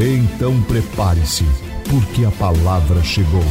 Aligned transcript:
Então 0.00 0.52
prepare-se, 0.62 1.42
porque 1.90 2.24
a 2.24 2.30
palavra 2.38 3.02
chegou. 3.02 3.42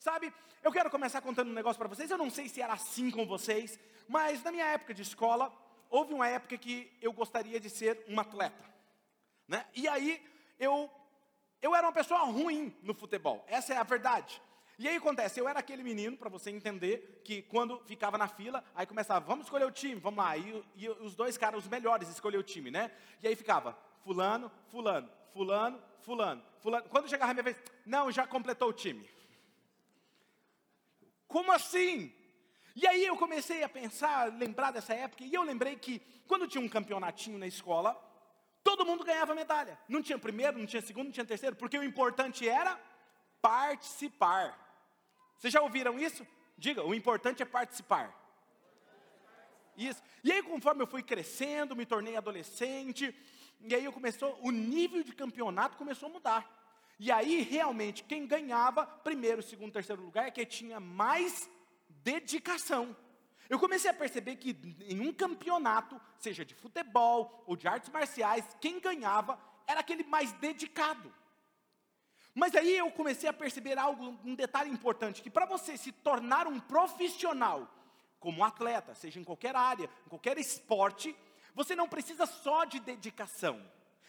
Sabe, 0.00 0.34
eu 0.64 0.72
quero 0.72 0.90
começar 0.90 1.20
contando 1.20 1.48
um 1.48 1.54
negócio 1.54 1.78
para 1.78 1.86
vocês. 1.86 2.10
Eu 2.10 2.18
não 2.18 2.28
sei 2.28 2.48
se 2.48 2.60
era 2.60 2.72
assim 2.72 3.08
com 3.08 3.24
vocês, 3.24 3.78
mas 4.08 4.42
na 4.42 4.50
minha 4.50 4.64
época 4.64 4.92
de 4.92 5.02
escola, 5.02 5.52
houve 5.88 6.12
uma 6.12 6.26
época 6.26 6.58
que 6.58 6.90
eu 7.00 7.12
gostaria 7.12 7.60
de 7.60 7.70
ser 7.70 8.04
um 8.08 8.18
atleta. 8.18 8.64
Né? 9.46 9.64
E 9.76 9.86
aí, 9.86 10.20
eu, 10.58 10.90
eu 11.62 11.72
era 11.72 11.86
uma 11.86 11.92
pessoa 11.92 12.24
ruim 12.24 12.76
no 12.82 12.94
futebol, 12.94 13.44
essa 13.46 13.72
é 13.72 13.76
a 13.76 13.84
verdade. 13.84 14.42
E 14.80 14.88
aí 14.88 14.96
acontece, 14.96 15.38
eu 15.38 15.46
era 15.46 15.58
aquele 15.58 15.82
menino, 15.82 16.16
para 16.16 16.30
você 16.30 16.48
entender, 16.48 17.20
que 17.22 17.42
quando 17.42 17.78
ficava 17.80 18.16
na 18.16 18.26
fila, 18.26 18.64
aí 18.74 18.86
começava, 18.86 19.20
vamos 19.26 19.44
escolher 19.44 19.66
o 19.66 19.70
time, 19.70 20.00
vamos 20.00 20.24
lá. 20.24 20.34
E, 20.38 20.64
e 20.74 20.88
os 20.88 21.14
dois 21.14 21.36
caras, 21.36 21.62
os 21.62 21.68
melhores, 21.68 22.08
escolher 22.08 22.38
o 22.38 22.42
time, 22.42 22.70
né? 22.70 22.90
E 23.22 23.28
aí 23.28 23.36
ficava, 23.36 23.78
fulano, 24.02 24.50
fulano, 24.70 25.06
fulano, 25.34 25.82
fulano, 26.00 26.42
fulano. 26.60 26.88
Quando 26.88 27.10
chegava 27.10 27.30
a 27.30 27.34
minha 27.34 27.42
vez, 27.42 27.62
não, 27.84 28.10
já 28.10 28.26
completou 28.26 28.70
o 28.70 28.72
time. 28.72 29.06
Como 31.28 31.52
assim? 31.52 32.10
E 32.74 32.86
aí 32.86 33.04
eu 33.04 33.18
comecei 33.18 33.62
a 33.62 33.68
pensar, 33.68 34.32
lembrar 34.32 34.70
dessa 34.70 34.94
época, 34.94 35.24
e 35.24 35.34
eu 35.34 35.42
lembrei 35.42 35.76
que 35.76 35.98
quando 36.26 36.48
tinha 36.48 36.64
um 36.64 36.68
campeonatinho 36.70 37.36
na 37.36 37.46
escola, 37.46 38.02
todo 38.64 38.86
mundo 38.86 39.04
ganhava 39.04 39.34
medalha. 39.34 39.78
Não 39.86 40.00
tinha 40.00 40.18
primeiro, 40.18 40.58
não 40.58 40.64
tinha 40.64 40.80
segundo, 40.80 41.04
não 41.08 41.12
tinha 41.12 41.26
terceiro, 41.26 41.54
porque 41.54 41.76
o 41.76 41.84
importante 41.84 42.48
era 42.48 42.80
participar. 43.42 44.69
Vocês 45.40 45.54
já 45.54 45.62
ouviram 45.62 45.98
isso? 45.98 46.26
Diga, 46.58 46.84
o 46.84 46.94
importante 46.94 47.42
é 47.42 47.46
participar. 47.46 48.14
Isso. 49.74 50.02
E 50.22 50.30
aí, 50.30 50.42
conforme 50.42 50.82
eu 50.82 50.86
fui 50.86 51.02
crescendo, 51.02 51.74
me 51.74 51.86
tornei 51.86 52.14
adolescente, 52.14 53.14
e 53.62 53.74
aí 53.74 53.82
eu 53.82 53.92
começou, 53.92 54.38
o 54.42 54.50
nível 54.50 55.02
de 55.02 55.14
campeonato 55.14 55.78
começou 55.78 56.10
a 56.10 56.12
mudar. 56.12 56.60
E 56.98 57.10
aí, 57.10 57.40
realmente, 57.40 58.04
quem 58.04 58.26
ganhava, 58.26 58.86
primeiro, 58.86 59.42
segundo, 59.42 59.72
terceiro 59.72 60.02
lugar, 60.02 60.28
é 60.28 60.30
quem 60.30 60.44
tinha 60.44 60.78
mais 60.78 61.48
dedicação. 61.88 62.94
Eu 63.48 63.58
comecei 63.58 63.90
a 63.90 63.94
perceber 63.94 64.36
que 64.36 64.54
em 64.86 65.00
um 65.00 65.10
campeonato, 65.10 65.98
seja 66.18 66.44
de 66.44 66.54
futebol 66.54 67.42
ou 67.46 67.56
de 67.56 67.66
artes 67.66 67.88
marciais, 67.88 68.44
quem 68.60 68.78
ganhava 68.78 69.40
era 69.66 69.80
aquele 69.80 70.04
mais 70.04 70.32
dedicado. 70.34 71.10
Mas 72.34 72.54
aí 72.54 72.76
eu 72.76 72.90
comecei 72.90 73.28
a 73.28 73.32
perceber 73.32 73.78
algo, 73.78 74.18
um 74.24 74.34
detalhe 74.34 74.70
importante, 74.70 75.22
que 75.22 75.30
para 75.30 75.46
você 75.46 75.76
se 75.76 75.90
tornar 75.90 76.46
um 76.46 76.60
profissional, 76.60 77.68
como 78.18 78.44
atleta, 78.44 78.94
seja 78.94 79.18
em 79.18 79.24
qualquer 79.24 79.56
área, 79.56 79.90
em 80.06 80.08
qualquer 80.08 80.38
esporte, 80.38 81.16
você 81.54 81.74
não 81.74 81.88
precisa 81.88 82.26
só 82.26 82.64
de 82.64 82.78
dedicação. 82.78 83.60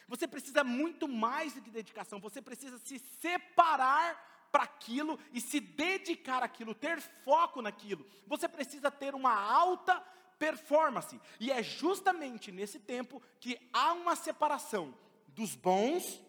Você 0.08 0.28
precisa 0.28 0.64
muito 0.64 1.08
mais 1.08 1.54
do 1.54 1.62
que 1.62 1.72
dedicação, 1.72 2.20
você 2.20 2.42
precisa 2.42 2.78
se 2.80 3.00
separar 3.00 4.50
para 4.52 4.64
aquilo 4.64 5.18
e 5.32 5.40
se 5.40 5.62
dedicar 5.62 6.44
àquilo, 6.44 6.76
ter 6.76 7.00
foco 7.00 7.62
naquilo. 7.62 8.06
Você 8.28 8.48
precisa 8.50 8.92
ter 8.92 9.16
uma 9.16 9.34
alta 9.34 10.04
performance. 10.38 11.20
E 11.40 11.52
é 11.52 11.64
justamente 11.64 12.52
nesse 12.52 12.80
tempo 12.80 13.22
que 13.40 13.58
há 13.72 13.94
uma 13.94 14.16
separação 14.16 14.94
dos 15.28 15.56
bons 15.56 16.22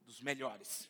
dos 0.00 0.22
melhores. 0.22 0.88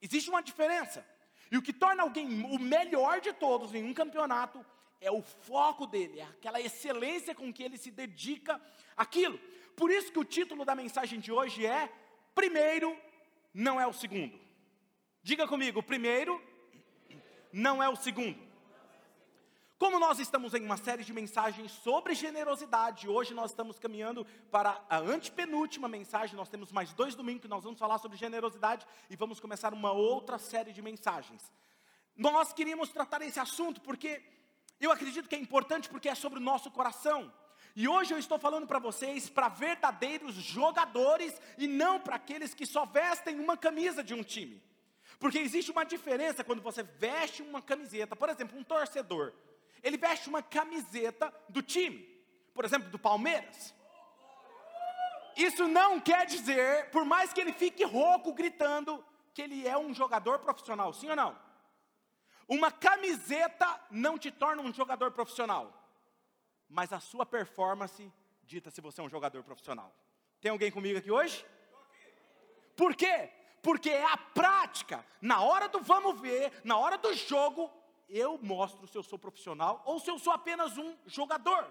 Existe 0.00 0.30
uma 0.30 0.42
diferença. 0.42 1.04
E 1.50 1.56
o 1.56 1.62
que 1.62 1.72
torna 1.72 2.02
alguém 2.02 2.44
o 2.44 2.58
melhor 2.58 3.20
de 3.20 3.32
todos 3.32 3.74
em 3.74 3.84
um 3.84 3.92
campeonato 3.92 4.64
é 5.00 5.10
o 5.10 5.22
foco 5.22 5.86
dele, 5.86 6.20
é 6.20 6.24
aquela 6.24 6.60
excelência 6.60 7.34
com 7.34 7.52
que 7.52 7.62
ele 7.62 7.78
se 7.78 7.90
dedica 7.90 8.60
àquilo. 8.96 9.38
Por 9.74 9.90
isso 9.90 10.12
que 10.12 10.18
o 10.18 10.24
título 10.24 10.64
da 10.64 10.74
mensagem 10.74 11.18
de 11.18 11.32
hoje 11.32 11.66
é: 11.66 11.90
Primeiro 12.34 12.96
não 13.52 13.80
é 13.80 13.86
o 13.86 13.92
segundo. 13.92 14.38
Diga 15.22 15.46
comigo, 15.48 15.82
primeiro 15.82 16.40
não 17.52 17.82
é 17.82 17.88
o 17.88 17.96
segundo. 17.96 18.49
Como 19.80 19.98
nós 19.98 20.18
estamos 20.18 20.52
em 20.52 20.62
uma 20.62 20.76
série 20.76 21.02
de 21.02 21.10
mensagens 21.10 21.72
sobre 21.72 22.14
generosidade, 22.14 23.08
hoje 23.08 23.32
nós 23.32 23.50
estamos 23.50 23.78
caminhando 23.78 24.26
para 24.50 24.78
a 24.90 24.98
antepenúltima 24.98 25.88
mensagem, 25.88 26.36
nós 26.36 26.50
temos 26.50 26.70
mais 26.70 26.92
dois 26.92 27.14
domingos 27.14 27.40
que 27.40 27.48
nós 27.48 27.64
vamos 27.64 27.78
falar 27.78 27.96
sobre 27.96 28.18
generosidade 28.18 28.86
e 29.08 29.16
vamos 29.16 29.40
começar 29.40 29.72
uma 29.72 29.90
outra 29.90 30.36
série 30.36 30.74
de 30.74 30.82
mensagens. 30.82 31.50
Nós 32.14 32.52
queríamos 32.52 32.90
tratar 32.90 33.22
esse 33.22 33.40
assunto 33.40 33.80
porque 33.80 34.22
eu 34.78 34.92
acredito 34.92 35.26
que 35.26 35.34
é 35.34 35.38
importante 35.38 35.88
porque 35.88 36.10
é 36.10 36.14
sobre 36.14 36.38
o 36.38 36.42
nosso 36.42 36.70
coração. 36.70 37.32
E 37.74 37.88
hoje 37.88 38.12
eu 38.12 38.18
estou 38.18 38.38
falando 38.38 38.66
para 38.66 38.78
vocês 38.78 39.30
para 39.30 39.48
verdadeiros 39.48 40.34
jogadores 40.34 41.40
e 41.56 41.66
não 41.66 41.98
para 41.98 42.16
aqueles 42.16 42.52
que 42.52 42.66
só 42.66 42.84
vestem 42.84 43.40
uma 43.40 43.56
camisa 43.56 44.04
de 44.04 44.12
um 44.12 44.22
time. 44.22 44.62
Porque 45.18 45.38
existe 45.38 45.70
uma 45.70 45.84
diferença 45.84 46.44
quando 46.44 46.60
você 46.60 46.82
veste 46.82 47.40
uma 47.40 47.62
camiseta, 47.62 48.14
por 48.14 48.28
exemplo, 48.28 48.58
um 48.58 48.62
torcedor 48.62 49.32
ele 49.82 49.96
veste 49.96 50.28
uma 50.28 50.42
camiseta 50.42 51.32
do 51.48 51.62
time, 51.62 51.98
por 52.54 52.64
exemplo, 52.64 52.90
do 52.90 52.98
Palmeiras. 52.98 53.74
Isso 55.36 55.66
não 55.68 56.00
quer 56.00 56.26
dizer, 56.26 56.90
por 56.90 57.04
mais 57.04 57.32
que 57.32 57.40
ele 57.40 57.52
fique 57.52 57.84
rouco 57.84 58.32
gritando, 58.34 59.04
que 59.32 59.42
ele 59.42 59.66
é 59.66 59.76
um 59.78 59.94
jogador 59.94 60.40
profissional, 60.40 60.92
sim 60.92 61.08
ou 61.08 61.16
não? 61.16 61.38
Uma 62.48 62.70
camiseta 62.72 63.80
não 63.90 64.18
te 64.18 64.30
torna 64.30 64.60
um 64.60 64.72
jogador 64.72 65.12
profissional, 65.12 65.72
mas 66.68 66.92
a 66.92 67.00
sua 67.00 67.24
performance 67.24 68.12
dita 68.42 68.70
se 68.70 68.80
você 68.80 69.00
é 69.00 69.04
um 69.04 69.08
jogador 69.08 69.44
profissional. 69.44 69.94
Tem 70.40 70.50
alguém 70.50 70.70
comigo 70.70 70.98
aqui 70.98 71.10
hoje? 71.10 71.46
Por 72.76 72.96
quê? 72.96 73.30
Porque 73.62 73.90
é 73.90 74.04
a 74.04 74.16
prática, 74.16 75.06
na 75.20 75.42
hora 75.42 75.68
do 75.68 75.80
vamos 75.80 76.20
ver, 76.20 76.52
na 76.64 76.76
hora 76.76 76.98
do 76.98 77.14
jogo, 77.14 77.70
eu 78.10 78.38
mostro 78.42 78.86
se 78.86 78.96
eu 78.96 79.02
sou 79.02 79.18
profissional 79.18 79.82
ou 79.86 79.98
se 79.98 80.10
eu 80.10 80.18
sou 80.18 80.32
apenas 80.32 80.76
um 80.76 80.96
jogador. 81.06 81.66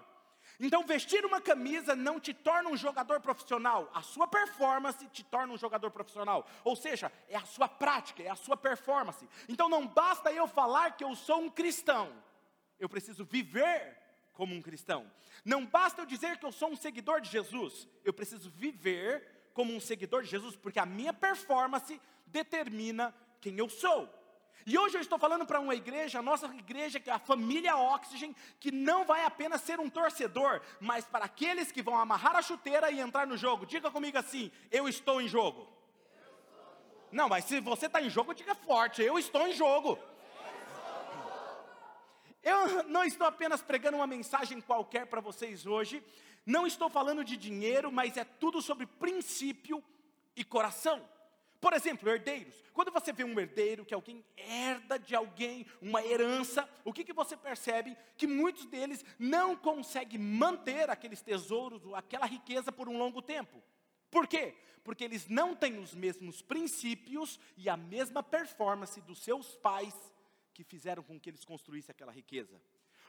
Então, 0.58 0.84
vestir 0.84 1.24
uma 1.24 1.40
camisa 1.40 1.94
não 1.94 2.18
te 2.18 2.34
torna 2.34 2.68
um 2.68 2.76
jogador 2.76 3.20
profissional, 3.20 3.90
a 3.94 4.02
sua 4.02 4.26
performance 4.26 5.06
te 5.08 5.24
torna 5.24 5.52
um 5.52 5.58
jogador 5.58 5.90
profissional. 5.90 6.46
Ou 6.64 6.76
seja, 6.76 7.10
é 7.28 7.36
a 7.36 7.44
sua 7.44 7.68
prática, 7.68 8.22
é 8.22 8.28
a 8.28 8.36
sua 8.36 8.56
performance. 8.56 9.26
Então, 9.48 9.68
não 9.68 9.86
basta 9.86 10.32
eu 10.32 10.46
falar 10.46 10.96
que 10.96 11.04
eu 11.04 11.14
sou 11.14 11.40
um 11.40 11.50
cristão, 11.50 12.12
eu 12.78 12.88
preciso 12.88 13.24
viver 13.24 13.96
como 14.32 14.54
um 14.54 14.62
cristão. 14.62 15.10
Não 15.44 15.64
basta 15.64 16.02
eu 16.02 16.06
dizer 16.06 16.38
que 16.38 16.44
eu 16.44 16.52
sou 16.52 16.70
um 16.70 16.76
seguidor 16.76 17.20
de 17.20 17.30
Jesus, 17.30 17.88
eu 18.04 18.12
preciso 18.12 18.50
viver 18.50 19.50
como 19.54 19.74
um 19.74 19.80
seguidor 19.80 20.22
de 20.22 20.28
Jesus, 20.28 20.56
porque 20.56 20.78
a 20.78 20.86
minha 20.86 21.12
performance 21.12 22.00
determina 22.26 23.14
quem 23.40 23.58
eu 23.58 23.68
sou. 23.68 24.08
E 24.66 24.78
hoje 24.78 24.96
eu 24.96 25.00
estou 25.00 25.18
falando 25.18 25.46
para 25.46 25.60
uma 25.60 25.74
igreja, 25.74 26.18
a 26.18 26.22
nossa 26.22 26.46
igreja, 26.46 27.00
que 27.00 27.08
é 27.08 27.12
a 27.12 27.18
família 27.18 27.76
Oxygen, 27.76 28.34
que 28.58 28.70
não 28.70 29.04
vai 29.04 29.24
apenas 29.24 29.62
ser 29.62 29.80
um 29.80 29.88
torcedor, 29.88 30.60
mas 30.80 31.04
para 31.04 31.24
aqueles 31.24 31.72
que 31.72 31.82
vão 31.82 31.98
amarrar 31.98 32.36
a 32.36 32.42
chuteira 32.42 32.90
e 32.90 33.00
entrar 33.00 33.26
no 33.26 33.36
jogo. 33.36 33.66
Diga 33.66 33.90
comigo 33.90 34.18
assim: 34.18 34.50
eu 34.70 34.88
estou 34.88 35.20
em 35.20 35.28
jogo. 35.28 35.68
Não, 37.10 37.28
mas 37.28 37.44
se 37.44 37.60
você 37.60 37.86
está 37.86 38.00
em 38.00 38.10
jogo, 38.10 38.34
diga 38.34 38.54
forte: 38.54 39.02
eu 39.02 39.18
estou 39.18 39.46
em 39.46 39.52
jogo. 39.52 39.98
Eu 42.42 42.84
não 42.84 43.04
estou 43.04 43.26
apenas 43.26 43.60
pregando 43.60 43.98
uma 43.98 44.06
mensagem 44.06 44.60
qualquer 44.60 45.06
para 45.06 45.20
vocês 45.20 45.66
hoje, 45.66 46.02
não 46.46 46.66
estou 46.66 46.88
falando 46.88 47.22
de 47.22 47.36
dinheiro, 47.36 47.92
mas 47.92 48.16
é 48.16 48.24
tudo 48.24 48.62
sobre 48.62 48.86
princípio 48.86 49.84
e 50.34 50.42
coração. 50.42 51.06
Por 51.60 51.74
exemplo, 51.74 52.08
herdeiros. 52.08 52.54
Quando 52.72 52.90
você 52.90 53.12
vê 53.12 53.22
um 53.22 53.38
herdeiro, 53.38 53.84
que 53.84 53.92
alguém 53.92 54.24
herda 54.36 54.98
de 54.98 55.14
alguém 55.14 55.66
uma 55.82 56.02
herança, 56.02 56.68
o 56.84 56.92
que, 56.92 57.04
que 57.04 57.12
você 57.12 57.36
percebe? 57.36 57.96
Que 58.16 58.26
muitos 58.26 58.64
deles 58.64 59.04
não 59.18 59.54
conseguem 59.54 60.18
manter 60.18 60.88
aqueles 60.88 61.20
tesouros, 61.20 61.84
ou 61.84 61.94
aquela 61.94 62.24
riqueza 62.24 62.72
por 62.72 62.88
um 62.88 62.96
longo 62.96 63.20
tempo. 63.20 63.62
Por 64.10 64.26
quê? 64.26 64.56
Porque 64.82 65.04
eles 65.04 65.28
não 65.28 65.54
têm 65.54 65.78
os 65.78 65.94
mesmos 65.94 66.40
princípios 66.40 67.38
e 67.58 67.68
a 67.68 67.76
mesma 67.76 68.22
performance 68.22 68.98
dos 69.02 69.22
seus 69.22 69.54
pais 69.56 69.94
que 70.54 70.64
fizeram 70.64 71.02
com 71.02 71.20
que 71.20 71.28
eles 71.28 71.44
construíssem 71.44 71.92
aquela 71.92 72.10
riqueza. 72.10 72.60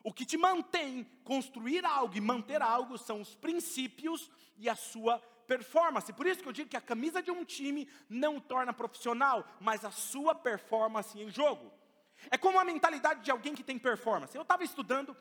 O 0.04 0.14
que 0.14 0.26
te 0.26 0.38
mantém 0.38 1.04
construir 1.24 1.86
algo 1.86 2.18
e 2.18 2.22
manter 2.22 2.62
algo 2.62 2.98
são 2.98 3.22
os 3.22 3.36
princípios 3.36 4.30
e 4.58 4.68
a 4.68 4.76
sua 4.76 5.20
performance. 5.52 6.14
Por 6.14 6.26
isso 6.26 6.42
que 6.42 6.48
eu 6.48 6.54
digo 6.54 6.70
que 6.70 6.78
a 6.78 6.82
camisa 6.82 7.22
de 7.22 7.30
um 7.30 7.44
time 7.44 7.90
não 8.10 8.40
torna 8.40 8.72
profissional, 8.72 9.46
mas 9.60 9.84
a 9.84 9.92
sua 9.92 10.34
performance 10.34 11.20
em 11.20 11.30
jogo. 11.30 11.72
É 12.30 12.38
como 12.38 12.58
a 12.58 12.64
mentalidade 12.64 13.22
de 13.22 13.32
alguém 13.32 13.54
que 13.54 13.64
tem 13.64 13.78
performance. 13.78 14.36
Eu 14.36 14.44
estava 14.44 14.64
estudando 14.64 15.16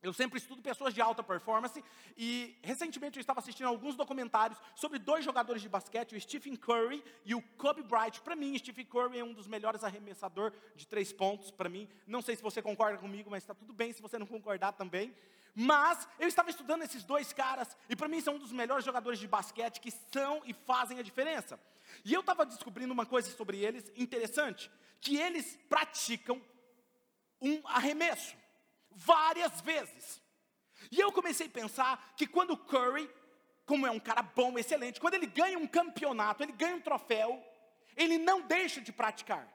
eu 0.00 0.12
sempre 0.12 0.38
estudo 0.38 0.62
pessoas 0.62 0.94
de 0.94 1.00
alta 1.00 1.22
performance 1.22 1.82
e 2.16 2.56
recentemente 2.62 3.18
eu 3.18 3.20
estava 3.20 3.40
assistindo 3.40 3.66
alguns 3.66 3.96
documentários 3.96 4.58
sobre 4.76 4.98
dois 4.98 5.24
jogadores 5.24 5.60
de 5.60 5.68
basquete, 5.68 6.14
o 6.14 6.20
Stephen 6.20 6.54
Curry 6.54 7.02
e 7.24 7.34
o 7.34 7.42
Kobe 7.42 7.82
Bryant. 7.82 8.20
Para 8.20 8.36
mim, 8.36 8.56
Stephen 8.56 8.86
Curry 8.86 9.18
é 9.18 9.24
um 9.24 9.32
dos 9.32 9.48
melhores 9.48 9.82
arremessadores 9.82 10.56
de 10.76 10.86
três 10.86 11.12
pontos 11.12 11.50
para 11.50 11.68
mim. 11.68 11.88
Não 12.06 12.22
sei 12.22 12.36
se 12.36 12.42
você 12.42 12.62
concorda 12.62 12.98
comigo, 12.98 13.28
mas 13.28 13.42
está 13.42 13.54
tudo 13.54 13.72
bem 13.72 13.92
se 13.92 14.00
você 14.00 14.18
não 14.18 14.26
concordar 14.26 14.72
também. 14.72 15.12
Mas 15.52 16.08
eu 16.20 16.28
estava 16.28 16.50
estudando 16.50 16.82
esses 16.82 17.02
dois 17.02 17.32
caras 17.32 17.76
e 17.88 17.96
para 17.96 18.06
mim 18.06 18.20
são 18.20 18.36
um 18.36 18.38
dos 18.38 18.52
melhores 18.52 18.84
jogadores 18.84 19.18
de 19.18 19.26
basquete 19.26 19.80
que 19.80 19.90
são 19.90 20.40
e 20.46 20.52
fazem 20.52 21.00
a 21.00 21.02
diferença. 21.02 21.58
E 22.04 22.14
eu 22.14 22.20
estava 22.20 22.46
descobrindo 22.46 22.92
uma 22.92 23.04
coisa 23.04 23.28
sobre 23.32 23.64
eles 23.64 23.90
interessante, 23.96 24.70
que 25.00 25.16
eles 25.16 25.58
praticam 25.68 26.40
um 27.40 27.66
arremesso 27.66 28.36
várias 28.98 29.60
vezes. 29.60 30.20
E 30.90 30.98
eu 30.98 31.12
comecei 31.12 31.46
a 31.46 31.50
pensar 31.50 32.14
que 32.16 32.26
quando 32.26 32.52
o 32.52 32.56
Curry, 32.56 33.08
como 33.64 33.86
é 33.86 33.90
um 33.90 34.00
cara 34.00 34.22
bom, 34.22 34.58
excelente, 34.58 35.00
quando 35.00 35.14
ele 35.14 35.26
ganha 35.26 35.58
um 35.58 35.66
campeonato, 35.66 36.42
ele 36.42 36.52
ganha 36.52 36.76
um 36.76 36.80
troféu, 36.80 37.42
ele 37.96 38.18
não 38.18 38.40
deixa 38.42 38.80
de 38.80 38.92
praticar. 38.92 39.46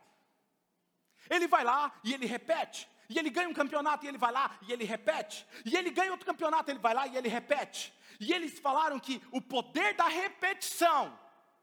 Ele 1.29 1.47
vai 1.47 1.63
lá 1.63 1.93
e 2.03 2.13
ele 2.13 2.25
repete. 2.25 2.87
E 3.09 3.19
ele 3.19 3.29
ganha 3.29 3.49
um 3.49 3.53
campeonato 3.53 4.05
e 4.05 4.07
ele 4.07 4.17
vai 4.17 4.31
lá 4.31 4.57
e 4.61 4.71
ele 4.71 4.85
repete. 4.85 5.45
E 5.65 5.75
ele 5.75 5.89
ganha 5.89 6.11
outro 6.11 6.25
campeonato, 6.25 6.71
ele 6.71 6.79
vai 6.79 6.93
lá 6.93 7.07
e 7.07 7.15
ele 7.17 7.29
repete. 7.29 7.93
E 8.19 8.31
eles 8.33 8.59
falaram 8.59 8.99
que 8.99 9.21
o 9.31 9.41
poder 9.41 9.93
da 9.93 10.07
repetição 10.07 11.17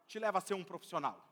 te 0.06 0.18
leva 0.18 0.38
a 0.38 0.40
ser 0.40 0.54
um 0.54 0.64
profissional. 0.64 1.26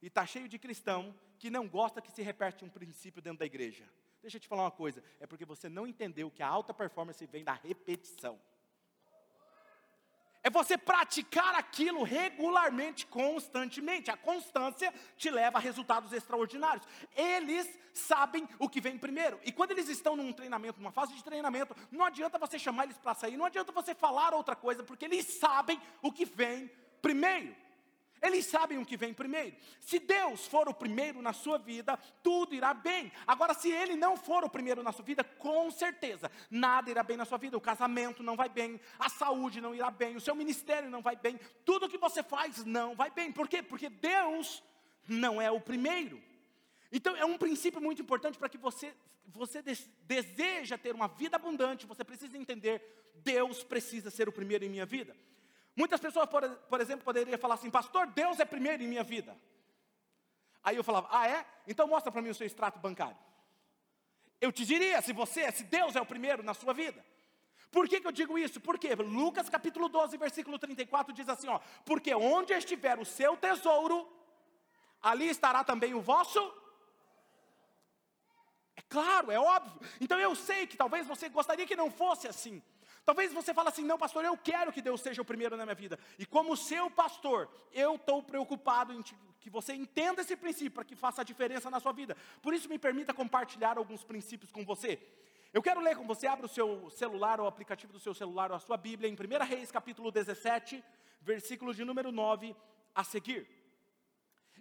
E 0.00 0.06
está 0.06 0.24
cheio 0.24 0.48
de 0.48 0.58
cristão 0.58 1.14
que 1.38 1.50
não 1.50 1.68
gosta 1.68 2.00
que 2.00 2.12
se 2.12 2.22
repete 2.22 2.64
um 2.64 2.68
princípio 2.68 3.22
dentro 3.22 3.40
da 3.40 3.46
igreja. 3.46 3.88
Deixa 4.22 4.36
eu 4.36 4.40
te 4.40 4.48
falar 4.48 4.64
uma 4.64 4.70
coisa, 4.70 5.02
é 5.18 5.26
porque 5.26 5.44
você 5.44 5.68
não 5.68 5.86
entendeu 5.86 6.30
que 6.30 6.42
a 6.42 6.48
alta 6.48 6.74
performance 6.74 7.24
vem 7.26 7.42
da 7.42 7.54
repetição. 7.54 8.38
É 10.42 10.48
você 10.48 10.78
praticar 10.78 11.54
aquilo 11.54 12.02
regularmente, 12.02 13.06
constantemente. 13.06 14.10
A 14.10 14.16
constância 14.16 14.92
te 15.16 15.30
leva 15.30 15.58
a 15.58 15.60
resultados 15.60 16.12
extraordinários. 16.14 16.86
Eles 17.14 17.68
sabem 17.92 18.48
o 18.58 18.68
que 18.68 18.80
vem 18.80 18.96
primeiro. 18.96 19.38
E 19.44 19.52
quando 19.52 19.72
eles 19.72 19.88
estão 19.88 20.16
num 20.16 20.32
treinamento, 20.32 20.80
numa 20.80 20.92
fase 20.92 21.14
de 21.14 21.22
treinamento, 21.22 21.76
não 21.90 22.04
adianta 22.04 22.38
você 22.38 22.58
chamar 22.58 22.84
eles 22.84 22.96
para 22.96 23.14
sair, 23.14 23.36
não 23.36 23.44
adianta 23.44 23.70
você 23.70 23.94
falar 23.94 24.32
outra 24.32 24.56
coisa, 24.56 24.82
porque 24.82 25.04
eles 25.04 25.26
sabem 25.26 25.80
o 26.00 26.10
que 26.10 26.24
vem 26.24 26.70
primeiro. 27.02 27.54
Eles 28.22 28.44
sabem 28.46 28.78
o 28.78 28.84
que 28.84 28.96
vem 28.96 29.14
primeiro. 29.14 29.56
Se 29.80 29.98
Deus 29.98 30.46
for 30.46 30.68
o 30.68 30.74
primeiro 30.74 31.22
na 31.22 31.32
sua 31.32 31.58
vida, 31.58 31.98
tudo 32.22 32.54
irá 32.54 32.74
bem. 32.74 33.10
Agora, 33.26 33.54
se 33.54 33.70
Ele 33.70 33.96
não 33.96 34.16
for 34.16 34.44
o 34.44 34.50
primeiro 34.50 34.82
na 34.82 34.92
sua 34.92 35.04
vida, 35.04 35.24
com 35.24 35.70
certeza, 35.70 36.30
nada 36.50 36.90
irá 36.90 37.02
bem 37.02 37.16
na 37.16 37.24
sua 37.24 37.38
vida. 37.38 37.56
O 37.56 37.60
casamento 37.60 38.22
não 38.22 38.36
vai 38.36 38.48
bem, 38.48 38.78
a 38.98 39.08
saúde 39.08 39.60
não 39.60 39.74
irá 39.74 39.90
bem, 39.90 40.16
o 40.16 40.20
seu 40.20 40.34
ministério 40.34 40.90
não 40.90 41.00
vai 41.00 41.16
bem, 41.16 41.40
tudo 41.64 41.88
que 41.88 41.96
você 41.96 42.22
faz 42.22 42.64
não 42.64 42.94
vai 42.94 43.10
bem. 43.10 43.32
Por 43.32 43.48
quê? 43.48 43.62
Porque 43.62 43.88
Deus 43.88 44.62
não 45.08 45.40
é 45.40 45.50
o 45.50 45.60
primeiro. 45.60 46.22
Então, 46.92 47.16
é 47.16 47.24
um 47.24 47.38
princípio 47.38 47.80
muito 47.80 48.02
importante 48.02 48.38
para 48.38 48.48
que 48.48 48.58
você, 48.58 48.92
você 49.26 49.62
deseja 50.02 50.76
ter 50.76 50.94
uma 50.94 51.08
vida 51.08 51.36
abundante, 51.36 51.86
você 51.86 52.04
precisa 52.04 52.36
entender: 52.36 52.82
Deus 53.16 53.62
precisa 53.62 54.10
ser 54.10 54.28
o 54.28 54.32
primeiro 54.32 54.64
em 54.64 54.68
minha 54.68 54.84
vida. 54.84 55.16
Muitas 55.80 55.98
pessoas, 55.98 56.28
por, 56.28 56.46
por 56.72 56.78
exemplo, 56.78 57.02
poderiam 57.02 57.38
falar 57.38 57.54
assim: 57.54 57.70
Pastor, 57.70 58.06
Deus 58.08 58.38
é 58.38 58.44
primeiro 58.44 58.82
em 58.82 58.86
minha 58.86 59.02
vida. 59.02 59.34
Aí 60.62 60.76
eu 60.76 60.84
falava: 60.84 61.08
Ah, 61.10 61.26
é? 61.26 61.46
Então 61.66 61.88
mostra 61.88 62.12
para 62.12 62.20
mim 62.20 62.28
o 62.28 62.34
seu 62.34 62.46
extrato 62.46 62.78
bancário. 62.78 63.16
Eu 64.38 64.52
te 64.52 64.66
diria, 64.66 65.00
se 65.00 65.14
você, 65.14 65.50
se 65.52 65.64
Deus 65.64 65.96
é 65.96 66.00
o 66.02 66.04
primeiro 66.04 66.42
na 66.42 66.52
sua 66.52 66.74
vida. 66.74 67.02
Por 67.70 67.88
que, 67.88 67.98
que 67.98 68.06
eu 68.06 68.12
digo 68.12 68.38
isso? 68.38 68.60
Porque 68.60 68.94
Lucas 68.94 69.48
capítulo 69.48 69.88
12, 69.88 70.18
versículo 70.18 70.58
34 70.58 71.14
diz 71.14 71.26
assim: 71.30 71.48
ó, 71.48 71.58
Porque 71.86 72.14
onde 72.14 72.52
estiver 72.52 72.98
o 72.98 73.06
seu 73.06 73.34
tesouro, 73.38 74.06
ali 75.00 75.30
estará 75.30 75.64
também 75.64 75.94
o 75.94 76.02
vosso. 76.02 76.40
É 78.76 78.82
claro, 78.82 79.30
é 79.30 79.40
óbvio. 79.40 79.80
Então 79.98 80.20
eu 80.20 80.34
sei 80.34 80.66
que 80.66 80.76
talvez 80.76 81.06
você 81.06 81.30
gostaria 81.30 81.66
que 81.66 81.74
não 81.74 81.90
fosse 81.90 82.28
assim. 82.28 82.62
Talvez 83.10 83.32
você 83.32 83.52
fale 83.52 83.68
assim: 83.68 83.82
não, 83.82 83.98
pastor, 83.98 84.24
eu 84.24 84.36
quero 84.36 84.70
que 84.70 84.80
Deus 84.80 85.00
seja 85.00 85.20
o 85.20 85.24
primeiro 85.24 85.56
na 85.56 85.64
minha 85.64 85.74
vida. 85.74 85.98
E 86.16 86.24
como 86.24 86.56
seu 86.56 86.88
pastor, 86.88 87.48
eu 87.72 87.96
estou 87.96 88.22
preocupado 88.22 88.92
em 88.92 89.02
que 89.40 89.50
você 89.50 89.72
entenda 89.74 90.22
esse 90.22 90.36
princípio 90.36 90.70
para 90.70 90.84
que 90.84 90.94
faça 90.94 91.22
a 91.22 91.24
diferença 91.24 91.68
na 91.68 91.80
sua 91.80 91.90
vida. 91.90 92.16
Por 92.40 92.54
isso, 92.54 92.68
me 92.68 92.78
permita 92.78 93.12
compartilhar 93.12 93.76
alguns 93.78 94.04
princípios 94.04 94.52
com 94.52 94.64
você. 94.64 94.96
Eu 95.52 95.60
quero 95.60 95.80
ler 95.80 95.96
com 95.96 96.06
você, 96.06 96.28
abra 96.28 96.46
o 96.46 96.48
seu 96.48 96.88
celular, 96.90 97.40
o 97.40 97.48
aplicativo 97.48 97.92
do 97.92 97.98
seu 97.98 98.14
celular, 98.14 98.52
ou 98.52 98.56
a 98.56 98.60
sua 98.60 98.76
Bíblia, 98.76 99.10
em 99.10 99.14
1 99.14 99.44
Reis, 99.44 99.72
capítulo 99.72 100.12
17, 100.12 100.80
versículo 101.20 101.74
de 101.74 101.84
número 101.84 102.12
9 102.12 102.54
a 102.94 103.02
seguir. 103.02 103.44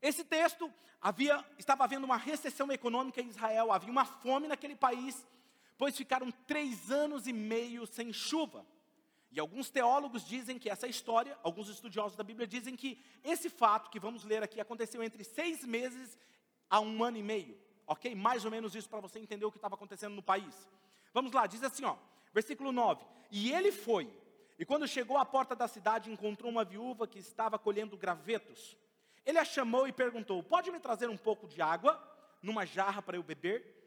Esse 0.01 0.23
texto 0.23 0.73
havia, 0.99 1.45
estava 1.59 1.83
havendo 1.83 2.05
uma 2.05 2.17
recessão 2.17 2.71
econômica 2.71 3.21
em 3.21 3.27
Israel, 3.27 3.71
havia 3.71 3.91
uma 3.91 4.05
fome 4.05 4.47
naquele 4.47 4.75
país 4.75 5.23
pois 5.79 5.95
ficaram 5.95 6.29
três 6.45 6.91
anos 6.91 7.25
e 7.25 7.31
meio 7.31 7.87
sem 7.87 8.11
chuva. 8.11 8.65
E 9.31 9.39
alguns 9.39 9.69
teólogos 9.69 10.27
dizem 10.27 10.59
que 10.59 10.69
essa 10.69 10.87
história, 10.87 11.39
alguns 11.41 11.69
estudiosos 11.69 12.17
da 12.17 12.23
Bíblia 12.23 12.45
dizem 12.45 12.75
que 12.75 13.01
esse 13.23 13.49
fato 13.49 13.89
que 13.89 13.97
vamos 13.97 14.25
ler 14.25 14.43
aqui 14.43 14.59
aconteceu 14.59 15.01
entre 15.01 15.23
seis 15.23 15.63
meses 15.63 16.17
a 16.69 16.81
um 16.81 17.01
ano 17.01 17.17
e 17.17 17.23
meio. 17.23 17.57
Ok? 17.87 18.13
Mais 18.13 18.43
ou 18.43 18.51
menos 18.51 18.75
isso 18.75 18.89
para 18.89 18.99
você 18.99 19.19
entender 19.19 19.45
o 19.45 19.51
que 19.51 19.57
estava 19.57 19.75
acontecendo 19.75 20.13
no 20.15 20.21
país. 20.21 20.69
Vamos 21.13 21.31
lá, 21.31 21.47
diz 21.47 21.63
assim, 21.63 21.85
ó, 21.85 21.95
versículo 22.33 22.73
9: 22.73 23.01
E 23.31 23.53
ele 23.53 23.71
foi, 23.71 24.11
e 24.57 24.65
quando 24.65 24.85
chegou 24.85 25.17
à 25.17 25.23
porta 25.23 25.55
da 25.55 25.69
cidade, 25.69 26.11
encontrou 26.11 26.51
uma 26.51 26.65
viúva 26.65 27.07
que 27.07 27.19
estava 27.19 27.57
colhendo 27.57 27.95
gravetos. 27.95 28.75
Ele 29.25 29.37
a 29.37 29.45
chamou 29.45 29.87
e 29.87 29.93
perguntou: 29.93 30.43
Pode 30.43 30.69
me 30.71 30.79
trazer 30.81 31.07
um 31.07 31.17
pouco 31.17 31.47
de 31.47 31.61
água 31.61 31.97
numa 32.41 32.65
jarra 32.65 33.01
para 33.01 33.15
eu 33.15 33.23
beber? 33.23 33.78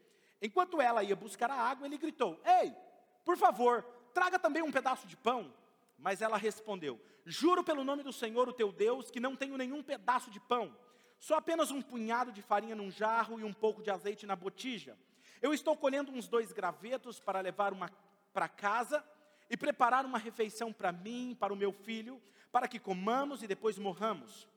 Enquanto 0.43 0.81
ela 0.81 1.01
ia 1.01 1.15
buscar 1.15 1.49
a 1.49 1.55
água, 1.55 1.87
ele 1.87 1.97
gritou: 1.97 2.37
Ei, 2.43 2.75
por 3.23 3.37
favor, 3.37 3.81
traga 4.13 4.37
também 4.37 4.61
um 4.61 4.73
pedaço 4.73 5.07
de 5.07 5.15
pão. 5.15 5.53
Mas 5.97 6.21
ela 6.21 6.37
respondeu: 6.37 6.99
Juro 7.25 7.63
pelo 7.63 7.81
nome 7.81 8.03
do 8.03 8.11
Senhor, 8.11 8.49
o 8.49 8.53
teu 8.53 8.69
Deus, 8.69 9.09
que 9.09 9.21
não 9.21 9.37
tenho 9.37 9.57
nenhum 9.57 9.81
pedaço 9.81 10.29
de 10.29 10.41
pão, 10.41 10.75
só 11.17 11.37
apenas 11.37 11.71
um 11.71 11.81
punhado 11.81 12.29
de 12.33 12.41
farinha 12.41 12.75
num 12.75 12.91
jarro 12.91 13.39
e 13.39 13.43
um 13.45 13.53
pouco 13.53 13.81
de 13.81 13.89
azeite 13.89 14.25
na 14.25 14.35
botija. 14.35 14.97
Eu 15.41 15.53
estou 15.53 15.77
colhendo 15.77 16.11
uns 16.11 16.27
dois 16.27 16.51
gravetos 16.51 17.21
para 17.21 17.39
levar 17.39 17.71
uma 17.71 17.89
para 18.33 18.49
casa 18.49 19.01
e 19.49 19.55
preparar 19.55 20.05
uma 20.05 20.17
refeição 20.17 20.73
para 20.73 20.91
mim, 20.91 21.37
para 21.39 21.53
o 21.53 21.55
meu 21.55 21.71
filho, 21.71 22.21
para 22.51 22.67
que 22.67 22.79
comamos 22.79 23.43
e 23.43 23.47
depois 23.47 23.77
morramos. 23.77 24.49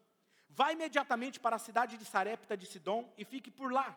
Vá 0.48 0.72
imediatamente 0.72 1.38
para 1.38 1.56
a 1.56 1.60
cidade 1.60 1.96
de 1.96 2.04
Sarepta 2.04 2.56
de 2.56 2.66
Sidom 2.66 3.12
e 3.16 3.24
fique 3.24 3.50
por 3.50 3.72
lá. 3.72 3.96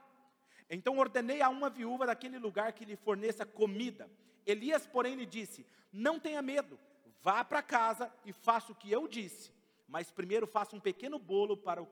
Então 0.69 0.97
ordenei 0.97 1.41
a 1.41 1.49
uma 1.49 1.69
viúva 1.69 2.05
daquele 2.05 2.38
lugar 2.38 2.73
que 2.73 2.85
lhe 2.85 2.95
forneça 2.95 3.45
comida. 3.45 4.09
Elias, 4.45 4.85
porém, 4.85 5.15
lhe 5.15 5.25
disse: 5.25 5.65
Não 5.91 6.19
tenha 6.19 6.41
medo, 6.41 6.79
vá 7.21 7.43
para 7.43 7.61
casa 7.61 8.11
e 8.23 8.31
faça 8.31 8.71
o 8.71 8.75
que 8.75 8.91
eu 8.91 9.07
disse. 9.07 9.51
Mas 9.88 10.11
primeiro 10.11 10.45
faça 10.45 10.75
um 10.75 10.79
pequeno 10.79 11.17
bolo 11.17 11.57
para 11.57 11.81
o, 11.81 11.88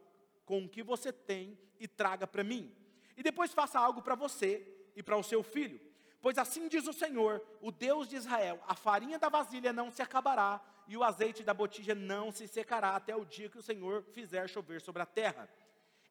com 0.45 0.63
o 0.63 0.69
que 0.69 0.83
você 0.83 1.11
tem 1.11 1.57
e 1.79 1.87
traga 1.87 2.27
para 2.27 2.43
mim. 2.43 2.71
E 3.15 3.23
depois 3.23 3.53
faça 3.53 3.79
algo 3.79 4.01
para 4.01 4.13
você 4.13 4.65
e 4.95 5.01
para 5.01 5.17
o 5.17 5.23
seu 5.23 5.41
filho. 5.41 5.81
Pois 6.21 6.37
assim 6.37 6.67
diz 6.67 6.87
o 6.87 6.93
Senhor, 6.93 7.43
o 7.61 7.71
Deus 7.71 8.07
de 8.07 8.15
Israel: 8.15 8.61
a 8.67 8.75
farinha 8.75 9.17
da 9.17 9.29
vasilha 9.29 9.73
não 9.73 9.89
se 9.91 10.01
acabará 10.01 10.61
e 10.87 10.95
o 10.95 11.03
azeite 11.03 11.43
da 11.43 11.53
botija 11.53 11.93
não 11.93 12.31
se 12.31 12.47
secará 12.47 12.95
até 12.95 13.15
o 13.15 13.25
dia 13.25 13.49
que 13.49 13.57
o 13.57 13.63
Senhor 13.63 14.03
fizer 14.13 14.47
chover 14.47 14.81
sobre 14.81 15.01
a 15.01 15.05
terra. 15.05 15.49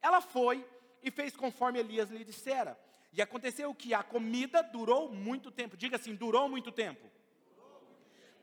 Ela 0.03 0.21
foi 0.21 0.67
e 1.03 1.11
fez 1.11 1.37
conforme 1.37 1.79
Elias 1.79 2.11
lhe 2.11 2.25
dissera. 2.25 2.79
E 3.13 3.23
aconteceu 3.23 3.75
que 3.75 3.95
a 3.95 4.03
comida 4.03 4.63
durou 4.63 5.11
muito 5.13 5.51
tempo. 5.51 5.77
Diga 5.77 5.97
assim: 5.97 6.15
durou 6.15 6.49
muito 6.49 6.71
tempo. 6.71 7.11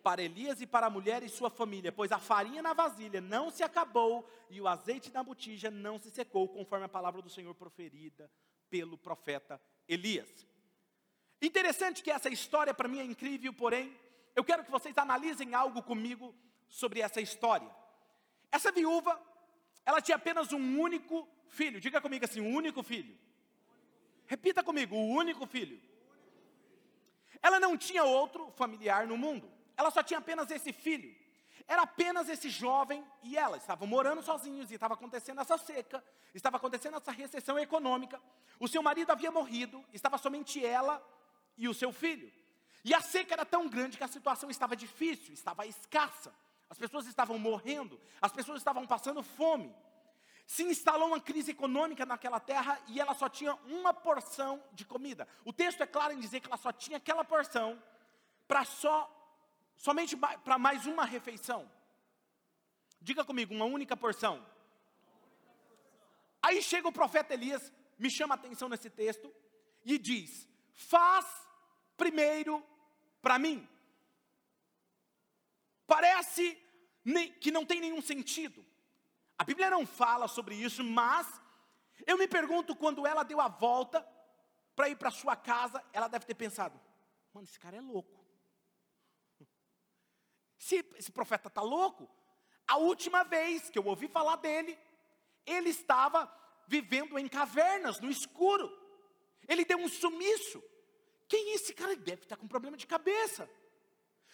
Para 0.01 0.21
Elias 0.21 0.59
e 0.59 0.67
para 0.67 0.87
a 0.87 0.89
mulher 0.89 1.23
e 1.23 1.29
sua 1.29 1.49
família, 1.49 1.91
pois 1.91 2.11
a 2.11 2.19
farinha 2.19 2.61
na 2.61 2.73
vasilha 2.73 3.21
não 3.21 3.49
se 3.49 3.63
acabou 3.63 4.29
e 4.49 4.59
o 4.59 4.67
azeite 4.67 5.11
na 5.13 5.23
botija 5.23 5.71
não 5.71 5.97
se 5.97 6.09
secou, 6.11 6.49
conforme 6.49 6.85
a 6.85 6.89
palavra 6.89 7.21
do 7.21 7.29
Senhor 7.29 7.53
proferida 7.55 8.29
pelo 8.69 8.97
profeta 8.97 9.61
Elias. 9.87 10.45
Interessante 11.41 12.01
que 12.01 12.11
essa 12.11 12.29
história 12.29 12.73
para 12.73 12.87
mim 12.87 12.99
é 12.99 13.03
incrível, 13.03 13.53
porém, 13.53 13.95
eu 14.35 14.43
quero 14.43 14.63
que 14.63 14.71
vocês 14.71 14.97
analisem 14.97 15.53
algo 15.53 15.81
comigo 15.81 16.35
sobre 16.67 17.01
essa 17.01 17.21
história. 17.21 17.69
Essa 18.51 18.71
viúva, 18.71 19.21
ela 19.85 20.01
tinha 20.01 20.15
apenas 20.15 20.51
um 20.51 20.79
único 20.79 21.27
filho. 21.49 21.79
Diga 21.79 22.01
comigo 22.01 22.25
assim: 22.25 22.41
um 22.41 22.53
único 22.53 22.83
filho. 22.83 23.17
Repita 24.25 24.63
comigo: 24.63 24.95
o 24.95 25.09
único 25.09 25.45
filho. 25.45 25.79
Ela 27.41 27.59
não 27.59 27.77
tinha 27.77 28.03
outro 28.03 28.51
familiar 28.51 29.05
no 29.05 29.17
mundo. 29.17 29.51
Ela 29.75 29.91
só 29.91 30.01
tinha 30.01 30.19
apenas 30.19 30.49
esse 30.49 30.71
filho. 30.71 31.13
era 31.67 31.83
apenas 31.83 32.29
esse 32.29 32.49
jovem 32.49 33.05
e 33.21 33.37
ela. 33.37 33.57
Estavam 33.57 33.87
morando 33.87 34.21
sozinhos 34.21 34.71
e 34.71 34.75
estava 34.75 34.93
acontecendo 34.93 35.41
essa 35.41 35.57
seca, 35.57 36.03
estava 36.33 36.57
acontecendo 36.57 36.97
essa 36.97 37.11
recessão 37.11 37.57
econômica. 37.59 38.21
O 38.59 38.67
seu 38.67 38.81
marido 38.81 39.11
havia 39.11 39.31
morrido, 39.31 39.83
estava 39.93 40.17
somente 40.17 40.63
ela 40.65 41.03
e 41.57 41.67
o 41.67 41.73
seu 41.73 41.91
filho. 41.91 42.31
E 42.83 42.93
a 42.93 43.01
seca 43.01 43.33
era 43.33 43.45
tão 43.45 43.67
grande 43.67 43.97
que 43.97 44.03
a 44.03 44.07
situação 44.07 44.49
estava 44.49 44.75
difícil, 44.75 45.33
estava 45.33 45.65
escassa. 45.65 46.33
As 46.69 46.77
pessoas 46.77 47.05
estavam 47.07 47.37
morrendo, 47.37 47.99
as 48.21 48.31
pessoas 48.31 48.57
estavam 48.57 48.85
passando 48.85 49.23
fome. 49.23 49.73
Se 50.45 50.63
instalou 50.63 51.07
uma 51.07 51.21
crise 51.21 51.51
econômica 51.51 52.05
naquela 52.05 52.39
terra 52.39 52.79
e 52.87 52.99
ela 52.99 53.13
só 53.13 53.29
tinha 53.29 53.55
uma 53.65 53.93
porção 53.93 54.63
de 54.73 54.85
comida. 54.85 55.27
O 55.45 55.53
texto 55.53 55.81
é 55.81 55.87
claro 55.87 56.13
em 56.13 56.19
dizer 56.19 56.39
que 56.39 56.47
ela 56.47 56.57
só 56.57 56.71
tinha 56.71 56.97
aquela 56.97 57.23
porção 57.23 57.81
para 58.47 58.65
só 58.65 59.09
somente 59.75 60.15
para 60.15 60.57
mais 60.57 60.85
uma 60.85 61.05
refeição. 61.05 61.69
Diga 63.01 63.23
comigo, 63.25 63.53
uma 63.53 63.65
única 63.65 63.97
porção. 63.97 64.45
Aí 66.41 66.61
chega 66.61 66.87
o 66.87 66.91
profeta 66.91 67.33
Elias, 67.33 67.71
me 67.97 68.09
chama 68.09 68.35
a 68.35 68.37
atenção 68.37 68.67
nesse 68.69 68.89
texto 68.89 69.33
e 69.85 69.97
diz: 69.97 70.47
"Faz 70.73 71.25
primeiro 71.95 72.65
para 73.21 73.39
mim. 73.39 73.67
Parece 75.87 76.57
que 77.39 77.51
não 77.51 77.65
tem 77.65 77.79
nenhum 77.79 78.01
sentido. 78.01 78.65
A 79.43 79.45
Bíblia 79.45 79.69
não 79.69 79.85
fala 79.85 80.25
sobre 80.29 80.55
isso, 80.55 80.81
mas 80.85 81.27
eu 82.07 82.17
me 82.17 82.29
pergunto 82.29 82.73
quando 82.73 83.05
ela 83.05 83.23
deu 83.23 83.41
a 83.41 83.49
volta 83.49 84.01
para 84.73 84.87
ir 84.87 84.95
para 84.95 85.11
sua 85.11 85.35
casa, 85.35 85.83
ela 85.91 86.07
deve 86.07 86.25
ter 86.25 86.33
pensado: 86.33 86.79
mano, 87.33 87.45
esse 87.45 87.59
cara 87.59 87.75
é 87.75 87.81
louco. 87.81 88.25
Se 90.57 90.77
esse 90.95 91.11
profeta 91.11 91.49
está 91.49 91.61
louco, 91.61 92.09
a 92.65 92.77
última 92.77 93.25
vez 93.25 93.69
que 93.69 93.77
eu 93.77 93.85
ouvi 93.85 94.07
falar 94.07 94.37
dele, 94.37 94.79
ele 95.45 95.71
estava 95.71 96.33
vivendo 96.65 97.19
em 97.19 97.27
cavernas, 97.27 97.99
no 97.99 98.09
escuro. 98.09 98.71
Ele 99.45 99.65
deu 99.65 99.77
um 99.77 99.89
sumiço. 99.89 100.63
Quem 101.27 101.49
é 101.49 101.55
esse 101.55 101.73
cara? 101.73 101.91
Ele 101.91 102.01
deve 102.01 102.21
estar 102.21 102.37
com 102.37 102.47
problema 102.47 102.77
de 102.77 102.87
cabeça. 102.87 103.49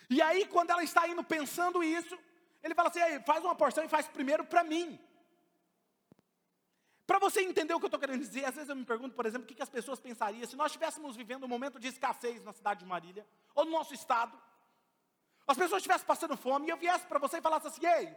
E 0.08 0.22
aí, 0.22 0.46
quando 0.46 0.70
ela 0.70 0.84
está 0.84 1.08
indo 1.08 1.24
pensando 1.24 1.84
isso, 1.84 2.16
ele 2.64 2.76
fala 2.76 2.90
assim: 2.90 3.00
faz 3.26 3.44
uma 3.44 3.56
porção 3.56 3.84
e 3.84 3.90
faz 3.90 4.08
primeiro 4.08 4.44
para 4.46 4.64
mim. 4.64 5.00
Para 7.10 7.18
você 7.18 7.42
entender 7.42 7.74
o 7.74 7.80
que 7.80 7.86
eu 7.86 7.88
estou 7.88 8.00
querendo 8.00 8.20
dizer, 8.20 8.46
às 8.46 8.54
vezes 8.54 8.70
eu 8.70 8.76
me 8.76 8.86
pergunto, 8.86 9.16
por 9.16 9.26
exemplo, 9.26 9.46
o 9.50 9.56
que, 9.56 9.64
as 9.64 9.70
pessoas 9.70 10.00
pensariam 10.00 10.48
se 10.48 10.56
nós 10.56 10.68
estivéssemos 10.68 11.16
vivendo 11.16 11.44
um 11.44 11.48
momento 11.48 11.80
de 11.80 11.88
escassez 11.88 12.44
na 12.44 12.54
cidade 12.54 12.82
de 12.82 12.86
Marília, 12.86 13.26
ou 13.56 13.66
no 13.66 13.72
nosso 13.72 13.96
estado, 13.96 14.40
as 15.48 15.58
pessoas 15.58 15.80
estivessem 15.80 16.06
passando 16.06 16.38
fome 16.38 16.68
e 16.68 16.70
eu 16.70 16.78
viesse 16.78 17.08
para 17.08 17.18
você 17.18 17.38
e 17.38 17.42
falasse 17.42 17.66
assim: 17.66 17.86
ei, 17.86 18.16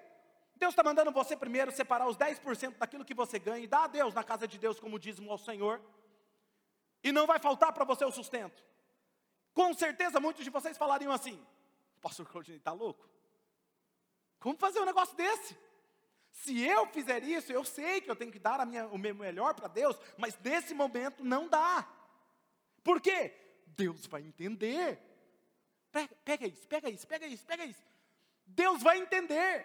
Deus 0.56 0.72
está 0.72 0.82
mandando 0.82 1.10
você 1.10 1.34
primeiro 1.34 1.72
separar 1.72 2.06
os 2.06 2.18
10% 2.18 2.76
daquilo 2.76 3.04
que 3.04 3.14
você 3.14 3.38
ganha 3.38 3.64
e 3.64 3.66
dar 3.66 3.84
a 3.84 3.86
Deus 3.86 4.12
na 4.12 4.22
casa 4.22 4.46
de 4.46 4.58
Deus 4.58 4.78
como 4.78 4.98
dízimo 4.98 5.30
ao 5.30 5.38
Senhor, 5.38 5.80
e 7.02 7.10
não 7.10 7.26
vai 7.26 7.38
faltar 7.38 7.72
para 7.72 7.84
você 7.84 8.04
o 8.04 8.12
sustento. 8.12 8.62
Com 9.54 9.72
certeza 9.72 10.20
muitos 10.20 10.44
de 10.44 10.50
vocês 10.50 10.76
falariam 10.76 11.12
assim: 11.12 11.42
Pastor 12.02 12.26
Claudinei 12.26 12.58
está 12.58 12.72
louco? 12.72 13.11
Como 14.42 14.58
fazer 14.58 14.80
um 14.80 14.84
negócio 14.84 15.16
desse? 15.16 15.56
Se 16.32 16.60
eu 16.60 16.84
fizer 16.88 17.22
isso, 17.22 17.52
eu 17.52 17.64
sei 17.64 18.00
que 18.00 18.10
eu 18.10 18.16
tenho 18.16 18.32
que 18.32 18.40
dar 18.40 18.66
minha, 18.66 18.86
o 18.88 18.98
meu 18.98 19.14
melhor 19.14 19.54
para 19.54 19.68
Deus, 19.68 19.96
mas 20.18 20.36
nesse 20.42 20.74
momento 20.74 21.22
não 21.22 21.46
dá. 21.46 21.86
Por 22.82 23.00
quê? 23.00 23.32
Deus 23.68 24.04
vai 24.06 24.22
entender. 24.22 25.00
Pega, 25.92 26.16
pega 26.24 26.46
isso, 26.48 26.66
pega 26.66 26.90
isso, 26.90 27.06
pega 27.06 27.26
isso, 27.26 27.46
pega 27.46 27.64
isso. 27.64 27.86
Deus 28.44 28.82
vai 28.82 28.98
entender. 28.98 29.64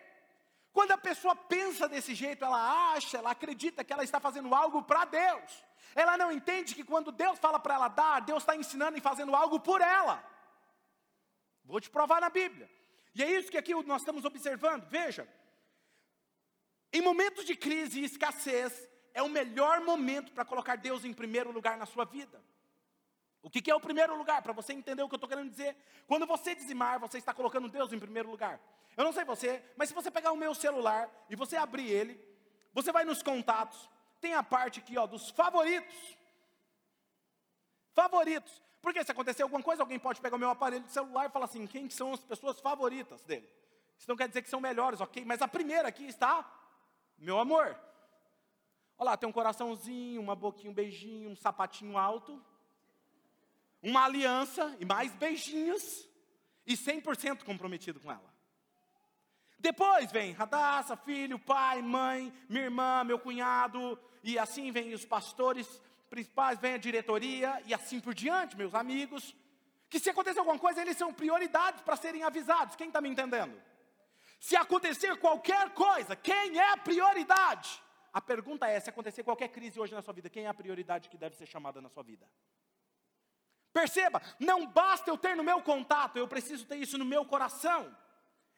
Quando 0.72 0.92
a 0.92 0.98
pessoa 0.98 1.36
pensa 1.36 1.90
desse 1.90 2.14
jeito, 2.14 2.46
ela 2.46 2.94
acha, 2.94 3.18
ela 3.18 3.32
acredita 3.32 3.84
que 3.84 3.92
ela 3.92 4.04
está 4.04 4.20
fazendo 4.20 4.54
algo 4.54 4.84
para 4.84 5.06
Deus. 5.06 5.66
Ela 5.96 6.20
não 6.20 6.32
entende 6.32 6.76
que 6.76 6.84
quando 6.84 7.12
Deus 7.12 7.40
fala 7.40 7.60
para 7.60 7.74
ela 7.74 7.88
dar, 7.88 8.20
Deus 8.20 8.44
está 8.44 8.56
ensinando 8.56 8.96
e 8.96 9.02
fazendo 9.02 9.36
algo 9.36 9.60
por 9.60 9.82
ela. 9.82 10.24
Vou 11.66 11.82
te 11.82 11.90
provar 11.90 12.22
na 12.22 12.30
Bíblia. 12.30 12.77
E 13.18 13.24
é 13.24 13.32
isso 13.32 13.50
que 13.50 13.58
aqui 13.58 13.74
nós 13.84 14.02
estamos 14.02 14.26
observando. 14.26 14.88
Veja, 14.88 15.28
em 16.94 17.02
momentos 17.02 17.46
de 17.46 17.56
crise 17.56 18.00
e 18.00 18.06
escassez, 18.06 18.88
é 19.12 19.24
o 19.24 19.30
melhor 19.30 19.82
momento 19.82 20.32
para 20.32 20.46
colocar 20.46 20.76
Deus 20.76 21.04
em 21.04 21.12
primeiro 21.12 21.52
lugar 21.52 21.78
na 21.78 21.88
sua 21.88 22.06
vida. 22.06 22.40
O 23.42 23.50
que, 23.50 23.60
que 23.60 23.72
é 23.72 23.76
o 23.76 23.80
primeiro 23.80 24.16
lugar? 24.16 24.44
Para 24.44 24.54
você 24.54 24.72
entender 24.72 25.02
o 25.02 25.10
que 25.10 25.16
eu 25.16 25.18
estou 25.18 25.30
querendo 25.30 25.50
dizer. 25.50 25.76
Quando 26.06 26.28
você 26.28 26.54
dizimar, 26.54 27.00
você 27.00 27.18
está 27.18 27.34
colocando 27.34 27.68
Deus 27.68 27.92
em 27.92 27.98
primeiro 27.98 28.30
lugar. 28.30 28.60
Eu 28.96 29.04
não 29.04 29.12
sei 29.12 29.26
você, 29.26 29.64
mas 29.76 29.90
se 29.90 29.96
você 29.96 30.12
pegar 30.12 30.32
o 30.32 30.38
meu 30.38 30.54
celular 30.54 31.10
e 31.28 31.36
você 31.36 31.56
abrir 31.56 31.90
ele, 31.90 32.24
você 32.72 32.92
vai 32.92 33.04
nos 33.04 33.24
contatos, 33.24 33.90
tem 34.22 34.36
a 34.36 34.44
parte 34.44 34.80
aqui 34.80 34.96
ó, 34.96 35.08
dos 35.08 35.32
favoritos. 35.32 36.16
Favoritos. 37.94 38.62
Porque 38.82 39.04
se 39.04 39.12
acontecer 39.12 39.44
alguma 39.44 39.62
coisa, 39.62 39.82
alguém 39.82 40.00
pode 40.00 40.22
pegar 40.22 40.36
o 40.36 40.40
meu 40.40 40.50
aparelho 40.50 40.84
de 40.84 40.92
celular 40.92 41.26
e 41.26 41.30
falar 41.30 41.46
assim: 41.46 41.66
quem 41.66 41.90
são 41.90 42.14
as 42.14 42.20
pessoas 42.20 42.60
favoritas 42.60 43.22
dele? 43.24 43.48
Isso 43.98 44.08
não 44.08 44.16
quer 44.16 44.28
dizer 44.28 44.42
que 44.42 44.50
são 44.50 44.62
melhores, 44.62 45.02
ok? 45.02 45.26
Mas 45.26 45.42
a 45.42 45.48
primeira 45.48 45.88
aqui 45.88 46.06
está, 46.06 46.46
meu 47.18 47.40
amor. 47.40 47.78
Olha 49.00 49.12
lá, 49.12 49.18
tem 49.18 49.28
um 49.28 49.32
coraçãozinho, 49.32 50.22
uma 50.22 50.36
boquinha, 50.36 50.72
um 50.72 50.74
beijinho, 50.74 51.30
um 51.30 51.36
sapatinho 51.36 51.98
alto, 51.98 52.42
uma 53.82 54.06
aliança 54.06 54.76
e 54.80 54.86
mais 54.86 55.14
beijinhos, 55.14 56.08
e 56.66 56.74
100% 56.74 57.44
comprometido 57.44 58.00
com 58.00 58.12
ela. 58.12 58.34
Depois 59.60 60.12
vem 60.12 60.34
Radassa, 60.34 60.96
filho, 60.96 61.40
pai, 61.40 61.82
mãe, 61.82 62.34
minha 62.48 62.66
irmã, 62.66 63.04
meu 63.04 63.18
cunhado, 63.18 64.00
e 64.24 64.38
assim 64.38 64.72
vem 64.72 64.94
os 64.94 65.06
pastores 65.06 65.82
principais, 66.10 66.60
vem 66.60 66.74
a 66.74 66.78
diretoria 66.78 67.62
e 67.66 67.74
assim 67.74 68.00
por 68.00 68.14
diante, 68.14 68.58
meus 68.58 68.74
amigos. 68.74 69.36
Que 69.90 70.00
se 70.00 70.10
acontecer 70.10 70.40
alguma 70.40 70.60
coisa, 70.60 70.82
eles 70.82 70.98
são 70.98 71.14
prioridades 71.14 71.82
para 71.82 71.96
serem 71.96 72.24
avisados. 72.24 72.76
Quem 72.76 72.88
está 72.88 73.00
me 73.00 73.10
entendendo? 73.10 73.62
Se 74.40 74.56
acontecer 74.56 75.18
qualquer 75.18 75.74
coisa, 75.74 76.16
quem 76.16 76.60
é 76.60 76.72
a 76.72 76.78
prioridade? 76.78 77.82
A 78.14 78.22
pergunta 78.22 78.68
é: 78.68 78.80
se 78.80 78.90
acontecer 78.90 79.24
qualquer 79.24 79.50
crise 79.50 79.80
hoje 79.80 79.94
na 79.94 80.02
sua 80.02 80.14
vida, 80.14 80.30
quem 80.30 80.46
é 80.46 80.48
a 80.48 80.54
prioridade 80.54 81.10
que 81.10 81.18
deve 81.18 81.36
ser 81.36 81.46
chamada 81.46 81.82
na 81.82 81.90
sua 81.90 82.04
vida? 82.04 82.28
Perceba, 83.72 84.22
não 84.40 84.66
basta 84.66 85.10
eu 85.10 85.18
ter 85.18 85.36
no 85.36 85.44
meu 85.44 85.62
contato, 85.62 86.18
eu 86.18 86.28
preciso 86.28 86.66
ter 86.66 86.78
isso 86.78 86.98
no 86.98 87.06
meu 87.06 87.26
coração. 87.26 87.96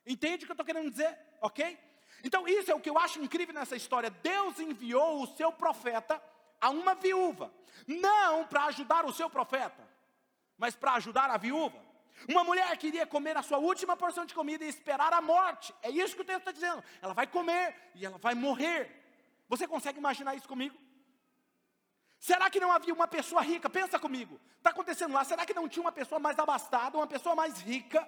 Entende 0.06 0.44
o 0.44 0.48
que 0.48 0.52
eu 0.52 0.54
estou 0.54 0.66
querendo 0.66 0.90
dizer? 0.90 1.18
Ok? 1.42 1.78
Então, 2.24 2.48
isso 2.48 2.72
é 2.72 2.76
o 2.76 2.80
que 2.80 2.90
eu 2.90 2.98
acho 2.98 3.22
incrível 3.22 3.54
nessa 3.54 3.76
história. 3.76 4.10
Deus 4.10 4.60
enviou 4.60 5.22
o 5.22 5.28
seu 5.28 5.52
profeta 5.52 6.22
a 6.60 6.70
uma 6.70 6.96
viúva, 6.96 7.54
não 7.88 8.46
para 8.46 8.66
ajudar 8.66 9.06
o 9.06 9.14
seu 9.14 9.30
profeta, 9.30 9.88
mas 10.58 10.76
para 10.76 10.94
ajudar 10.94 11.30
a 11.30 11.38
viúva. 11.38 11.80
Uma 12.28 12.44
mulher 12.44 12.76
queria 12.78 13.06
comer 13.08 13.38
a 13.38 13.42
sua 13.42 13.58
última 13.58 13.96
porção 13.96 14.26
de 14.26 14.34
comida 14.34 14.66
e 14.66 14.68
esperar 14.68 15.14
a 15.14 15.22
morte. 15.22 15.74
É 15.82 15.90
isso 15.90 16.16
que 16.16 16.22
o 16.22 16.26
texto 16.26 16.40
está 16.40 16.52
dizendo. 16.52 16.84
Ela 17.02 17.14
vai 17.14 17.28
comer 17.28 17.76
e 17.96 18.06
ela 18.06 18.18
vai 18.18 18.36
morrer. 18.36 18.92
Você 19.48 19.68
consegue 19.68 20.00
imaginar 20.00 20.36
isso 20.36 20.48
comigo? 20.48 20.78
Será 22.20 22.50
que 22.50 22.60
não 22.60 22.72
havia 22.72 22.94
uma 22.94 23.08
pessoa 23.08 23.42
rica? 23.42 23.70
Pensa 23.70 23.98
comigo. 23.98 24.40
Está 24.58 24.72
acontecendo 24.72 25.14
lá. 25.14 25.24
Será 25.24 25.46
que 25.46 25.54
não 25.54 25.70
tinha 25.70 25.82
uma 25.82 25.92
pessoa 25.92 26.20
mais 26.20 26.38
abastada, 26.38 26.98
uma 26.98 27.08
pessoa 27.08 27.34
mais 27.36 27.62
rica? 27.62 28.08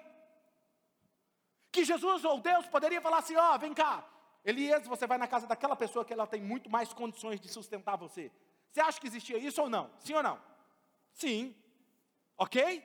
Que 1.70 1.82
Jesus 1.84 2.22
ou 2.24 2.38
Deus 2.38 2.66
poderia 2.66 3.00
falar 3.00 3.18
assim: 3.18 3.34
ó, 3.36 3.54
oh, 3.54 3.58
vem 3.58 3.72
cá, 3.72 4.04
Elias, 4.44 4.86
você 4.86 5.06
vai 5.06 5.18
na 5.18 5.28
casa 5.28 5.46
daquela 5.46 5.76
pessoa 5.76 6.04
que 6.04 6.12
ela 6.12 6.26
tem 6.26 6.40
muito 6.40 6.68
mais 6.68 6.92
condições 6.92 7.40
de 7.40 7.48
sustentar 7.48 7.96
você. 7.96 8.30
Você 8.70 8.80
acha 8.80 9.00
que 9.00 9.06
existia 9.06 9.38
isso 9.38 9.62
ou 9.62 9.70
não? 9.70 9.90
Sim 9.98 10.14
ou 10.14 10.22
não? 10.22 10.40
Sim. 11.12 11.54
Ok? 12.36 12.82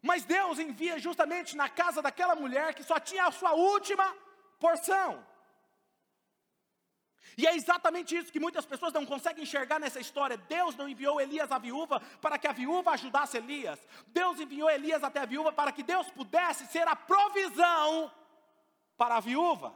Mas 0.00 0.24
Deus 0.24 0.58
envia 0.58 0.98
justamente 0.98 1.56
na 1.56 1.68
casa 1.68 2.00
daquela 2.00 2.34
mulher 2.34 2.74
que 2.74 2.82
só 2.82 2.98
tinha 2.98 3.26
a 3.26 3.32
sua 3.32 3.52
última 3.52 4.14
porção. 4.58 5.24
E 7.36 7.46
é 7.46 7.54
exatamente 7.54 8.16
isso 8.16 8.32
que 8.32 8.38
muitas 8.38 8.64
pessoas 8.64 8.92
não 8.92 9.04
conseguem 9.04 9.42
enxergar 9.42 9.80
nessa 9.80 10.00
história. 10.00 10.36
Deus 10.36 10.76
não 10.76 10.88
enviou 10.88 11.20
Elias 11.20 11.50
à 11.50 11.58
viúva 11.58 12.00
para 12.20 12.38
que 12.38 12.46
a 12.46 12.52
viúva 12.52 12.92
ajudasse 12.92 13.36
Elias. 13.36 13.80
Deus 14.06 14.38
enviou 14.38 14.70
Elias 14.70 15.02
até 15.02 15.20
a 15.20 15.26
viúva 15.26 15.52
para 15.52 15.72
que 15.72 15.82
Deus 15.82 16.08
pudesse 16.10 16.66
ser 16.66 16.86
a 16.86 16.94
provisão 16.94 18.12
para 18.96 19.16
a 19.16 19.20
viúva. 19.20 19.74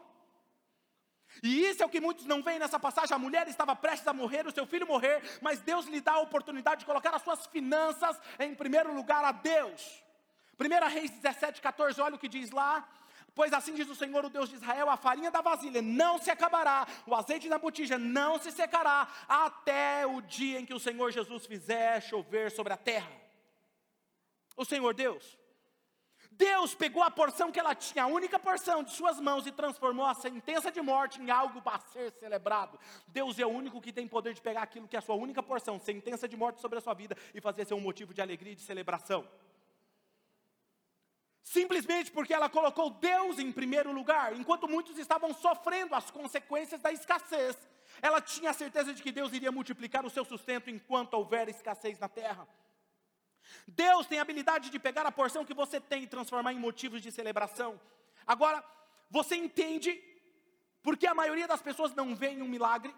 E 1.42 1.66
isso 1.66 1.83
é 1.83 1.87
o 1.87 1.88
que 1.88 2.00
muitos 2.00 2.26
não 2.26 2.42
veem 2.42 2.59
nessa 2.59 2.78
passagem. 2.78 3.14
A 3.14 3.18
mulher 3.18 3.47
estava 3.49 3.75
prestes 3.76 4.07
a 4.07 4.12
morrer, 4.12 4.47
o 4.47 4.52
seu 4.52 4.66
filho 4.66 4.87
morrer, 4.87 5.23
mas 5.40 5.61
Deus 5.61 5.87
lhe 5.87 6.00
dá 6.00 6.12
a 6.12 6.21
oportunidade 6.21 6.80
de 6.80 6.87
colocar 6.87 7.14
as 7.14 7.23
suas 7.23 7.47
finanças 7.47 8.18
em 8.38 8.54
primeiro 8.54 8.95
lugar 8.95 9.25
a 9.25 9.33
Deus. 9.33 10.02
1 10.59 10.88
Reis 10.88 11.11
17, 11.11 11.61
14, 11.61 12.00
olha 12.00 12.16
o 12.16 12.18
que 12.18 12.28
diz 12.28 12.50
lá. 12.50 12.88
Pois 13.35 13.52
assim 13.52 13.75
diz 13.75 13.88
o 13.88 13.95
Senhor, 13.95 14.25
o 14.25 14.30
Deus 14.30 14.49
de 14.49 14.57
Israel: 14.57 14.90
a 14.90 14.97
farinha 14.97 15.30
da 15.30 15.40
vasilha 15.40 15.80
não 15.80 16.18
se 16.18 16.28
acabará, 16.28 16.87
o 17.07 17.14
azeite 17.14 17.49
da 17.49 17.57
botija 17.57 17.97
não 17.97 18.37
se 18.40 18.50
secará, 18.50 19.07
até 19.28 20.04
o 20.04 20.21
dia 20.21 20.59
em 20.59 20.66
que 20.66 20.75
o 20.75 20.80
Senhor 20.80 21.12
Jesus 21.12 21.47
fizer 21.47 22.00
chover 22.02 22.50
sobre 22.50 22.73
a 22.73 22.76
terra. 22.76 23.12
O 24.57 24.64
Senhor 24.64 24.92
Deus 24.92 25.38
Deus 26.38 26.73
pegou 26.73 27.02
a 27.02 27.11
porção 27.11 27.50
que 27.50 27.59
ela 27.59 27.75
tinha, 27.75 28.04
a 28.04 28.07
única 28.07 28.38
porção 28.38 28.85
de 28.85 28.92
suas 28.92 29.18
mãos, 29.18 29.45
e 29.45 29.50
transformou 29.50 30.07
a 30.07 30.14
sentença 30.14 30.71
de 30.71 30.80
morte 30.80 31.21
em 31.21 31.30
algo 31.30 31.61
para 31.61 31.80
ser 31.80 32.12
celebrado. 32.12 32.78
Deus 33.09 33.37
é 33.40 33.45
o 33.45 33.49
único 33.49 33.80
que 33.80 33.92
tem 33.92 34.07
poder 34.07 34.35
de 34.35 34.40
pegar 34.40 34.62
aquilo 34.62 34.87
que 34.87 34.95
é 34.95 35.00
a 35.00 35.02
sua 35.02 35.16
única 35.16 35.42
porção, 35.42 35.80
sentença 35.80 36.28
de 36.28 36.37
morte 36.37 36.61
sobre 36.61 36.78
a 36.78 36.80
sua 36.80 36.95
vida, 36.95 37.16
e 37.35 37.40
fazer 37.40 37.64
ser 37.64 37.75
um 37.75 37.80
motivo 37.80 38.14
de 38.14 38.23
alegria 38.23 38.52
e 38.52 38.57
de 38.57 38.62
celebração. 38.62 39.28
Simplesmente 41.42 42.12
porque 42.12 42.33
ela 42.33 42.49
colocou 42.49 42.88
Deus 42.90 43.40
em 43.40 43.50
primeiro 43.50 43.90
lugar, 43.90 44.33
enquanto 44.33 44.68
muitos 44.68 44.97
estavam 44.97 45.35
sofrendo 45.35 45.92
as 45.92 46.09
consequências 46.09 46.80
da 46.80 46.92
escassez, 46.92 47.57
ela 48.00 48.21
tinha 48.21 48.50
a 48.50 48.54
certeza 48.54 48.95
de 48.95 49.02
que 49.02 49.11
Deus 49.11 49.33
iria 49.33 49.50
multiplicar 49.50 50.07
o 50.07 50.11
seu 50.11 50.25
sustento 50.25 50.71
enquanto 50.71 51.14
houver 51.14 51.49
escassez 51.49 51.99
na 51.99 52.09
terra. 52.09 52.47
Deus 53.67 54.07
tem 54.07 54.19
a 54.19 54.23
habilidade 54.23 54.71
de 54.71 54.78
pegar 54.78 55.07
a 55.07 55.12
porção 55.12 55.45
que 55.45 55.55
você 55.55 55.81
tem 55.81 56.05
e 56.05 56.07
transformar 56.07 56.52
em 56.52 56.59
motivos 56.59 57.02
de 57.02 57.11
celebração. 57.12 57.81
Agora, 58.26 58.64
você 59.11 59.37
entende 59.37 60.02
porque 60.83 61.07
a 61.07 61.14
maioria 61.14 61.47
das 61.47 61.61
pessoas 61.61 61.95
não 61.95 62.14
vê 62.14 62.28
um 62.31 62.49
milagre? 62.49 62.95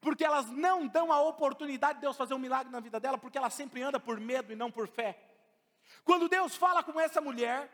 Porque 0.00 0.24
elas 0.24 0.50
não 0.50 0.86
dão 0.86 1.12
a 1.12 1.20
oportunidade 1.20 1.94
de 1.94 2.02
Deus 2.02 2.16
fazer 2.16 2.34
um 2.34 2.38
milagre 2.38 2.70
na 2.70 2.80
vida 2.80 3.00
dela, 3.00 3.18
porque 3.18 3.38
ela 3.38 3.50
sempre 3.50 3.82
anda 3.82 3.98
por 3.98 4.20
medo 4.20 4.52
e 4.52 4.56
não 4.56 4.70
por 4.70 4.86
fé. 4.86 5.18
Quando 6.04 6.28
Deus 6.28 6.56
fala 6.56 6.82
com 6.82 7.00
essa 7.00 7.20
mulher, 7.20 7.70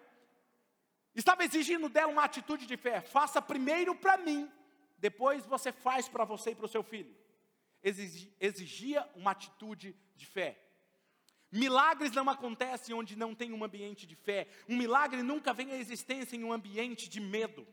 estava 1.14 1.44
exigindo 1.44 1.88
dela 1.88 2.12
uma 2.12 2.24
atitude 2.24 2.66
de 2.66 2.76
fé: 2.76 3.00
faça 3.00 3.42
primeiro 3.42 3.94
para 3.94 4.16
mim, 4.16 4.50
depois 4.98 5.44
você 5.46 5.72
faz 5.72 6.08
para 6.08 6.24
você 6.24 6.50
e 6.50 6.54
para 6.54 6.66
o 6.66 6.68
seu 6.68 6.82
filho. 6.82 7.14
Exigia 8.40 9.08
uma 9.16 9.32
atitude 9.32 9.96
de 10.14 10.26
fé. 10.26 10.58
Milagres 11.52 12.12
não 12.12 12.30
acontecem 12.30 12.94
onde 12.94 13.14
não 13.14 13.34
tem 13.34 13.52
um 13.52 13.62
ambiente 13.62 14.06
de 14.06 14.16
fé. 14.16 14.48
Um 14.66 14.74
milagre 14.74 15.22
nunca 15.22 15.52
vem 15.52 15.70
à 15.70 15.76
existência 15.76 16.34
em 16.34 16.42
um 16.42 16.52
ambiente 16.52 17.10
de 17.10 17.20
medo. 17.20 17.66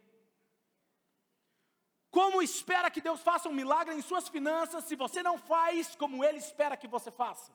Como 2.12 2.42
espera 2.42 2.92
que 2.92 3.00
Deus 3.00 3.22
faça 3.22 3.48
um 3.48 3.54
milagre 3.54 3.96
em 3.96 4.02
suas 4.02 4.28
finanças 4.28 4.84
se 4.84 4.98
você 4.98 5.24
não 5.24 5.38
faz 5.38 5.96
como 5.96 6.26
Ele 6.26 6.40
espera 6.40 6.76
que 6.76 6.90
você 6.90 7.10
faça? 7.10 7.54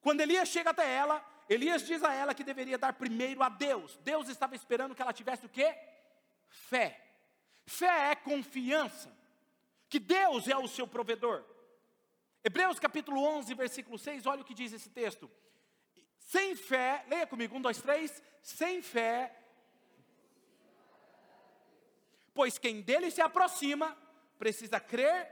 Quando 0.00 0.20
Elias 0.20 0.48
chega 0.48 0.70
até 0.70 0.88
ela, 0.88 1.24
Elias 1.48 1.84
diz 1.84 2.04
a 2.04 2.12
ela 2.12 2.34
que 2.34 2.44
deveria 2.44 2.78
dar 2.78 2.92
primeiro 2.92 3.42
a 3.42 3.48
Deus. 3.48 3.96
Deus 4.04 4.28
estava 4.28 4.54
esperando 4.54 4.94
que 4.94 5.02
ela 5.02 5.12
tivesse 5.12 5.44
o 5.44 5.48
quê? 5.48 5.76
Fé. 6.46 7.04
Fé 7.66 8.12
é 8.12 8.14
confiança. 8.14 9.12
Que 9.88 9.98
Deus 9.98 10.46
é 10.46 10.56
o 10.56 10.68
seu 10.68 10.86
provedor. 10.86 11.44
Hebreus 12.44 12.78
capítulo 12.78 13.22
11, 13.22 13.52
versículo 13.54 13.98
6, 13.98 14.26
olha 14.26 14.42
o 14.42 14.44
que 14.44 14.54
diz 14.54 14.72
esse 14.72 14.88
texto. 14.90 15.30
Sem 16.18 16.54
fé, 16.54 17.04
leia 17.08 17.26
comigo, 17.26 17.56
um, 17.56 17.60
dois, 17.60 17.80
três. 17.80 18.22
Sem 18.42 18.80
fé, 18.80 19.34
pois 22.32 22.56
quem 22.56 22.80
dele 22.80 23.10
se 23.10 23.20
aproxima, 23.20 23.96
precisa 24.38 24.78
crer. 24.78 25.28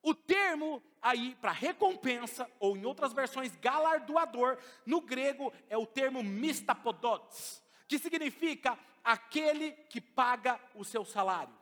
O 0.00 0.14
termo 0.14 0.82
aí 1.00 1.34
para 1.40 1.50
recompensa, 1.50 2.48
ou 2.60 2.76
em 2.76 2.84
outras 2.84 3.12
versões, 3.12 3.56
galardoador, 3.56 4.58
no 4.86 5.00
grego 5.00 5.52
é 5.68 5.76
o 5.76 5.86
termo 5.86 6.22
mistapodotes, 6.22 7.62
que 7.88 7.98
significa 7.98 8.78
aquele 9.02 9.72
que 9.72 10.00
paga 10.00 10.60
o 10.74 10.84
seu 10.84 11.04
salário. 11.04 11.61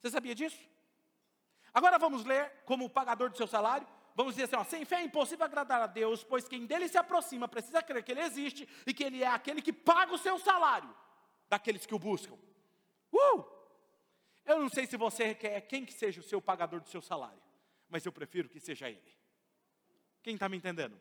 Você 0.00 0.10
sabia 0.10 0.34
disso? 0.34 0.58
Agora 1.72 1.98
vamos 1.98 2.24
ler 2.24 2.50
como 2.64 2.84
o 2.84 2.90
pagador 2.90 3.30
do 3.30 3.36
seu 3.36 3.46
salário. 3.46 3.86
Vamos 4.14 4.34
dizer 4.34 4.44
assim: 4.44 4.56
ó, 4.56 4.64
sem 4.64 4.84
fé 4.84 4.96
é 4.96 5.04
impossível 5.04 5.44
agradar 5.44 5.80
a 5.80 5.86
Deus, 5.86 6.24
pois 6.24 6.48
quem 6.48 6.66
dele 6.66 6.88
se 6.88 6.98
aproxima 6.98 7.46
precisa 7.46 7.82
crer 7.82 8.02
que 8.02 8.12
ele 8.12 8.20
existe 8.20 8.68
e 8.86 8.92
que 8.92 9.04
ele 9.04 9.22
é 9.22 9.28
aquele 9.28 9.62
que 9.62 9.72
paga 9.72 10.12
o 10.12 10.18
seu 10.18 10.38
salário 10.38 10.92
daqueles 11.48 11.86
que 11.86 11.94
o 11.94 11.98
buscam. 11.98 12.34
Uh! 13.12 13.44
Eu 14.44 14.58
não 14.58 14.68
sei 14.68 14.86
se 14.86 14.96
você 14.96 15.34
quer 15.34 15.60
quem 15.62 15.84
que 15.84 15.92
seja 15.92 16.20
o 16.20 16.24
seu 16.24 16.40
pagador 16.40 16.80
do 16.80 16.88
seu 16.88 17.02
salário, 17.02 17.40
mas 17.88 18.04
eu 18.04 18.12
prefiro 18.12 18.48
que 18.48 18.58
seja 18.58 18.88
ele. 18.88 19.16
Quem 20.22 20.34
está 20.34 20.48
me 20.48 20.56
entendendo? 20.56 20.98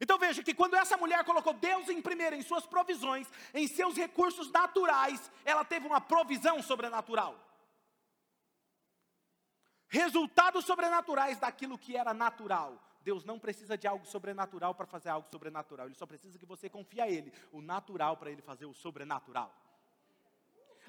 Então 0.00 0.18
veja 0.18 0.42
que 0.42 0.54
quando 0.54 0.74
essa 0.74 0.96
mulher 0.96 1.22
colocou 1.24 1.52
Deus 1.52 1.88
em 1.88 2.02
primeiro, 2.02 2.34
em 2.34 2.42
suas 2.42 2.66
provisões, 2.66 3.28
em 3.54 3.66
seus 3.66 3.96
recursos 3.96 4.50
naturais, 4.50 5.30
ela 5.44 5.64
teve 5.64 5.86
uma 5.86 6.00
provisão 6.00 6.62
sobrenatural 6.62 7.49
resultados 9.90 10.64
sobrenaturais 10.64 11.38
daquilo 11.38 11.76
que 11.76 11.96
era 11.96 12.14
natural. 12.14 12.82
Deus 13.02 13.24
não 13.24 13.38
precisa 13.38 13.76
de 13.76 13.86
algo 13.86 14.06
sobrenatural 14.06 14.74
para 14.74 14.86
fazer 14.86 15.10
algo 15.10 15.28
sobrenatural. 15.30 15.86
Ele 15.86 15.94
só 15.94 16.06
precisa 16.06 16.38
que 16.38 16.46
você 16.46 16.68
confie 16.68 17.00
a 17.00 17.10
Ele, 17.10 17.32
o 17.52 17.60
natural 17.60 18.16
para 18.16 18.30
Ele 18.30 18.40
fazer 18.40 18.64
o 18.66 18.72
sobrenatural. 18.72 19.52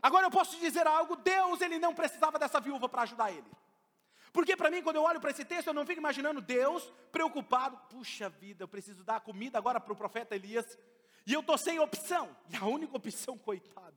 Agora 0.02 0.26
eu 0.26 0.32
posso 0.32 0.52
te 0.52 0.60
dizer 0.60 0.88
algo: 0.88 1.16
Deus 1.16 1.62
ele 1.62 1.78
não 1.78 1.94
precisava 1.94 2.40
dessa 2.40 2.60
viúva 2.60 2.90
para 2.90 3.04
ajudar 3.04 3.32
ele. 3.32 3.52
Porque 4.34 4.56
para 4.56 4.72
mim, 4.72 4.82
quando 4.82 4.96
eu 4.96 5.04
olho 5.04 5.20
para 5.20 5.30
esse 5.30 5.44
texto, 5.44 5.68
eu 5.68 5.74
não 5.74 5.86
fico 5.86 6.00
imaginando 6.00 6.42
Deus 6.42 6.92
preocupado. 7.12 7.78
Puxa 7.90 8.30
vida, 8.30 8.64
eu 8.64 8.68
preciso 8.68 9.04
dar 9.04 9.20
comida 9.20 9.58
agora 9.58 9.80
para 9.80 9.92
o 9.92 9.96
profeta 9.96 10.36
Elias. 10.36 10.78
E 11.26 11.34
eu 11.34 11.42
estou 11.42 11.58
sem 11.58 11.80
opção. 11.80 12.36
E 12.50 12.56
a 12.56 12.66
única 12.66 12.96
opção, 12.96 13.38
coitado, 13.38 13.96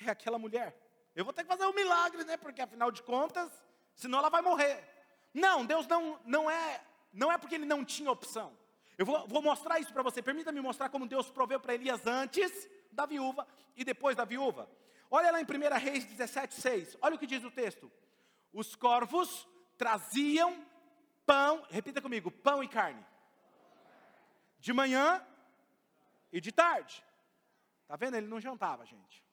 é 0.00 0.10
aquela 0.10 0.38
mulher. 0.38 0.76
Eu 1.14 1.24
vou 1.24 1.32
ter 1.32 1.42
que 1.42 1.48
fazer 1.48 1.66
um 1.66 1.74
milagre, 1.74 2.24
né? 2.24 2.36
Porque 2.36 2.60
afinal 2.60 2.90
de 2.90 3.02
contas, 3.02 3.52
senão 3.94 4.18
ela 4.18 4.28
vai 4.28 4.42
morrer. 4.42 4.82
Não, 5.32 5.64
Deus 5.64 5.86
não, 5.86 6.20
não 6.24 6.50
é, 6.50 6.80
não 7.12 7.30
é 7.30 7.38
porque 7.38 7.54
ele 7.54 7.64
não 7.64 7.84
tinha 7.84 8.10
opção. 8.10 8.56
Eu 8.96 9.04
vou, 9.04 9.26
vou 9.26 9.42
mostrar 9.42 9.80
isso 9.80 9.92
para 9.92 10.02
você. 10.02 10.22
Permita-me 10.22 10.60
mostrar 10.60 10.88
como 10.88 11.06
Deus 11.06 11.30
proveu 11.30 11.58
para 11.58 11.74
Elias 11.74 12.06
antes 12.06 12.68
da 12.92 13.06
viúva 13.06 13.46
e 13.76 13.84
depois 13.84 14.16
da 14.16 14.24
viúva. 14.24 14.70
Olha 15.10 15.30
lá 15.30 15.40
em 15.40 15.44
1 15.44 15.78
Reis 15.78 16.04
17, 16.04 16.60
6. 16.60 16.96
Olha 17.02 17.16
o 17.16 17.18
que 17.18 17.26
diz 17.26 17.42
o 17.44 17.50
texto. 17.50 17.90
Os 18.52 18.76
corvos 18.76 19.48
traziam 19.76 20.64
pão, 21.26 21.66
repita 21.70 22.00
comigo, 22.00 22.30
pão 22.30 22.62
e 22.62 22.68
carne. 22.68 23.04
De 24.58 24.72
manhã 24.72 25.24
e 26.32 26.40
de 26.40 26.52
tarde. 26.52 27.04
Tá 27.86 27.96
vendo? 27.96 28.16
Ele 28.16 28.28
não 28.28 28.40
jantava, 28.40 28.86
gente. 28.86 29.24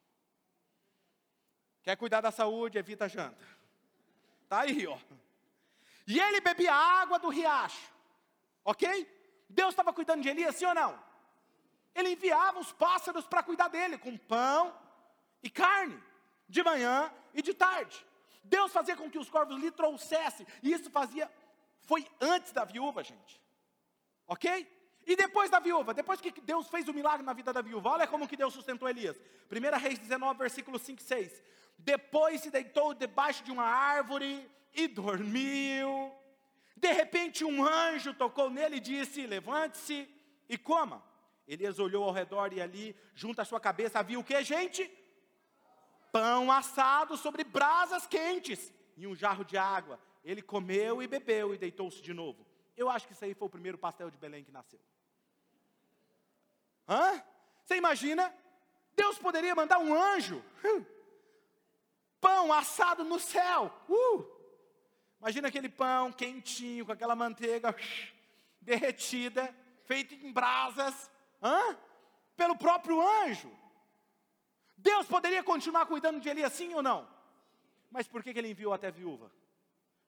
Quer 1.83 1.95
cuidar 1.95 2.21
da 2.21 2.31
saúde, 2.31 2.77
evita 2.77 3.05
a 3.05 3.07
janta. 3.07 3.43
Está 4.51 4.63
aí, 4.63 4.85
ó. 4.85 4.97
E 6.05 6.19
ele 6.19 6.41
bebia 6.41 6.73
água 6.73 7.17
do 7.17 7.29
riacho. 7.29 7.89
Ok? 8.65 8.85
Deus 9.47 9.69
estava 9.69 9.93
cuidando 9.93 10.23
de 10.23 10.27
Elias, 10.27 10.57
sim 10.57 10.65
ou 10.65 10.75
não? 10.75 11.01
Ele 11.95 12.09
enviava 12.09 12.59
os 12.59 12.73
pássaros 12.73 13.25
para 13.25 13.43
cuidar 13.43 13.69
dele, 13.69 13.97
com 13.97 14.17
pão 14.17 14.77
e 15.41 15.49
carne, 15.49 15.97
de 16.49 16.61
manhã 16.63 17.09
e 17.33 17.41
de 17.41 17.53
tarde. 17.53 18.05
Deus 18.43 18.73
fazia 18.73 18.97
com 18.97 19.09
que 19.09 19.17
os 19.17 19.29
corvos 19.29 19.57
lhe 19.57 19.71
trouxessem, 19.71 20.45
e 20.61 20.73
isso 20.73 20.91
fazia, 20.91 21.31
foi 21.83 22.05
antes 22.19 22.51
da 22.51 22.65
viúva, 22.65 23.05
gente. 23.05 23.41
Ok? 24.27 24.69
E 25.07 25.15
depois 25.15 25.49
da 25.49 25.59
viúva, 25.61 25.93
depois 25.93 26.19
que 26.19 26.41
Deus 26.41 26.67
fez 26.67 26.89
o 26.89 26.93
milagre 26.93 27.25
na 27.25 27.31
vida 27.31 27.53
da 27.53 27.61
viúva, 27.61 27.91
olha 27.91 28.05
como 28.05 28.27
que 28.27 28.35
Deus 28.35 28.53
sustentou 28.53 28.89
Elias. 28.89 29.15
1 29.49 29.79
Reis 29.79 29.97
19, 29.97 30.37
versículo 30.37 30.77
5 30.77 30.99
e 30.99 31.03
6. 31.05 31.43
Depois 31.77 32.41
se 32.41 32.51
deitou 32.51 32.93
debaixo 32.93 33.43
de 33.43 33.51
uma 33.51 33.63
árvore 33.63 34.49
e 34.73 34.87
dormiu. 34.87 36.13
De 36.75 36.91
repente 36.91 37.43
um 37.43 37.65
anjo 37.65 38.13
tocou 38.13 38.49
nele 38.49 38.77
e 38.77 38.79
disse: 38.79 39.25
Levante-se 39.25 40.09
e 40.47 40.57
coma. 40.57 41.03
Elias 41.47 41.79
olhou 41.79 42.03
ao 42.03 42.11
redor 42.11 42.53
e 42.53 42.61
ali, 42.61 42.95
junto 43.13 43.41
à 43.41 43.45
sua 43.45 43.59
cabeça, 43.59 43.99
havia 43.99 44.19
o 44.19 44.23
que, 44.23 44.41
gente? 44.43 44.89
Pão 46.11 46.51
assado 46.51 47.17
sobre 47.17 47.43
brasas 47.43 48.05
quentes 48.05 48.71
e 48.95 49.07
um 49.07 49.15
jarro 49.15 49.43
de 49.43 49.57
água. 49.57 49.99
Ele 50.23 50.41
comeu 50.41 51.01
e 51.01 51.07
bebeu 51.07 51.53
e 51.53 51.57
deitou-se 51.57 52.01
de 52.01 52.13
novo. 52.13 52.45
Eu 52.77 52.89
acho 52.89 53.07
que 53.07 53.13
isso 53.13 53.25
aí 53.25 53.33
foi 53.33 53.47
o 53.47 53.51
primeiro 53.51 53.77
pastel 53.77 54.09
de 54.09 54.17
Belém 54.17 54.43
que 54.43 54.51
nasceu. 54.51 54.79
Hã? 56.87 57.21
Você 57.63 57.75
imagina? 57.75 58.33
Deus 58.95 59.17
poderia 59.17 59.55
mandar 59.55 59.79
um 59.79 59.93
anjo. 59.93 60.43
Hum 60.63 61.00
pão 62.21 62.53
assado 62.53 63.03
no 63.03 63.19
céu. 63.19 63.73
Uh! 63.89 64.25
Imagina 65.19 65.49
aquele 65.49 65.69
pão 65.69 66.11
quentinho, 66.11 66.85
com 66.85 66.91
aquela 66.91 67.15
manteiga 67.15 67.75
derretida, 68.61 69.53
feito 69.85 70.13
em 70.13 70.31
brasas, 70.31 71.11
hã? 71.41 71.77
pelo 72.37 72.55
próprio 72.55 73.01
anjo. 73.01 73.51
Deus 74.77 75.05
poderia 75.05 75.43
continuar 75.43 75.85
cuidando 75.85 76.19
de 76.19 76.29
Elias 76.29 76.51
assim 76.53 76.73
ou 76.73 76.81
não? 76.81 77.07
Mas 77.89 78.07
por 78.07 78.23
que, 78.23 78.33
que 78.33 78.39
ele 78.39 78.49
enviou 78.49 78.73
até 78.73 78.87
a 78.87 78.91
viúva? 78.91 79.31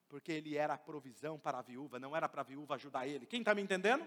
Porque 0.08 0.32
ele 0.32 0.56
era 0.56 0.74
a 0.74 0.78
provisão 0.78 1.38
para 1.38 1.58
a 1.58 1.62
viúva, 1.62 1.98
não 1.98 2.16
era 2.16 2.28
para 2.28 2.40
a 2.40 2.44
viúva 2.44 2.74
ajudar 2.74 3.06
ele. 3.06 3.26
Quem 3.26 3.40
está 3.40 3.54
me 3.54 3.62
entendendo? 3.62 4.04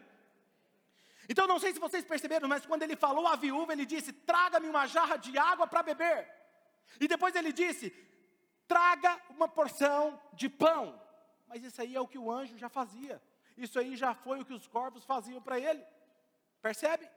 Então 1.30 1.48
não 1.48 1.60
sei 1.60 1.74
se 1.74 1.80
vocês 1.80 2.04
perceberam, 2.04 2.48
mas 2.48 2.66
quando 2.66 2.84
ele 2.84 2.96
falou 2.96 3.28
à 3.28 3.36
viúva, 3.36 3.74
ele 3.74 3.86
disse: 3.86 4.12
Traga-me 4.12 4.68
uma 4.68 4.88
jarra 4.88 5.18
de 5.18 5.38
água 5.38 5.68
para 5.68 5.84
beber. 5.84 6.37
E 7.00 7.08
depois 7.08 7.36
ele 7.36 7.52
disse: 7.52 7.90
traga 8.68 9.20
uma 9.30 9.48
porção 9.48 10.20
de 10.34 10.50
pão. 10.50 11.02
Mas 11.48 11.64
isso 11.64 11.82
aí 11.82 11.96
é 11.96 12.02
o 12.02 12.08
que 12.08 12.18
o 12.18 12.32
anjo 12.32 12.58
já 12.58 12.70
fazia. 12.70 13.22
Isso 13.58 13.80
aí 13.80 13.96
já 13.96 14.14
foi 14.14 14.42
o 14.42 14.46
que 14.46 14.54
os 14.54 14.68
corvos 14.68 15.04
faziam 15.04 15.42
para 15.42 15.60
ele. 15.60 15.84
Percebe? 16.62 17.10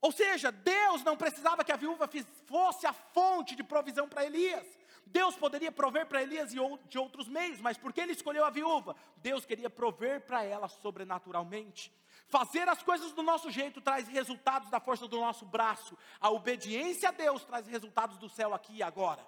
Ou 0.00 0.12
seja, 0.12 0.52
Deus 0.52 1.02
não 1.02 1.16
precisava 1.16 1.64
que 1.64 1.72
a 1.72 1.76
viúva 1.76 2.08
fosse 2.44 2.86
a 2.86 2.92
fonte 2.92 3.56
de 3.56 3.64
provisão 3.64 4.08
para 4.08 4.24
Elias. 4.24 4.66
Deus 5.06 5.36
poderia 5.36 5.70
prover 5.70 6.06
para 6.06 6.22
Elias 6.22 6.50
de 6.52 6.98
outros 6.98 7.28
meios, 7.28 7.60
mas 7.60 7.78
porque 7.78 8.00
ele 8.00 8.12
escolheu 8.12 8.44
a 8.44 8.50
viúva, 8.50 8.96
Deus 9.16 9.46
queria 9.46 9.70
prover 9.70 10.20
para 10.20 10.44
ela 10.44 10.68
sobrenaturalmente. 10.68 11.92
Fazer 12.28 12.68
as 12.68 12.82
coisas 12.82 13.12
do 13.12 13.22
nosso 13.22 13.50
jeito 13.50 13.80
traz 13.80 14.08
resultados 14.08 14.68
da 14.68 14.80
força 14.80 15.06
do 15.06 15.20
nosso 15.20 15.44
braço. 15.46 15.96
A 16.20 16.30
obediência 16.30 17.08
a 17.08 17.12
Deus 17.12 17.44
traz 17.44 17.66
resultados 17.66 18.18
do 18.18 18.28
céu 18.28 18.52
aqui 18.52 18.76
e 18.76 18.82
agora. 18.82 19.24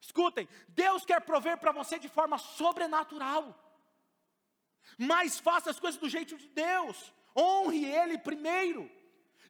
Escutem, 0.00 0.48
Deus 0.68 1.04
quer 1.04 1.20
prover 1.20 1.58
para 1.58 1.72
você 1.72 1.98
de 1.98 2.08
forma 2.08 2.38
sobrenatural. 2.38 3.54
Mas 4.96 5.38
faça 5.38 5.70
as 5.70 5.78
coisas 5.78 6.00
do 6.00 6.08
jeito 6.08 6.36
de 6.36 6.48
Deus. 6.48 7.12
Honre 7.36 7.84
Ele 7.84 8.16
primeiro. 8.16 8.90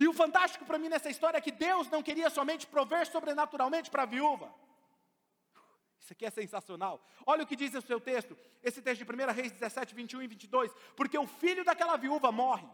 E 0.01 0.09
o 0.09 0.13
fantástico 0.13 0.65
para 0.65 0.79
mim 0.79 0.89
nessa 0.89 1.09
história 1.09 1.39
é 1.39 1.41
que 1.41 1.53
Deus 1.53 1.89
não 1.89 2.03
queria 2.03 2.29
somente 2.31 2.67
prover 2.67 3.07
sobrenaturalmente 3.07 3.91
para 3.91 4.03
a 4.03 4.07
viúva. 4.07 4.53
Isso 6.07 6.13
aqui 6.13 6.25
é 6.25 6.31
sensacional. 6.31 7.05
Olha 7.27 7.43
o 7.43 7.47
que 7.49 7.57
diz 7.57 7.75
o 7.75 7.83
seu 7.83 8.01
texto, 8.01 8.39
esse 8.63 8.81
texto 8.81 9.05
de 9.05 9.13
1 9.13 9.33
Reis 9.33 9.51
17, 9.51 9.93
21 9.93 10.23
e 10.23 10.29
22. 10.29 10.73
Porque 10.95 11.19
o 11.19 11.27
filho 11.27 11.65
daquela 11.65 11.97
viúva 11.97 12.31
morre. 12.31 12.65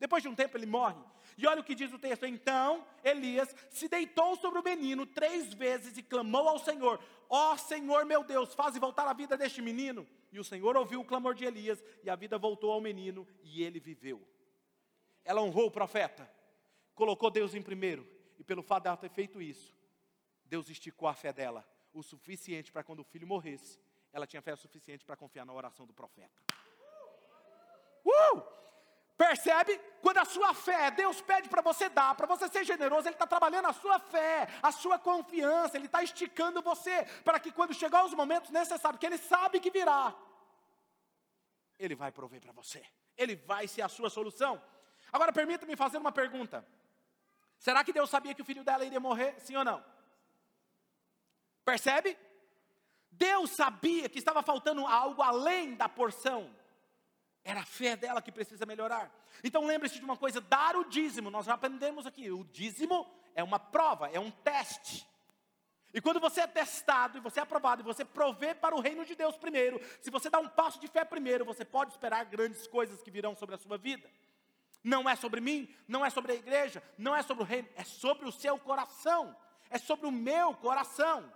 Depois 0.00 0.22
de 0.22 0.28
um 0.30 0.34
tempo 0.34 0.56
ele 0.56 0.64
morre. 0.64 0.96
E 1.36 1.46
olha 1.46 1.60
o 1.60 1.64
que 1.64 1.74
diz 1.74 1.92
o 1.92 1.98
texto. 1.98 2.24
Então 2.24 2.82
Elias 3.04 3.54
se 3.68 3.90
deitou 3.90 4.36
sobre 4.36 4.58
o 4.58 4.62
menino 4.62 5.04
três 5.04 5.52
vezes 5.52 5.98
e 5.98 6.02
clamou 6.02 6.48
ao 6.48 6.58
Senhor: 6.58 6.98
Ó 7.28 7.52
oh, 7.52 7.58
Senhor 7.58 8.06
meu 8.06 8.24
Deus, 8.24 8.54
faze 8.54 8.78
voltar 8.78 9.06
a 9.06 9.12
vida 9.12 9.36
deste 9.36 9.60
menino. 9.60 10.08
E 10.32 10.40
o 10.40 10.44
Senhor 10.44 10.78
ouviu 10.78 11.02
o 11.02 11.04
clamor 11.04 11.34
de 11.34 11.44
Elias, 11.44 11.84
e 12.02 12.08
a 12.08 12.16
vida 12.16 12.38
voltou 12.38 12.72
ao 12.72 12.80
menino, 12.80 13.28
e 13.42 13.62
ele 13.62 13.78
viveu. 13.78 14.26
Ela 15.22 15.42
honrou 15.42 15.66
o 15.66 15.70
profeta, 15.70 16.28
colocou 16.94 17.30
Deus 17.30 17.54
em 17.54 17.60
primeiro, 17.60 18.08
e 18.38 18.42
pelo 18.42 18.62
fato 18.62 18.84
dela 18.84 18.96
ter 18.96 19.10
feito 19.10 19.42
isso, 19.42 19.76
Deus 20.46 20.70
esticou 20.70 21.06
a 21.06 21.14
fé 21.14 21.30
dela 21.30 21.64
o 21.94 22.02
suficiente 22.02 22.70
para 22.70 22.82
quando 22.82 23.00
o 23.00 23.04
filho 23.04 23.26
morresse, 23.26 23.80
ela 24.12 24.26
tinha 24.26 24.42
fé 24.42 24.54
suficiente 24.56 25.04
para 25.04 25.16
confiar 25.16 25.46
na 25.46 25.52
oração 25.52 25.86
do 25.86 25.94
profeta. 25.94 26.42
Uh! 28.04 28.42
Percebe? 29.16 29.78
Quando 30.02 30.18
a 30.18 30.24
sua 30.24 30.52
fé, 30.52 30.90
Deus 30.90 31.22
pede 31.22 31.48
para 31.48 31.62
você 31.62 31.88
dar, 31.88 32.14
para 32.16 32.26
você 32.26 32.48
ser 32.48 32.64
generoso, 32.64 33.06
Ele 33.06 33.14
está 33.14 33.26
trabalhando 33.26 33.66
a 33.66 33.72
sua 33.72 33.98
fé, 34.00 34.48
a 34.60 34.72
sua 34.72 34.98
confiança, 34.98 35.76
Ele 35.76 35.86
está 35.86 36.02
esticando 36.02 36.60
você, 36.60 37.04
para 37.24 37.38
que 37.38 37.52
quando 37.52 37.72
chegar 37.72 38.04
os 38.04 38.12
momentos 38.12 38.50
necessários, 38.50 38.98
que 38.98 39.06
Ele 39.06 39.16
sabe 39.16 39.60
que 39.60 39.70
virá, 39.70 40.14
Ele 41.78 41.94
vai 41.94 42.10
prover 42.10 42.40
para 42.40 42.52
você, 42.52 42.84
Ele 43.16 43.36
vai 43.36 43.68
ser 43.68 43.82
a 43.82 43.88
sua 43.88 44.10
solução. 44.10 44.60
Agora 45.12 45.32
permita-me 45.32 45.76
fazer 45.76 45.98
uma 45.98 46.10
pergunta: 46.10 46.66
será 47.56 47.84
que 47.84 47.92
Deus 47.92 48.10
sabia 48.10 48.34
que 48.34 48.42
o 48.42 48.44
filho 48.44 48.64
dela 48.64 48.84
iria 48.84 48.98
morrer, 48.98 49.38
sim 49.38 49.54
ou 49.54 49.64
não? 49.64 49.93
Percebe? 51.64 52.16
Deus 53.10 53.50
sabia 53.50 54.08
que 54.08 54.18
estava 54.18 54.42
faltando 54.42 54.86
algo 54.86 55.22
além 55.22 55.74
da 55.74 55.88
porção. 55.88 56.54
Era 57.44 57.60
a 57.60 57.66
fé 57.66 57.96
dela 57.96 58.22
que 58.22 58.32
precisa 58.32 58.66
melhorar. 58.66 59.12
Então 59.42 59.64
lembre-se 59.64 59.98
de 59.98 60.04
uma 60.04 60.16
coisa: 60.16 60.40
dar 60.40 60.76
o 60.76 60.84
dízimo. 60.84 61.30
Nós 61.30 61.46
já 61.46 61.54
aprendemos 61.54 62.06
aqui. 62.06 62.30
O 62.30 62.44
dízimo 62.44 63.06
é 63.34 63.42
uma 63.42 63.58
prova, 63.58 64.08
é 64.08 64.18
um 64.18 64.30
teste. 64.30 65.06
E 65.92 66.00
quando 66.00 66.18
você 66.18 66.40
é 66.40 66.46
testado 66.46 67.18
e 67.18 67.20
você 67.20 67.38
é 67.38 67.42
aprovado 67.44 67.80
e 67.80 67.84
você 67.84 68.04
provê 68.04 68.52
para 68.52 68.74
o 68.74 68.80
reino 68.80 69.04
de 69.04 69.14
Deus 69.14 69.36
primeiro, 69.36 69.80
se 70.00 70.10
você 70.10 70.28
dá 70.28 70.40
um 70.40 70.48
passo 70.48 70.80
de 70.80 70.88
fé 70.88 71.04
primeiro, 71.04 71.44
você 71.44 71.64
pode 71.64 71.92
esperar 71.92 72.24
grandes 72.24 72.66
coisas 72.66 73.00
que 73.00 73.12
virão 73.12 73.36
sobre 73.36 73.54
a 73.54 73.58
sua 73.58 73.78
vida. 73.78 74.10
Não 74.82 75.08
é 75.08 75.14
sobre 75.14 75.40
mim, 75.40 75.72
não 75.86 76.04
é 76.04 76.10
sobre 76.10 76.32
a 76.32 76.34
igreja, 76.34 76.82
não 76.98 77.14
é 77.14 77.22
sobre 77.22 77.44
o 77.44 77.46
reino, 77.46 77.68
é 77.76 77.84
sobre 77.84 78.28
o 78.28 78.32
seu 78.32 78.58
coração, 78.58 79.36
é 79.70 79.78
sobre 79.78 80.06
o 80.06 80.10
meu 80.10 80.52
coração. 80.54 81.32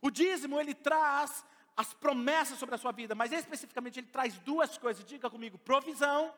O 0.00 0.10
dízimo 0.10 0.60
ele 0.60 0.74
traz 0.74 1.44
as 1.76 1.94
promessas 1.94 2.58
sobre 2.58 2.74
a 2.74 2.78
sua 2.78 2.90
vida, 2.90 3.14
mas 3.14 3.32
especificamente 3.32 4.00
ele 4.00 4.08
traz 4.08 4.36
duas 4.38 4.76
coisas. 4.76 5.04
Diga 5.04 5.30
comigo: 5.30 5.58
provisão 5.58 6.34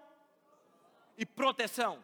e 1.16 1.24
proteção. 1.24 2.02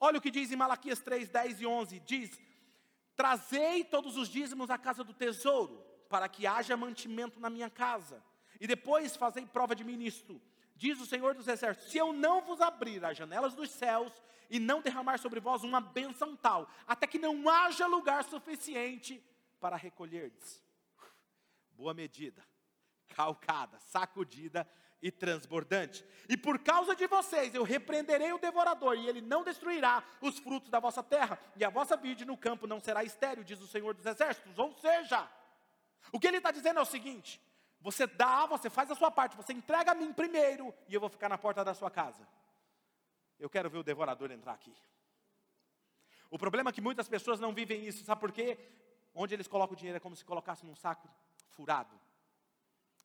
Olha 0.00 0.18
o 0.18 0.20
que 0.20 0.30
diz 0.30 0.50
em 0.50 0.56
Malaquias 0.56 1.00
3, 1.00 1.28
10 1.28 1.60
e 1.60 1.66
11: 1.66 2.00
diz: 2.00 2.40
Trazei 3.16 3.84
todos 3.84 4.16
os 4.16 4.28
dízimos 4.28 4.70
à 4.70 4.78
casa 4.78 5.04
do 5.04 5.12
tesouro, 5.12 5.82
para 6.08 6.28
que 6.28 6.46
haja 6.46 6.76
mantimento 6.76 7.38
na 7.38 7.50
minha 7.50 7.70
casa, 7.70 8.22
e 8.60 8.66
depois 8.66 9.16
fazei 9.16 9.46
prova 9.46 9.74
de 9.74 9.84
mim 9.84 9.96
nisto. 9.96 10.40
Diz 10.76 11.00
o 11.00 11.06
Senhor 11.06 11.34
dos 11.34 11.48
Exércitos: 11.48 11.90
Se 11.90 11.98
eu 11.98 12.12
não 12.12 12.40
vos 12.40 12.60
abrir 12.60 13.04
as 13.04 13.16
janelas 13.16 13.54
dos 13.54 13.70
céus 13.70 14.12
e 14.50 14.58
não 14.58 14.80
derramar 14.80 15.18
sobre 15.18 15.38
vós 15.40 15.62
uma 15.62 15.80
bênção 15.80 16.34
tal, 16.34 16.68
até 16.86 17.06
que 17.06 17.18
não 17.18 17.48
haja 17.48 17.86
lugar 17.86 18.24
suficiente 18.24 19.22
para 19.64 19.76
recolherdes. 19.76 20.62
Boa 21.70 21.94
medida, 21.94 22.46
calcada, 23.08 23.80
sacudida 23.80 24.68
e 25.00 25.10
transbordante. 25.10 26.04
E 26.28 26.36
por 26.36 26.58
causa 26.58 26.94
de 26.94 27.06
vocês 27.06 27.54
eu 27.54 27.62
repreenderei 27.62 28.30
o 28.34 28.38
devorador, 28.38 28.94
e 28.94 29.08
ele 29.08 29.22
não 29.22 29.42
destruirá 29.42 30.04
os 30.20 30.38
frutos 30.38 30.68
da 30.68 30.78
vossa 30.78 31.02
terra, 31.02 31.38
e 31.56 31.64
a 31.64 31.70
vossa 31.70 31.96
vide 31.96 32.26
no 32.26 32.36
campo 32.36 32.66
não 32.66 32.78
será 32.78 33.04
estéril, 33.04 33.42
diz 33.42 33.58
o 33.58 33.66
Senhor 33.66 33.94
dos 33.94 34.04
Exércitos. 34.04 34.58
Ou 34.58 34.74
seja, 34.74 35.26
o 36.12 36.20
que 36.20 36.26
ele 36.26 36.36
está 36.36 36.50
dizendo 36.50 36.78
é 36.78 36.82
o 36.82 36.84
seguinte: 36.84 37.40
você 37.80 38.06
dá, 38.06 38.44
você 38.44 38.68
faz 38.68 38.90
a 38.90 38.94
sua 38.94 39.10
parte, 39.10 39.34
você 39.34 39.54
entrega 39.54 39.92
a 39.92 39.94
mim 39.94 40.12
primeiro, 40.12 40.74
e 40.86 40.92
eu 40.92 41.00
vou 41.00 41.08
ficar 41.08 41.30
na 41.30 41.38
porta 41.38 41.64
da 41.64 41.72
sua 41.72 41.90
casa. 41.90 42.28
Eu 43.38 43.48
quero 43.48 43.70
ver 43.70 43.78
o 43.78 43.82
devorador 43.82 44.30
entrar 44.30 44.52
aqui. 44.52 44.76
O 46.28 46.38
problema 46.38 46.68
é 46.68 46.72
que 46.74 46.82
muitas 46.82 47.08
pessoas 47.08 47.40
não 47.40 47.54
vivem 47.54 47.86
isso, 47.86 48.04
sabe 48.04 48.20
por 48.20 48.30
quê? 48.30 48.58
Onde 49.14 49.34
eles 49.34 49.46
colocam 49.46 49.74
o 49.74 49.76
dinheiro 49.76 49.96
é 49.96 50.00
como 50.00 50.16
se 50.16 50.24
colocasse 50.24 50.66
num 50.66 50.74
saco 50.74 51.08
furado. 51.50 51.98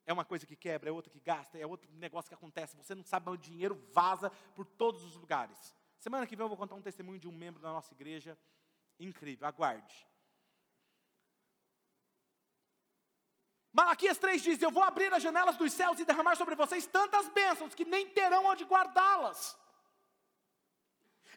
É 0.05 0.11
uma 0.11 0.25
coisa 0.25 0.45
que 0.45 0.55
quebra, 0.55 0.89
é 0.89 0.91
outra 0.91 1.11
que 1.11 1.19
gasta, 1.19 1.57
é 1.57 1.67
outro 1.67 1.89
negócio 1.93 2.29
que 2.29 2.33
acontece. 2.33 2.75
Você 2.75 2.95
não 2.95 3.03
sabe, 3.03 3.29
o 3.29 3.37
dinheiro 3.37 3.75
vaza 3.93 4.31
por 4.55 4.65
todos 4.65 5.03
os 5.03 5.15
lugares. 5.15 5.75
Semana 5.99 6.25
que 6.25 6.35
vem 6.35 6.43
eu 6.43 6.49
vou 6.49 6.57
contar 6.57 6.75
um 6.75 6.81
testemunho 6.81 7.19
de 7.19 7.27
um 7.27 7.31
membro 7.31 7.61
da 7.61 7.71
nossa 7.71 7.93
igreja. 7.93 8.37
Incrível, 8.99 9.47
aguarde. 9.47 10.07
Malaquias 13.71 14.17
3 14.17 14.41
diz: 14.41 14.61
Eu 14.61 14.71
vou 14.71 14.83
abrir 14.83 15.13
as 15.13 15.21
janelas 15.21 15.57
dos 15.57 15.71
céus 15.71 15.99
e 15.99 16.05
derramar 16.05 16.35
sobre 16.35 16.55
vocês 16.55 16.87
tantas 16.87 17.29
bênçãos 17.29 17.75
que 17.75 17.85
nem 17.85 18.09
terão 18.09 18.45
onde 18.45 18.65
guardá-las. 18.65 19.57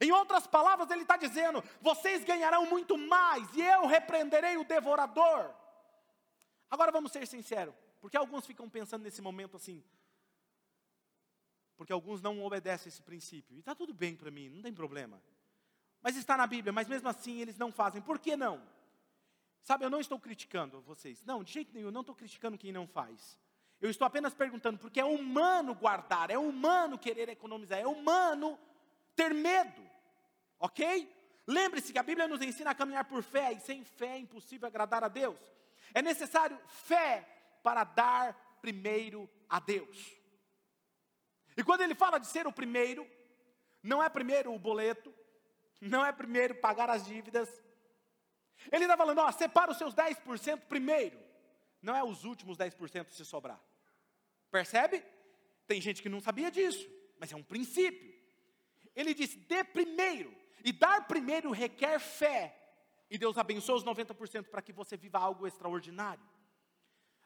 Em 0.01 0.11
outras 0.11 0.47
palavras, 0.47 0.91
ele 0.91 1.03
está 1.03 1.17
dizendo: 1.17 1.63
vocês 1.81 2.25
ganharão 2.25 2.67
muito 2.67 2.97
mais 2.97 3.55
e 3.55 3.61
eu 3.61 3.87
repreenderei 3.87 4.57
o 4.57 4.65
devorador. 4.65 5.53
Agora 6.71 6.91
vamos 6.91 7.13
ser 7.13 7.27
sinceros, 7.27 7.75
porque 8.01 8.17
alguns 8.17 8.47
ficam 8.47 8.69
pensando 8.69 9.03
nesse 9.03 9.21
momento 9.21 9.57
assim, 9.57 9.85
porque 11.77 11.93
alguns 11.93 12.23
não 12.23 12.43
obedecem 12.43 12.89
esse 12.89 13.03
princípio, 13.03 13.55
e 13.55 13.61
está 13.61 13.75
tudo 13.75 13.93
bem 13.93 14.17
para 14.17 14.31
mim, 14.31 14.49
não 14.49 14.63
tem 14.63 14.73
problema. 14.73 15.23
Mas 16.01 16.17
está 16.17 16.37
na 16.37 16.47
Bíblia, 16.47 16.73
mas 16.73 16.89
mesmo 16.89 17.09
assim 17.09 17.41
eles 17.41 17.59
não 17.59 17.71
fazem, 17.71 18.01
por 18.01 18.19
que 18.19 18.37
não? 18.37 18.63
Sabe, 19.63 19.85
eu 19.85 19.91
não 19.91 20.01
estou 20.01 20.19
criticando 20.19 20.81
vocês, 20.81 21.23
não, 21.25 21.45
de 21.45 21.53
jeito 21.53 21.73
nenhum, 21.73 21.89
eu 21.89 21.93
não 21.93 22.01
estou 22.01 22.17
criticando 22.17 22.59
quem 22.59 22.73
não 22.73 22.87
faz. 22.87 23.39
Eu 23.81 23.91
estou 23.91 24.07
apenas 24.07 24.33
perguntando, 24.33 24.79
porque 24.79 25.01
é 25.01 25.05
humano 25.05 25.75
guardar, 25.75 26.31
é 26.31 26.39
humano 26.39 26.99
querer 26.99 27.29
economizar, 27.29 27.79
é 27.79 27.87
humano 27.87 28.59
ter 29.15 29.33
medo. 29.35 29.83
Ok? 30.59 31.13
Lembre-se 31.47 31.93
que 31.93 31.99
a 31.99 32.03
Bíblia 32.03 32.29
nos 32.29 32.41
ensina 32.41 32.71
a 32.71 32.75
caminhar 32.75 33.05
por 33.05 33.23
fé, 33.23 33.53
e 33.53 33.61
sem 33.61 33.85
fé 33.85 34.15
é 34.15 34.19
impossível 34.19 34.69
agradar 34.69 35.03
a 35.03 35.09
Deus. 35.09 35.39
É 35.93 36.01
necessário 36.01 36.59
fé 36.67 37.27
para 37.63 37.85
dar 37.85 38.59
primeiro 38.61 39.29
a 39.49 39.59
Deus. 39.59 40.17
E 41.57 41.63
quando 41.63 41.83
ele 41.83 41.95
fala 41.95 42.19
de 42.19 42.27
ser 42.27 42.47
o 42.47 42.53
primeiro, 42.53 43.07
não 43.83 44.03
é 44.03 44.09
primeiro 44.09 44.55
o 44.55 44.59
boleto, 44.59 45.13
não 45.81 46.07
é 46.07 46.13
primeiro 46.13 46.55
pagar 46.55 46.89
as 46.89 47.05
dívidas. 47.05 47.49
Ele 48.71 48.85
está 48.85 48.97
falando, 48.97 49.19
ó, 49.19 49.31
separa 49.33 49.73
os 49.73 49.79
seus 49.79 49.95
10% 49.95 50.61
primeiro. 50.69 51.19
Não 51.83 51.97
é 51.97 52.05
os 52.05 52.25
últimos 52.25 52.57
10% 52.57 53.11
se 53.11 53.25
sobrar. 53.25 53.61
Percebe? 54.51 55.05
Tem 55.67 55.81
gente 55.81 56.01
que 56.01 56.09
não 56.09 56.21
sabia 56.21 56.51
disso, 56.51 56.89
mas 57.19 57.33
é 57.33 57.37
um 57.37 57.43
princípio. 57.43 58.22
Ele 58.95 59.15
diz: 59.15 59.35
dê 59.35 59.65
primeiro. 59.65 60.35
E 60.65 60.73
dar 60.73 61.07
primeiro 61.07 61.51
requer 61.51 61.99
fé. 61.99 62.57
E 63.11 63.19
Deus 63.19 63.37
abençoa 63.37 63.77
os 63.77 63.85
90% 63.85 64.45
para 64.45 64.63
que 64.63 64.73
você 64.73 64.97
viva 64.97 65.19
algo 65.19 65.47
extraordinário. 65.47 66.23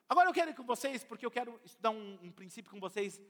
Agora 0.08 0.28
eu 0.28 0.34
quero 0.34 0.50
ir 0.50 0.54
com 0.54 0.64
vocês, 0.64 1.04
porque 1.04 1.26
eu 1.26 1.30
quero 1.30 1.60
estudar 1.64 1.90
um, 1.90 2.18
um 2.22 2.32
princípio 2.32 2.70
com 2.70 2.80
vocês 2.80 3.20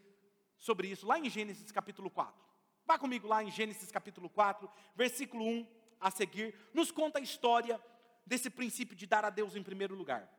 sobre 0.59 0.89
isso, 0.89 1.07
lá 1.07 1.19
em 1.19 1.29
Gênesis 1.29 1.71
capítulo 1.73 2.11
4. 2.11 2.35
Vá 2.87 2.99
comigo 2.99 3.27
lá 3.27 3.43
em 3.43 3.51
Gênesis 3.51 3.91
capítulo 3.91 4.31
4, 4.31 4.71
versículo 4.95 5.45
1 5.45 5.67
a 6.01 6.11
seguir, 6.11 6.55
nos 6.73 6.91
conta 6.91 7.19
a 7.19 7.23
história 7.23 7.81
desse 8.25 8.51
princípio 8.51 8.95
de 8.95 9.07
dar 9.07 9.25
a 9.25 9.31
Deus 9.31 9.57
em 9.57 9.63
primeiro 9.63 9.95
lugar. 9.95 10.31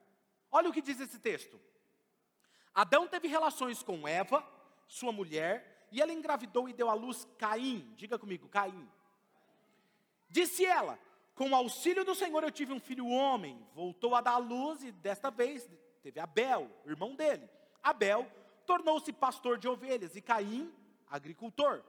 Olha 0.51 0.69
o 0.69 0.73
que 0.73 0.81
diz 0.81 0.99
esse 0.99 1.19
texto. 1.19 1.59
Adão 2.73 3.07
teve 3.07 3.27
relações 3.27 3.81
com 3.81 4.07
Eva, 4.07 4.47
sua 4.87 5.11
mulher, 5.11 5.76
e 5.91 6.01
ela 6.01 6.13
engravidou 6.13 6.67
e 6.67 6.73
deu 6.73 6.89
à 6.89 6.93
luz 6.93 7.27
Caim. 7.37 7.93
Diga 7.95 8.17
comigo, 8.19 8.47
Caim. 8.49 8.89
Disse 10.29 10.65
ela: 10.65 10.99
Com 11.35 11.55
auxílio 11.55 12.03
do 12.03 12.15
Senhor 12.15 12.43
eu 12.43 12.51
tive 12.51 12.73
um 12.73 12.79
filho 12.79 13.07
homem. 13.07 13.65
Voltou 13.73 14.15
a 14.15 14.21
dar 14.21 14.33
à 14.33 14.37
luz 14.37 14.83
e 14.83 14.91
desta 14.91 15.29
vez 15.29 15.69
teve 16.01 16.19
Abel, 16.19 16.69
irmão 16.85 17.15
dele. 17.15 17.49
Abel 17.81 18.29
tornou-se 18.65 19.11
pastor 19.13 19.57
de 19.57 19.67
ovelhas 19.67 20.15
e 20.15 20.21
Caim, 20.21 20.73
agricultor. 21.09 21.81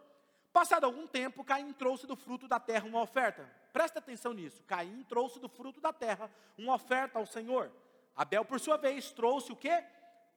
Passado 0.52 0.84
algum 0.84 1.06
tempo, 1.06 1.44
Caim 1.44 1.72
trouxe 1.72 2.06
do 2.06 2.16
fruto 2.16 2.48
da 2.48 2.58
terra 2.58 2.86
uma 2.86 3.02
oferta. 3.02 3.48
Presta 3.72 3.98
atenção 3.98 4.32
nisso. 4.32 4.62
Caim 4.64 5.04
trouxe 5.04 5.38
do 5.38 5.48
fruto 5.48 5.80
da 5.80 5.92
terra 5.92 6.30
uma 6.56 6.74
oferta 6.74 7.18
ao 7.18 7.26
Senhor. 7.26 7.70
Abel, 8.16 8.44
por 8.44 8.58
sua 8.58 8.76
vez, 8.76 9.12
trouxe 9.12 9.52
o 9.52 9.56
quê? 9.56 9.84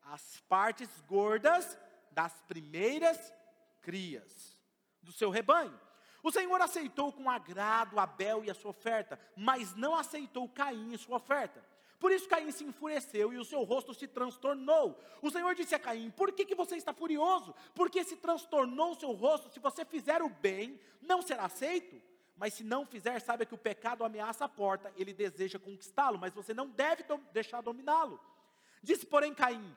As 0.04 0.39
partes 0.50 0.89
gordas 1.08 1.78
das 2.12 2.34
primeiras 2.41 3.34
crias 3.82 4.58
do 5.02 5.12
seu 5.12 5.30
rebanho. 5.30 5.80
O 6.24 6.32
Senhor 6.32 6.62
aceitou 6.62 7.12
com 7.12 7.30
agrado 7.30 8.00
Abel 8.00 8.46
e 8.46 8.52
a 8.52 8.54
sua 8.54 8.72
oferta, 8.72 9.20
mas 9.36 9.76
não 9.76 9.96
aceitou 9.96 10.48
Caim 10.48 10.94
e 10.94 10.98
sua 10.98 11.17
oferta. 11.17 11.63
Por 12.00 12.12
isso 12.12 12.28
Caim 12.28 12.52
se 12.52 12.63
enfureceu 12.63 13.32
e 13.32 13.38
o 13.38 13.46
seu 13.46 13.63
rosto 13.63 13.94
se 13.94 14.08
transtornou. 14.08 15.00
O 15.22 15.30
Senhor 15.30 15.54
disse 15.54 15.76
a 15.76 15.80
Caim: 15.80 16.10
Por 16.12 16.32
que, 16.32 16.46
que 16.46 16.56
você 16.56 16.76
está 16.76 16.94
furioso? 16.94 17.54
Porque 17.76 18.04
se 18.04 18.15
transtornou 18.15 18.91
o 18.91 19.00
seu 19.00 19.12
rosto? 19.12 19.52
Se 19.52 19.60
você 19.60 19.86
fizer 19.86 20.22
o 20.22 20.30
bem, 20.30 20.80
não 21.02 21.22
será 21.22 21.46
aceito. 21.46 22.02
Mas 22.36 22.56
se 22.56 22.63
não 22.63 22.88
fizer, 22.88 23.22
saiba 23.22 23.46
que 23.46 23.54
o 23.54 23.58
pecado 23.58 24.04
ameaça 24.04 24.46
a 24.46 24.50
porta, 24.50 24.91
ele 24.98 25.13
deseja 25.13 25.60
conquistá-lo, 25.60 26.17
mas 26.17 26.34
você 26.34 26.56
não 26.56 26.67
deve 26.67 27.04
do 27.04 27.17
deixar 27.32 27.62
dominá-lo. 27.62 28.20
Disse, 28.82 29.06
porém, 29.06 29.32
Caim: 29.32 29.76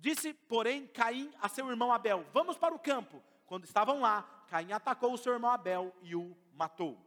Disse, 0.00 0.32
porém, 0.32 0.86
Caim 0.86 1.30
a 1.40 1.48
seu 1.48 1.68
irmão 1.68 1.92
Abel: 1.92 2.24
Vamos 2.32 2.56
para 2.56 2.74
o 2.74 2.78
campo. 2.78 3.22
Quando 3.46 3.64
estavam 3.64 4.00
lá, 4.00 4.22
Caim 4.48 4.72
atacou 4.72 5.12
o 5.12 5.18
seu 5.18 5.34
irmão 5.34 5.50
Abel 5.50 5.94
e 6.02 6.16
o 6.16 6.34
matou. 6.54 6.98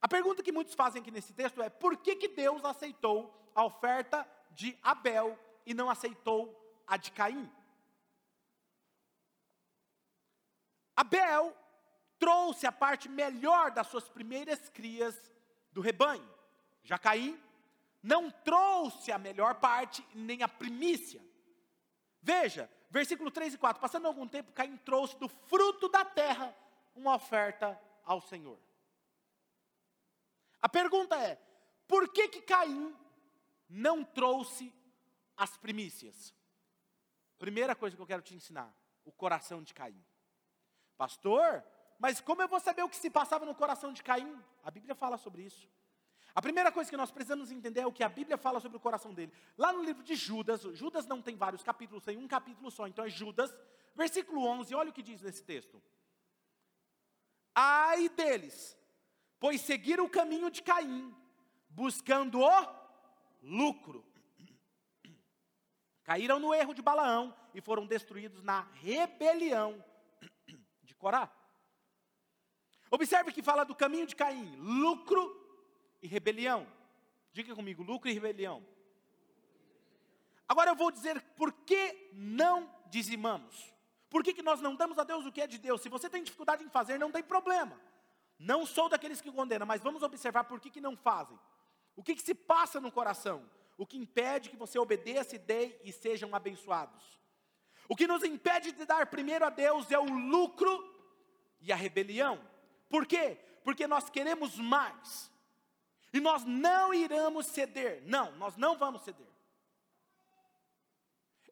A 0.00 0.08
pergunta 0.08 0.42
que 0.42 0.52
muitos 0.52 0.74
fazem 0.74 1.02
aqui 1.02 1.10
nesse 1.10 1.34
texto 1.34 1.62
é: 1.62 1.68
por 1.68 1.98
que, 1.98 2.16
que 2.16 2.28
Deus 2.28 2.64
aceitou 2.64 3.50
a 3.54 3.62
oferta 3.62 4.26
de 4.52 4.76
Abel 4.82 5.38
e 5.66 5.74
não 5.74 5.90
aceitou 5.90 6.82
a 6.86 6.96
de 6.96 7.12
Caim? 7.12 7.50
Abel 10.96 11.54
trouxe 12.18 12.66
a 12.66 12.72
parte 12.72 13.06
melhor 13.06 13.70
das 13.70 13.88
suas 13.88 14.08
primeiras 14.08 14.70
crias 14.70 15.30
do 15.72 15.82
rebanho. 15.82 16.26
Já 16.82 16.98
Caim 16.98 17.38
não 18.02 18.30
trouxe 18.30 19.12
a 19.12 19.18
melhor 19.18 19.56
parte, 19.56 20.06
nem 20.14 20.42
a 20.42 20.48
primícia. 20.48 21.20
Veja, 22.24 22.70
versículo 22.88 23.30
3 23.30 23.52
e 23.52 23.58
4. 23.58 23.78
Passando 23.78 24.06
algum 24.06 24.26
tempo, 24.26 24.50
Caim 24.52 24.78
trouxe 24.78 25.14
do 25.18 25.28
fruto 25.28 25.90
da 25.90 26.06
terra 26.06 26.56
uma 26.94 27.14
oferta 27.16 27.78
ao 28.02 28.18
Senhor. 28.18 28.58
A 30.62 30.66
pergunta 30.66 31.14
é: 31.16 31.38
por 31.86 32.08
que 32.08 32.28
que 32.28 32.40
Caim 32.40 32.96
não 33.68 34.02
trouxe 34.02 34.72
as 35.36 35.54
primícias? 35.58 36.34
Primeira 37.38 37.76
coisa 37.76 37.94
que 37.94 38.00
eu 38.00 38.06
quero 38.06 38.22
te 38.22 38.34
ensinar: 38.34 38.74
o 39.04 39.12
coração 39.12 39.62
de 39.62 39.74
Caim. 39.74 40.02
Pastor, 40.96 41.62
mas 41.98 42.22
como 42.22 42.40
eu 42.40 42.48
vou 42.48 42.58
saber 42.58 42.82
o 42.84 42.88
que 42.88 42.96
se 42.96 43.10
passava 43.10 43.44
no 43.44 43.54
coração 43.54 43.92
de 43.92 44.02
Caim? 44.02 44.42
A 44.62 44.70
Bíblia 44.70 44.94
fala 44.94 45.18
sobre 45.18 45.42
isso. 45.42 45.68
A 46.34 46.42
primeira 46.42 46.72
coisa 46.72 46.90
que 46.90 46.96
nós 46.96 47.12
precisamos 47.12 47.52
entender 47.52 47.80
é 47.80 47.86
o 47.86 47.92
que 47.92 48.02
a 48.02 48.08
Bíblia 48.08 48.36
fala 48.36 48.58
sobre 48.58 48.76
o 48.76 48.80
coração 48.80 49.14
dele. 49.14 49.32
Lá 49.56 49.72
no 49.72 49.84
livro 49.84 50.02
de 50.02 50.16
Judas, 50.16 50.62
Judas 50.72 51.06
não 51.06 51.22
tem 51.22 51.36
vários 51.36 51.62
capítulos, 51.62 52.02
tem 52.02 52.16
um 52.16 52.26
capítulo 52.26 52.72
só, 52.72 52.88
então 52.88 53.04
é 53.04 53.08
Judas, 53.08 53.56
versículo 53.94 54.44
11, 54.44 54.74
olha 54.74 54.90
o 54.90 54.92
que 54.92 55.02
diz 55.02 55.22
nesse 55.22 55.44
texto. 55.44 55.80
Ai 57.54 58.08
deles, 58.08 58.76
pois 59.38 59.60
seguiram 59.60 60.06
o 60.06 60.10
caminho 60.10 60.50
de 60.50 60.60
Caim, 60.60 61.14
buscando 61.68 62.40
o 62.40 62.66
lucro. 63.40 64.04
Caíram 66.02 66.40
no 66.40 66.52
erro 66.52 66.74
de 66.74 66.82
Balaão 66.82 67.34
e 67.54 67.60
foram 67.60 67.86
destruídos 67.86 68.42
na 68.42 68.62
rebelião 68.72 69.82
de 70.82 70.96
Corá. 70.96 71.30
Observe 72.90 73.32
que 73.32 73.42
fala 73.42 73.64
do 73.64 73.74
caminho 73.74 74.06
de 74.06 74.16
Caim, 74.16 74.56
lucro 74.56 75.43
e 76.04 76.06
rebelião. 76.06 76.66
Diga 77.32 77.54
comigo, 77.54 77.82
lucro 77.82 78.10
e 78.10 78.12
rebelião. 78.12 78.62
Agora 80.46 80.70
eu 80.70 80.76
vou 80.76 80.90
dizer 80.90 81.18
por 81.34 81.50
que 81.50 82.10
não 82.12 82.70
dizimamos. 82.90 83.72
Por 84.10 84.22
que, 84.22 84.34
que 84.34 84.42
nós 84.42 84.60
não 84.60 84.76
damos 84.76 84.98
a 84.98 85.04
Deus 85.04 85.24
o 85.24 85.32
que 85.32 85.40
é 85.40 85.46
de 85.46 85.58
Deus? 85.58 85.80
Se 85.80 85.88
você 85.88 86.10
tem 86.10 86.22
dificuldade 86.22 86.62
em 86.62 86.68
fazer, 86.68 86.98
não 86.98 87.10
tem 87.10 87.22
problema. 87.22 87.80
Não 88.38 88.66
sou 88.66 88.88
daqueles 88.88 89.22
que 89.22 89.32
condenam, 89.32 89.66
mas 89.66 89.82
vamos 89.82 90.02
observar 90.02 90.44
por 90.44 90.60
que, 90.60 90.70
que 90.70 90.80
não 90.80 90.94
fazem. 90.94 91.38
O 91.96 92.02
que, 92.02 92.14
que 92.14 92.22
se 92.22 92.34
passa 92.34 92.78
no 92.78 92.92
coração? 92.92 93.42
O 93.78 93.86
que 93.86 93.96
impede 93.96 94.50
que 94.50 94.56
você 94.56 94.78
obedeça 94.78 95.34
e 95.34 95.38
dê 95.38 95.80
e 95.82 95.90
sejam 95.90 96.34
abençoados. 96.34 97.18
O 97.88 97.96
que 97.96 98.06
nos 98.06 98.22
impede 98.22 98.72
de 98.72 98.84
dar 98.84 99.06
primeiro 99.06 99.46
a 99.46 99.50
Deus 99.50 99.90
é 99.90 99.98
o 99.98 100.04
lucro 100.04 100.72
e 101.62 101.72
a 101.72 101.76
rebelião. 101.76 102.38
Por 102.90 103.06
quê? 103.06 103.38
Porque 103.64 103.86
nós 103.86 104.10
queremos 104.10 104.58
mais. 104.58 105.32
E 106.14 106.20
nós 106.20 106.44
não 106.44 106.94
iremos 106.94 107.46
ceder. 107.46 108.00
Não, 108.06 108.30
nós 108.36 108.56
não 108.56 108.78
vamos 108.78 109.02
ceder. 109.02 109.26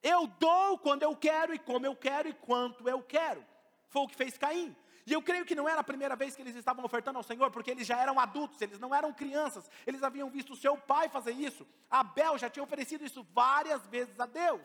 Eu 0.00 0.28
dou 0.28 0.78
quando 0.78 1.02
eu 1.02 1.16
quero 1.16 1.52
e 1.52 1.58
como 1.58 1.84
eu 1.84 1.96
quero 1.96 2.28
e 2.28 2.32
quanto 2.32 2.88
eu 2.88 3.02
quero. 3.02 3.44
Foi 3.88 4.02
o 4.02 4.08
que 4.08 4.14
fez 4.14 4.38
Caim. 4.38 4.74
E 5.04 5.12
eu 5.12 5.20
creio 5.20 5.44
que 5.44 5.56
não 5.56 5.68
era 5.68 5.80
a 5.80 5.84
primeira 5.84 6.14
vez 6.14 6.36
que 6.36 6.42
eles 6.42 6.54
estavam 6.54 6.84
ofertando 6.84 7.18
ao 7.18 7.24
Senhor, 7.24 7.50
porque 7.50 7.72
eles 7.72 7.84
já 7.84 7.98
eram 7.98 8.20
adultos, 8.20 8.62
eles 8.62 8.78
não 8.78 8.94
eram 8.94 9.12
crianças, 9.12 9.68
eles 9.84 10.04
haviam 10.04 10.30
visto 10.30 10.52
o 10.52 10.56
seu 10.56 10.76
pai 10.76 11.08
fazer 11.08 11.32
isso. 11.32 11.66
Abel 11.90 12.38
já 12.38 12.48
tinha 12.48 12.62
oferecido 12.62 13.04
isso 13.04 13.26
várias 13.32 13.84
vezes 13.88 14.18
a 14.20 14.26
Deus. 14.26 14.64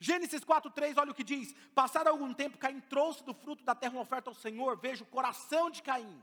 Gênesis 0.00 0.42
4:3, 0.44 0.98
olha 0.98 1.12
o 1.12 1.14
que 1.14 1.22
diz: 1.22 1.54
Passado 1.72 2.08
algum 2.08 2.34
tempo, 2.34 2.58
Caim 2.58 2.80
trouxe 2.80 3.22
do 3.22 3.32
fruto 3.32 3.62
da 3.62 3.76
terra 3.76 3.92
uma 3.92 4.02
oferta 4.02 4.28
ao 4.28 4.34
Senhor. 4.34 4.76
Veja 4.76 5.04
o 5.04 5.06
coração 5.06 5.70
de 5.70 5.80
Caim. 5.80 6.20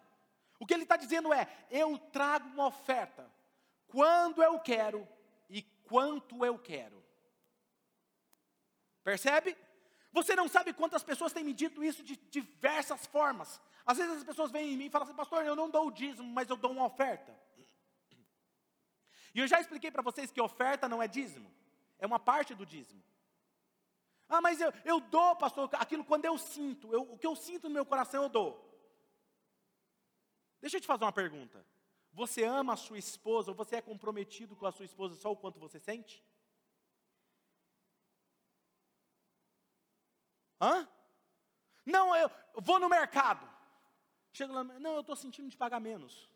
O 0.60 0.66
que 0.66 0.74
ele 0.74 0.84
está 0.84 0.98
dizendo 0.98 1.34
é: 1.34 1.48
Eu 1.72 1.98
trago 1.98 2.48
uma 2.50 2.68
oferta 2.68 3.32
quando 3.88 4.44
eu 4.44 4.60
quero 4.60 5.08
e 5.50 5.62
quanto 5.62 6.46
eu 6.46 6.60
quero. 6.60 7.04
Percebe? 9.04 9.58
Você 10.12 10.36
não 10.36 10.48
sabe 10.48 10.74
quantas 10.74 11.04
pessoas 11.04 11.34
têm 11.34 11.44
me 11.44 11.54
dito 11.54 11.84
isso 11.84 12.04
de 12.04 12.16
diversas 12.16 13.06
formas. 13.06 13.62
Às 13.86 13.98
vezes 13.98 14.18
as 14.18 14.24
pessoas 14.24 14.52
vêm 14.52 14.74
em 14.74 14.78
mim 14.78 14.86
e 14.86 14.90
falam 14.90 15.08
assim, 15.08 15.16
pastor, 15.16 15.46
eu 15.46 15.56
não 15.56 15.70
dou 15.70 15.88
o 15.88 15.92
dízimo, 15.92 16.28
mas 16.28 16.50
eu 16.50 16.58
dou 16.58 16.72
uma 16.72 16.86
oferta. 16.86 17.36
E 19.34 19.40
eu 19.40 19.48
já 19.48 19.60
expliquei 19.60 19.92
para 19.92 20.02
vocês 20.02 20.32
que 20.32 20.42
oferta 20.42 20.90
não 20.90 21.02
é 21.02 21.08
dízimo, 21.08 21.52
é 22.00 22.06
uma 22.06 22.20
parte 22.20 22.56
do 22.56 22.66
dízimo. 22.66 23.04
Ah, 24.28 24.42
mas 24.42 24.62
eu, 24.62 24.72
eu 24.86 25.00
dou, 25.00 25.36
pastor, 25.36 25.70
aquilo 25.74 26.04
quando 26.04 26.26
eu 26.26 26.38
sinto, 26.38 26.94
eu, 26.94 27.02
o 27.02 27.18
que 27.18 27.26
eu 27.26 27.36
sinto 27.36 27.68
no 27.68 27.74
meu 27.74 27.86
coração 27.86 28.24
eu 28.24 28.30
dou. 28.30 28.69
Deixa 30.62 30.78
eu 30.78 30.82
te 30.82 30.88
fazer 30.88 31.04
uma 31.04 31.12
pergunta. 31.12 31.66
Você 32.12 32.44
ama 32.44 32.74
a 32.74 32.78
sua 32.78 32.98
esposa 32.98 33.52
ou 33.52 33.56
você 33.56 33.78
é 33.78 33.82
comprometido 33.82 34.56
com 34.56 34.66
a 34.66 34.72
sua 34.72 34.86
esposa 34.86 35.16
só 35.16 35.32
o 35.32 35.38
quanto 35.38 35.60
você 35.60 35.80
sente? 35.80 36.24
Hã? 40.60 40.88
Não, 41.86 42.16
eu 42.16 42.30
vou 42.56 42.80
no 42.80 42.90
mercado. 42.90 43.48
Chego 44.34 44.54
lá, 44.54 44.64
não, 44.64 44.96
eu 44.96 45.02
estou 45.02 45.16
sentindo 45.16 45.50
de 45.50 45.58
pagar 45.58 45.80
menos. 45.80 46.30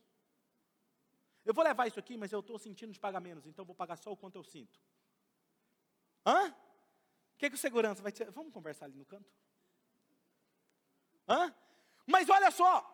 Eu 1.46 1.54
vou 1.54 1.64
levar 1.64 1.88
isso 1.88 2.00
aqui, 2.00 2.16
mas 2.16 2.32
eu 2.32 2.40
estou 2.40 2.58
sentindo 2.58 2.94
de 2.94 3.00
pagar 3.00 3.20
menos, 3.20 3.46
então 3.46 3.66
vou 3.66 3.76
pagar 3.76 3.98
só 3.98 4.12
o 4.12 4.18
quanto 4.18 4.38
eu 4.38 4.44
sinto. 4.44 4.80
Hã? 6.26 6.50
O 6.50 7.38
que, 7.38 7.50
que 7.50 7.56
o 7.56 7.60
segurança 7.60 8.02
vai 8.02 8.12
dizer? 8.12 8.32
Vamos 8.32 8.54
conversar 8.54 8.86
ali 8.86 8.96
no 8.96 9.06
canto? 9.06 9.30
Hã? 11.28 11.54
Mas 12.08 12.30
olha 12.30 12.50
só, 12.50 12.93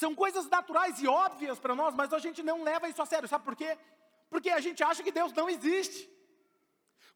são 0.00 0.14
coisas 0.14 0.48
naturais 0.48 1.00
e 1.02 1.08
óbvias 1.08 1.58
para 1.58 1.74
nós, 1.74 1.92
mas 1.92 2.12
a 2.12 2.20
gente 2.20 2.40
não 2.40 2.62
leva 2.62 2.88
isso 2.88 3.02
a 3.02 3.06
sério. 3.12 3.28
Sabe 3.28 3.44
por 3.44 3.56
quê? 3.56 3.76
Porque 4.30 4.48
a 4.48 4.60
gente 4.60 4.80
acha 4.80 5.02
que 5.02 5.10
Deus 5.10 5.32
não 5.32 5.50
existe. 5.50 6.08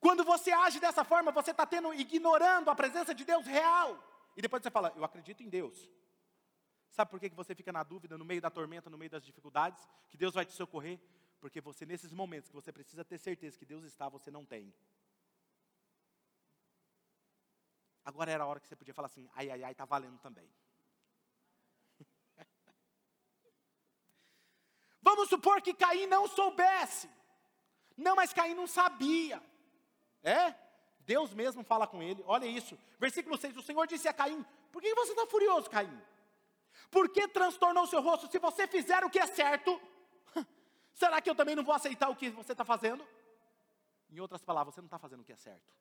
Quando 0.00 0.24
você 0.24 0.50
age 0.50 0.80
dessa 0.80 1.04
forma, 1.04 1.30
você 1.30 1.52
está 1.52 1.64
tendo, 1.64 1.94
ignorando 1.94 2.68
a 2.68 2.74
presença 2.74 3.14
de 3.14 3.24
Deus 3.24 3.46
real. 3.46 3.90
E 4.36 4.42
depois 4.42 4.60
você 4.60 4.68
fala, 4.68 4.92
eu 4.96 5.04
acredito 5.04 5.44
em 5.44 5.48
Deus. 5.48 5.88
Sabe 6.90 7.08
por 7.08 7.20
que 7.20 7.28
você 7.28 7.54
fica 7.54 7.70
na 7.70 7.84
dúvida, 7.84 8.18
no 8.18 8.24
meio 8.24 8.42
da 8.42 8.50
tormenta, 8.50 8.90
no 8.90 8.98
meio 8.98 9.12
das 9.12 9.24
dificuldades? 9.24 9.86
Que 10.08 10.16
Deus 10.16 10.34
vai 10.34 10.44
te 10.44 10.52
socorrer? 10.52 10.98
Porque 11.40 11.60
você, 11.60 11.86
nesses 11.86 12.12
momentos 12.12 12.50
que 12.50 12.56
você 12.56 12.72
precisa 12.72 13.04
ter 13.04 13.18
certeza 13.18 13.56
que 13.56 13.64
Deus 13.64 13.84
está, 13.84 14.08
você 14.08 14.28
não 14.28 14.44
tem. 14.44 14.74
Agora 18.04 18.32
era 18.32 18.42
a 18.42 18.46
hora 18.48 18.58
que 18.58 18.66
você 18.66 18.74
podia 18.74 18.92
falar 18.92 19.06
assim, 19.06 19.28
ai, 19.36 19.52
ai, 19.52 19.62
ai, 19.62 19.70
está 19.70 19.84
valendo 19.84 20.18
também. 20.18 20.50
Vamos 25.14 25.28
supor 25.28 25.60
que 25.60 25.74
Caim 25.74 26.06
não 26.06 26.26
soubesse. 26.26 27.08
Não, 27.98 28.16
mas 28.16 28.32
Caim 28.32 28.54
não 28.54 28.66
sabia. 28.66 29.42
É? 30.22 30.54
Deus 31.00 31.34
mesmo 31.34 31.62
fala 31.62 31.86
com 31.86 32.02
ele. 32.02 32.24
Olha 32.26 32.46
isso. 32.46 32.78
Versículo 32.98 33.36
6. 33.36 33.58
O 33.58 33.62
Senhor 33.62 33.86
disse 33.86 34.08
a 34.08 34.14
Caim: 34.14 34.42
Por 34.72 34.80
que 34.80 34.94
você 34.94 35.12
está 35.12 35.26
furioso, 35.26 35.68
Caim? 35.68 36.02
Por 36.90 37.10
que 37.10 37.28
transtornou 37.28 37.84
o 37.84 37.86
seu 37.86 38.00
rosto? 38.00 38.26
Se 38.32 38.38
você 38.38 38.66
fizer 38.66 39.04
o 39.04 39.10
que 39.10 39.18
é 39.18 39.26
certo, 39.26 39.78
será 40.94 41.20
que 41.20 41.28
eu 41.28 41.34
também 41.34 41.54
não 41.54 41.62
vou 41.62 41.74
aceitar 41.74 42.08
o 42.08 42.16
que 42.16 42.30
você 42.30 42.52
está 42.52 42.64
fazendo? 42.64 43.06
Em 44.10 44.18
outras 44.18 44.42
palavras, 44.42 44.74
você 44.74 44.80
não 44.80 44.86
está 44.86 44.98
fazendo 44.98 45.20
o 45.20 45.24
que 45.24 45.32
é 45.34 45.36
certo. 45.36 45.74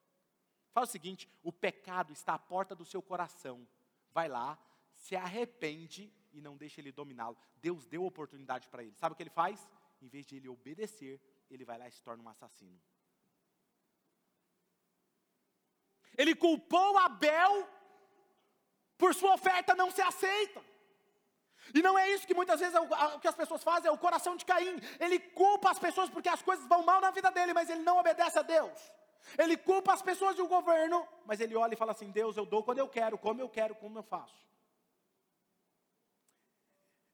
Faz 0.73 0.89
o 0.89 0.91
seguinte: 0.91 1.29
o 1.41 1.53
pecado 1.53 2.11
está 2.11 2.33
à 2.33 2.39
porta 2.39 2.75
do 2.75 2.83
seu 2.83 3.01
coração. 3.01 3.65
Vai 4.13 4.27
lá, 4.27 4.59
se 4.91 5.15
arrepende 5.15 6.13
e 6.33 6.41
não 6.41 6.57
deixa 6.57 6.81
ele 6.81 6.91
dominá-lo. 6.91 7.37
Deus 7.57 7.85
deu 7.85 8.03
oportunidade 8.05 8.67
para 8.69 8.83
ele. 8.83 8.95
Sabe 8.95 9.13
o 9.13 9.15
que 9.15 9.23
ele 9.23 9.29
faz? 9.29 9.67
Em 10.01 10.07
vez 10.07 10.25
de 10.25 10.35
ele 10.35 10.49
obedecer, 10.49 11.21
ele 11.49 11.65
vai 11.65 11.77
lá 11.77 11.87
e 11.87 11.91
se 11.91 12.01
torna 12.01 12.23
um 12.23 12.29
assassino. 12.29 12.79
Ele 16.17 16.35
culpou 16.35 16.97
Abel 16.97 17.67
por 18.97 19.13
sua 19.15 19.33
oferta 19.33 19.75
não 19.75 19.89
ser 19.89 20.03
aceita. 20.03 20.61
E 21.73 21.81
não 21.81 21.97
é 21.97 22.09
isso 22.09 22.27
que 22.27 22.33
muitas 22.33 22.59
vezes 22.59 22.75
é 22.75 22.79
o 22.79 23.19
que 23.19 23.27
as 23.27 23.35
pessoas 23.35 23.63
fazem, 23.63 23.87
é 23.87 23.91
o 23.91 23.97
coração 23.97 24.35
de 24.35 24.45
Caim. 24.45 24.79
Ele 24.99 25.19
culpa 25.19 25.69
as 25.71 25.79
pessoas 25.79 26.09
porque 26.09 26.27
as 26.27 26.41
coisas 26.41 26.65
vão 26.67 26.83
mal 26.83 26.99
na 26.99 27.11
vida 27.11 27.31
dele, 27.31 27.53
mas 27.53 27.69
ele 27.69 27.81
não 27.81 27.97
obedece 27.97 28.37
a 28.37 28.41
Deus. 28.41 28.79
Ele 29.37 29.55
culpa 29.55 29.93
as 29.93 30.01
pessoas 30.01 30.35
do 30.35 30.47
governo, 30.47 31.07
mas 31.25 31.39
ele 31.39 31.55
olha 31.55 31.73
e 31.73 31.77
fala 31.77 31.91
assim: 31.91 32.09
Deus, 32.11 32.35
eu 32.35 32.45
dou 32.45 32.63
quando 32.63 32.79
eu 32.79 32.87
quero, 32.87 33.17
como 33.17 33.39
eu 33.39 33.47
quero, 33.47 33.75
como 33.75 33.99
eu 33.99 34.03
faço. 34.03 34.50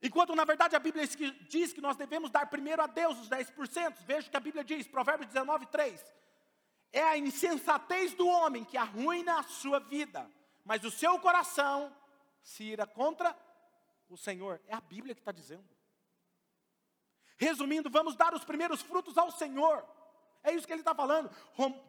Enquanto 0.01 0.35
na 0.35 0.45
verdade 0.45 0.75
a 0.75 0.79
Bíblia 0.79 1.07
diz 1.49 1.73
que 1.73 1.81
nós 1.81 1.97
devemos 1.97 2.29
dar 2.29 2.45
primeiro 2.47 2.81
a 2.81 2.87
Deus 2.87 3.19
os 3.19 3.29
10%, 3.29 3.97
veja 4.05 4.27
o 4.27 4.31
que 4.31 4.37
a 4.37 4.41
Bíblia 4.41 4.63
diz, 4.63 4.87
Provérbios 4.87 5.27
19, 5.27 5.65
3. 5.67 6.15
É 6.93 7.01
a 7.01 7.17
insensatez 7.17 8.13
do 8.13 8.27
homem 8.27 8.63
que 8.63 8.77
arruina 8.77 9.39
a 9.39 9.43
sua 9.43 9.79
vida, 9.79 10.29
mas 10.63 10.83
o 10.83 10.91
seu 10.91 11.19
coração 11.19 11.95
se 12.41 12.63
ira 12.63 12.85
contra 12.85 13.35
o 14.07 14.17
Senhor. 14.17 14.61
É 14.67 14.75
a 14.75 14.81
Bíblia 14.81 15.15
que 15.15 15.21
está 15.21 15.31
dizendo. 15.31 15.67
Resumindo, 17.37 17.89
vamos 17.89 18.15
dar 18.15 18.33
os 18.33 18.43
primeiros 18.43 18.81
frutos 18.81 19.17
ao 19.17 19.31
Senhor. 19.31 19.85
É 20.43 20.53
isso 20.53 20.65
que 20.65 20.73
ele 20.73 20.81
está 20.81 20.95
falando. 20.95 21.29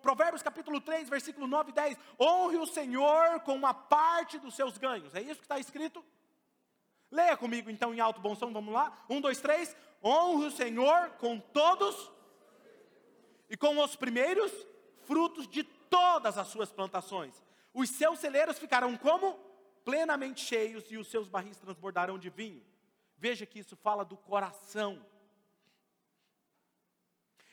Provérbios 0.03 0.43
capítulo 0.43 0.81
3, 0.81 1.09
versículo 1.09 1.47
9 1.47 1.71
e 1.71 1.75
10. 1.75 1.99
Honre 2.19 2.57
o 2.57 2.67
Senhor 2.67 3.41
com 3.41 3.55
uma 3.55 3.73
parte 3.73 4.39
dos 4.39 4.55
seus 4.55 4.77
ganhos. 4.77 5.15
É 5.15 5.21
isso 5.21 5.37
que 5.37 5.45
está 5.45 5.59
escrito? 5.59 6.05
Leia 7.11 7.37
comigo 7.37 7.71
então 7.71 7.95
em 7.95 8.01
alto 8.01 8.21
bom 8.21 8.35
som, 8.35 8.53
vamos 8.53 8.73
lá? 8.73 9.05
Um, 9.09 9.21
dois, 9.21 9.41
três. 9.41 9.75
Honre 10.03 10.47
o 10.47 10.51
Senhor 10.51 11.11
com 11.19 11.41
todos 11.41 12.11
e 13.49 13.57
com 13.57 13.79
os 13.79 13.97
primeiros 13.97 14.53
frutos 15.05 15.49
de 15.49 15.65
todas 15.65 16.37
as 16.37 16.49
suas 16.49 16.71
plantações. 16.71 17.43
Os 17.73 17.89
seus 17.91 18.19
celeiros 18.19 18.59
ficarão 18.59 18.97
como? 18.97 19.39
Plenamente 19.85 20.45
cheios 20.45 20.85
e 20.91 20.99
os 20.99 21.09
seus 21.09 21.29
barris 21.29 21.59
transbordarão 21.59 22.19
de 22.19 22.29
vinho. 22.29 22.63
Veja 23.17 23.47
que 23.47 23.59
isso 23.59 23.75
fala 23.77 24.05
do 24.05 24.17
coração. 24.17 25.05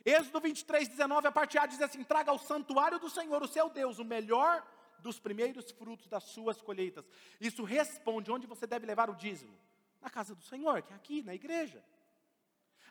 Êxodo 0.05 0.39
23, 0.39 0.87
19, 0.89 1.27
a 1.27 1.31
parte 1.31 1.57
A 1.57 1.65
diz 1.65 1.81
assim: 1.81 2.03
Traga 2.03 2.29
ao 2.29 2.37
santuário 2.37 2.99
do 2.99 3.09
Senhor, 3.09 3.41
o 3.41 3.47
seu 3.47 3.69
Deus, 3.69 3.97
o 3.97 4.05
melhor 4.05 4.63
dos 4.99 5.19
primeiros 5.19 5.71
frutos 5.71 6.07
das 6.07 6.23
suas 6.23 6.61
colheitas. 6.61 7.05
Isso 7.39 7.63
responde 7.63 8.31
onde 8.31 8.47
você 8.47 8.65
deve 8.65 8.85
levar 8.85 9.09
o 9.09 9.15
dízimo: 9.15 9.57
na 10.01 10.09
casa 10.09 10.35
do 10.35 10.43
Senhor, 10.43 10.81
que 10.81 10.93
é 10.93 10.95
aqui, 10.95 11.21
na 11.21 11.33
igreja. 11.33 11.83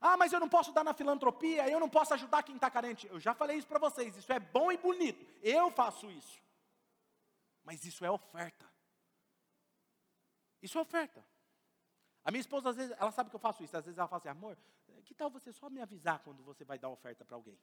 Ah, 0.01 0.17
mas 0.17 0.33
eu 0.33 0.41
não 0.41 0.49
posso 0.49 0.73
dar 0.73 0.85
na 0.85 0.93
filantropia, 0.93 1.69
eu 1.69 1.81
não 1.81 1.89
posso 1.89 2.13
ajudar 2.15 2.43
quem 2.43 2.57
está 2.57 2.71
carente. 2.71 3.07
Eu 3.07 3.19
já 3.19 3.35
falei 3.35 3.57
isso 3.57 3.67
para 3.67 3.79
vocês, 3.79 4.17
isso 4.17 4.33
é 4.33 4.39
bom 4.39 4.71
e 4.71 4.77
bonito. 4.77 5.25
Eu 5.43 5.71
faço 5.71 6.11
isso. 6.11 6.43
Mas 7.65 7.85
isso 7.85 8.05
é 8.05 8.11
oferta. 8.11 8.69
Isso 10.61 10.77
é 10.79 10.81
oferta. 10.81 11.25
A 12.25 12.31
minha 12.31 12.41
esposa, 12.41 12.71
às 12.71 12.77
vezes, 12.77 12.95
ela 12.99 13.13
sabe 13.13 13.31
que 13.31 13.37
eu 13.37 13.41
faço 13.41 13.63
isso. 13.63 13.77
Às 13.77 13.85
vezes 13.85 13.99
ela 13.99 14.09
fala 14.09 14.19
assim, 14.19 14.29
amor, 14.29 14.59
que 15.05 15.15
tal 15.15 15.31
você 15.31 15.53
só 15.53 15.69
me 15.69 15.81
avisar 15.81 16.19
quando 16.21 16.43
você 16.43 16.65
vai 16.65 16.79
dar 16.79 16.89
oferta 16.89 17.25
para 17.25 17.37
alguém? 17.37 17.59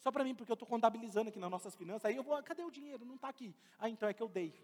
Só 0.00 0.10
para 0.10 0.24
mim, 0.24 0.34
porque 0.34 0.52
eu 0.52 0.54
estou 0.54 0.68
contabilizando 0.68 1.30
aqui 1.30 1.38
nas 1.38 1.50
nossas 1.50 1.74
finanças. 1.74 2.04
Aí 2.04 2.16
eu 2.16 2.22
vou, 2.22 2.40
cadê 2.42 2.62
o 2.62 2.70
dinheiro? 2.70 3.04
Não 3.04 3.16
está 3.16 3.28
aqui. 3.28 3.54
Ah, 3.78 3.88
então 3.88 4.08
é 4.08 4.14
que 4.14 4.22
eu 4.22 4.28
dei. 4.28 4.54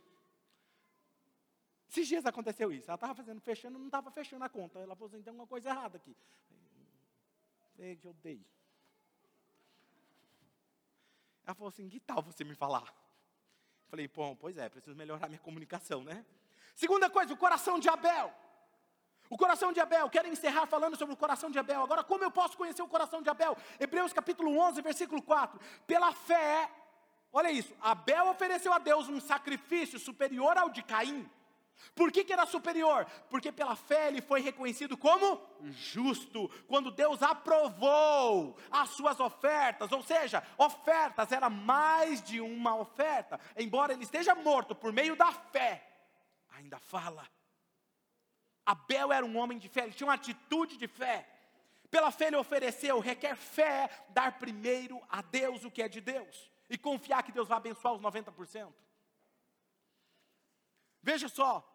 Esses 1.91 2.09
dias 2.09 2.25
aconteceu 2.25 2.73
isso. 2.73 2.91
Ela 2.91 2.95
estava 2.95 3.15
fazendo, 3.15 3.41
fechando, 3.41 3.79
não 3.79 3.87
estava 3.87 4.11
fechando 4.11 4.45
a 4.45 4.49
conta. 4.49 4.79
Ela 4.79 4.95
falou 4.95 5.09
assim, 5.09 5.23
tem 5.23 5.33
uma 5.33 5.47
coisa 5.47 5.69
errada 5.69 5.97
aqui. 5.97 6.17
É 7.79 7.97
que 7.97 8.07
eu 8.07 8.15
dei. 8.15 8.45
Ela 11.45 11.55
falou 11.55 11.69
assim, 11.69 11.89
que 11.89 12.01
tal 12.01 12.23
você 12.23 12.45
me 12.45 12.55
falar? 12.55 12.95
Falei, 13.89 14.09
bom, 14.09 14.35
pois 14.35 14.57
é, 14.57 14.69
preciso 14.69 14.97
melhorar 14.97 15.29
minha 15.29 15.41
comunicação, 15.41 16.03
né? 16.03 16.25
Segunda 16.75 17.11
coisa, 17.11 17.35
o 17.35 17.37
coração 17.37 17.79
de 17.79 17.89
Abel. 17.89 18.33
O 19.33 19.37
coração 19.39 19.73
de 19.73 19.81
Abel, 19.81 20.11
quero 20.11 20.29
encerrar 20.29 20.67
falando 20.67 20.95
sobre 20.95 21.15
o 21.15 21.17
coração 21.17 21.51
de 21.51 21.59
Abel. 21.59 21.83
Agora, 21.83 22.05
como 22.05 22.23
eu 22.23 22.31
posso 22.31 22.55
conhecer 22.55 22.83
o 22.83 22.87
coração 22.87 23.23
de 23.23 23.31
Abel? 23.31 23.57
Hebreus 23.81 24.13
capítulo 24.13 24.59
11, 24.59 24.83
versículo 24.83 25.23
4. 25.23 25.59
Pela 25.87 26.13
fé, 26.13 26.71
olha 27.33 27.51
isso, 27.51 27.75
Abel 27.81 28.29
ofereceu 28.29 28.75
a 28.75 28.79
Deus 28.79 29.09
um 29.09 29.19
sacrifício 29.19 29.99
superior 29.99 30.59
ao 30.59 30.69
de 30.69 30.83
Caim. 30.83 31.27
Por 31.95 32.13
que, 32.13 32.25
que, 32.25 32.33
era 32.35 32.45
superior? 32.45 33.07
Porque 33.31 33.51
pela 33.51 33.75
fé 33.75 34.09
ele 34.09 34.21
foi 34.21 34.43
reconhecido 34.43 34.99
como 34.99 35.41
justo, 35.63 36.51
quando 36.69 36.91
Deus 36.91 37.23
aprovou 37.23 38.59
as 38.71 38.91
suas 38.91 39.19
ofertas, 39.19 39.91
ou 39.93 40.03
seja, 40.03 40.47
ofertas 40.59 41.33
era 41.33 41.49
mais 41.49 42.21
de 42.23 42.39
uma 42.39 42.77
oferta, 42.77 43.41
embora 43.57 43.95
ele 43.95 44.05
esteja 44.05 44.35
morto 44.35 44.75
por 44.75 44.93
meio 44.93 45.17
da 45.17 45.33
fé, 45.33 45.89
ainda 46.51 46.79
fala. 46.79 47.27
Abel 48.65 49.13
era 49.13 49.27
um 49.27 49.37
homem 49.37 49.59
de 49.59 49.69
fé, 49.69 49.83
ele 49.83 49.93
tinha 49.93 50.07
uma 50.07 50.15
atitude 50.15 50.77
de 50.77 50.87
fé. 50.87 51.29
Pela 51.91 52.11
fé 52.11 52.29
ele 52.29 52.37
ofereceu, 52.37 52.99
requer 53.01 53.37
fé 53.37 53.91
dar 54.11 54.39
primeiro 54.39 55.01
a 55.11 55.21
Deus 55.21 55.65
o 55.65 55.71
que 55.71 55.83
é 55.83 55.89
de 55.89 56.01
Deus 56.01 56.51
e 56.71 56.79
confiar 56.79 57.23
que 57.23 57.33
Deus 57.33 57.49
vai 57.49 57.59
abençoar 57.59 57.93
os 57.95 58.01
90%. 58.01 58.73
Veja 61.03 61.29
só, 61.29 61.69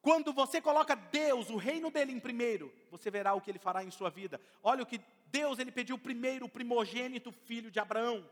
quando 0.00 0.32
você 0.32 0.60
coloca 0.60 0.94
Deus, 0.94 1.50
o 1.50 1.56
reino 1.56 1.90
dele 1.90 2.12
em 2.12 2.20
primeiro, 2.20 2.72
você 2.90 3.10
verá 3.10 3.34
o 3.34 3.40
que 3.40 3.50
ele 3.50 3.58
fará 3.58 3.82
em 3.84 3.90
sua 3.90 4.08
vida. 4.08 4.40
Olha 4.62 4.84
o 4.84 4.86
que 4.86 5.00
Deus 5.26 5.58
ele 5.58 5.72
pediu 5.72 5.98
primeiro 5.98 6.46
o 6.46 6.48
primogênito 6.48 7.30
filho 7.32 7.70
de 7.70 7.80
Abraão. 7.80 8.24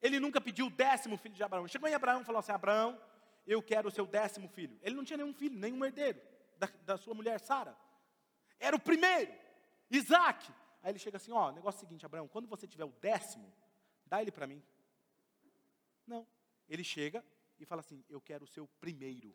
Ele 0.00 0.20
nunca 0.20 0.40
pediu 0.40 0.66
o 0.66 0.70
décimo 0.70 1.18
filho 1.18 1.34
de 1.34 1.42
Abraão. 1.42 1.66
Chegou 1.66 1.88
em 1.88 1.94
Abraão 1.94 2.22
e 2.22 2.24
falou 2.24 2.38
assim: 2.38 2.52
Abraão, 2.52 2.98
eu 3.46 3.60
quero 3.60 3.88
o 3.88 3.90
seu 3.90 4.06
décimo 4.06 4.48
filho. 4.48 4.78
Ele 4.82 4.94
não 4.94 5.04
tinha 5.04 5.16
nenhum 5.16 5.34
filho, 5.34 5.58
nenhum 5.58 5.84
herdeiro 5.84 6.20
da, 6.66 6.78
da 6.84 6.96
sua 6.96 7.14
mulher 7.14 7.40
Sara. 7.40 7.76
Era 8.58 8.76
o 8.76 8.80
primeiro, 8.80 9.32
Isaac. 9.90 10.52
Aí 10.82 10.92
ele 10.92 10.98
chega 10.98 11.16
assim: 11.16 11.32
ó, 11.32 11.50
negócio 11.50 11.78
é 11.78 11.80
seguinte, 11.80 12.06
Abraão, 12.06 12.28
quando 12.28 12.48
você 12.48 12.66
tiver 12.66 12.84
o 12.84 12.92
décimo, 13.00 13.52
dá 14.06 14.20
ele 14.20 14.30
para 14.30 14.46
mim. 14.46 14.62
Não. 16.06 16.26
Ele 16.68 16.84
chega 16.84 17.24
e 17.58 17.64
fala 17.64 17.80
assim: 17.80 18.04
eu 18.08 18.20
quero 18.20 18.44
o 18.44 18.48
seu 18.48 18.66
primeiro. 18.80 19.34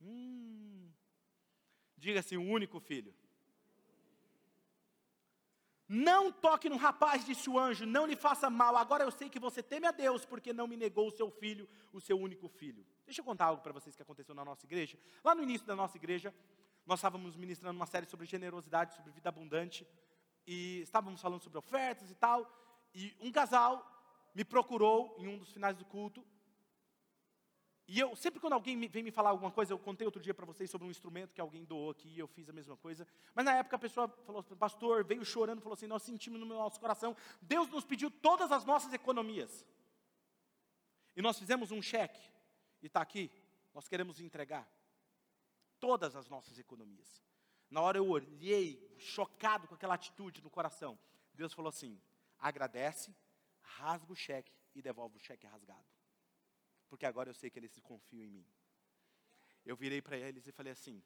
Hum. 0.00 0.90
Diga 1.96 2.20
assim: 2.20 2.36
o 2.36 2.42
único 2.42 2.80
filho. 2.80 3.14
Não 5.94 6.32
toque 6.32 6.70
no 6.70 6.76
rapaz, 6.76 7.22
disse 7.22 7.50
o 7.50 7.58
anjo, 7.58 7.84
não 7.84 8.06
lhe 8.06 8.16
faça 8.16 8.48
mal. 8.48 8.78
Agora 8.78 9.04
eu 9.04 9.10
sei 9.10 9.28
que 9.28 9.38
você 9.38 9.62
teme 9.62 9.86
a 9.86 9.90
Deus, 9.90 10.24
porque 10.24 10.50
não 10.50 10.66
me 10.66 10.74
negou 10.74 11.08
o 11.08 11.10
seu 11.10 11.30
filho, 11.30 11.68
o 11.92 12.00
seu 12.00 12.18
único 12.18 12.48
filho. 12.48 12.82
Deixa 13.04 13.20
eu 13.20 13.24
contar 13.26 13.44
algo 13.44 13.62
para 13.62 13.74
vocês 13.74 13.94
que 13.94 14.00
aconteceu 14.00 14.34
na 14.34 14.42
nossa 14.42 14.64
igreja. 14.64 14.98
Lá 15.22 15.34
no 15.34 15.42
início 15.42 15.66
da 15.66 15.76
nossa 15.76 15.98
igreja, 15.98 16.34
nós 16.86 16.98
estávamos 16.98 17.36
ministrando 17.36 17.76
uma 17.76 17.84
série 17.84 18.06
sobre 18.06 18.24
generosidade, 18.24 18.94
sobre 18.94 19.12
vida 19.12 19.28
abundante, 19.28 19.86
e 20.46 20.80
estávamos 20.80 21.20
falando 21.20 21.42
sobre 21.42 21.58
ofertas 21.58 22.10
e 22.10 22.14
tal. 22.14 22.50
E 22.94 23.14
um 23.20 23.30
casal 23.30 23.86
me 24.34 24.46
procurou 24.46 25.14
em 25.18 25.28
um 25.28 25.36
dos 25.36 25.52
finais 25.52 25.76
do 25.76 25.84
culto 25.84 26.24
e 27.88 27.98
eu, 27.98 28.14
sempre 28.14 28.40
quando 28.40 28.52
alguém 28.52 28.78
vem 28.86 29.02
me 29.02 29.10
falar 29.10 29.30
alguma 29.30 29.50
coisa, 29.50 29.72
eu 29.72 29.78
contei 29.78 30.06
outro 30.06 30.22
dia 30.22 30.32
para 30.32 30.46
vocês 30.46 30.70
sobre 30.70 30.86
um 30.86 30.90
instrumento 30.90 31.34
que 31.34 31.40
alguém 31.40 31.64
doou 31.64 31.90
aqui, 31.90 32.08
e 32.08 32.18
eu 32.18 32.28
fiz 32.28 32.48
a 32.48 32.52
mesma 32.52 32.76
coisa. 32.76 33.06
Mas 33.34 33.44
na 33.44 33.56
época 33.56 33.76
a 33.76 33.78
pessoa 33.78 34.08
falou, 34.24 34.42
pastor, 34.42 35.04
veio 35.04 35.24
chorando, 35.24 35.60
falou 35.60 35.74
assim: 35.74 35.86
Nós 35.86 36.02
sentimos 36.02 36.40
no 36.40 36.46
nosso 36.46 36.78
coração, 36.78 37.16
Deus 37.40 37.68
nos 37.68 37.84
pediu 37.84 38.10
todas 38.10 38.52
as 38.52 38.64
nossas 38.64 38.92
economias. 38.92 39.66
E 41.16 41.20
nós 41.20 41.38
fizemos 41.38 41.70
um 41.70 41.82
cheque, 41.82 42.20
e 42.80 42.86
está 42.86 43.00
aqui, 43.00 43.30
nós 43.74 43.88
queremos 43.88 44.20
entregar 44.20 44.66
todas 45.80 46.14
as 46.14 46.28
nossas 46.28 46.58
economias. 46.58 47.22
Na 47.68 47.80
hora 47.80 47.98
eu 47.98 48.08
olhei, 48.08 48.94
chocado 48.98 49.66
com 49.66 49.74
aquela 49.74 49.94
atitude 49.94 50.40
no 50.40 50.50
coração. 50.50 50.98
Deus 51.34 51.52
falou 51.52 51.68
assim: 51.68 52.00
agradece, 52.38 53.14
rasga 53.60 54.12
o 54.12 54.16
cheque 54.16 54.52
e 54.74 54.80
devolve 54.80 55.16
o 55.16 55.20
cheque 55.20 55.46
rasgado 55.46 55.92
porque 56.92 57.06
agora 57.06 57.30
eu 57.30 57.34
sei 57.40 57.48
que 57.48 57.58
eles 57.58 57.74
confiam 57.80 58.22
em 58.26 58.30
mim. 58.30 58.46
Eu 59.64 59.74
virei 59.74 60.02
para 60.02 60.18
eles 60.18 60.46
e 60.46 60.52
falei 60.52 60.72
assim: 60.72 61.02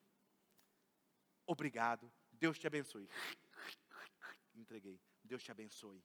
Obrigado, 1.47 2.13
Deus 2.33 2.59
te 2.59 2.67
abençoe. 2.67 3.09
entreguei. 4.63 4.99
Deus 5.23 5.45
te 5.45 5.53
abençoe. 5.53 6.03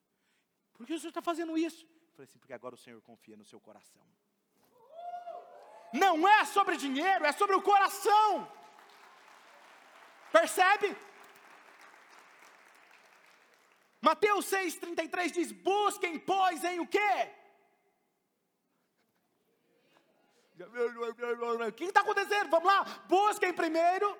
Por 0.76 0.86
que 0.86 0.94
o 0.94 1.00
senhor 1.00 1.10
está 1.10 1.24
fazendo 1.30 1.58
isso? 1.58 1.84
Eu 1.84 2.12
falei 2.14 2.28
assim, 2.30 2.38
porque 2.38 2.54
agora 2.54 2.76
o 2.76 2.78
Senhor 2.78 3.02
confia 3.02 3.36
no 3.36 3.44
seu 3.52 3.60
coração. 3.60 4.06
Não 5.92 6.28
é 6.28 6.46
sobre 6.46 6.78
dinheiro, 6.78 7.26
é 7.26 7.32
sobre 7.32 7.56
o 7.56 7.62
coração. 7.64 8.30
Percebe? 10.32 10.96
Mateus 14.00 14.46
6,33 14.46 15.32
diz: 15.32 15.52
busquem, 15.52 16.20
pois, 16.20 16.64
em 16.64 16.80
o 16.80 16.88
quê? 16.88 17.41
O 21.68 21.72
que 21.72 21.86
está 21.86 22.02
acontecendo? 22.02 22.50
Vamos 22.50 22.72
lá, 22.72 22.86
busquem 23.08 23.54
primeiro. 23.54 24.18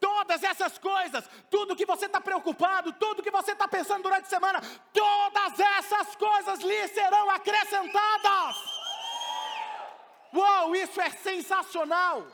Todas 0.00 0.42
essas 0.42 0.78
coisas, 0.78 1.28
tudo 1.50 1.76
que 1.76 1.86
você 1.86 2.06
está 2.06 2.20
preocupado, 2.20 2.92
tudo 2.94 3.22
que 3.22 3.30
você 3.30 3.52
está 3.52 3.66
pensando 3.66 4.02
durante 4.02 4.26
a 4.26 4.28
semana, 4.28 4.60
todas 4.92 5.58
essas 5.58 6.14
coisas 6.16 6.60
lhe 6.60 6.88
serão 6.88 7.30
acrescentadas. 7.30 8.56
Uau, 10.34 10.74
isso 10.74 11.00
é 11.00 11.10
sensacional! 11.10 12.26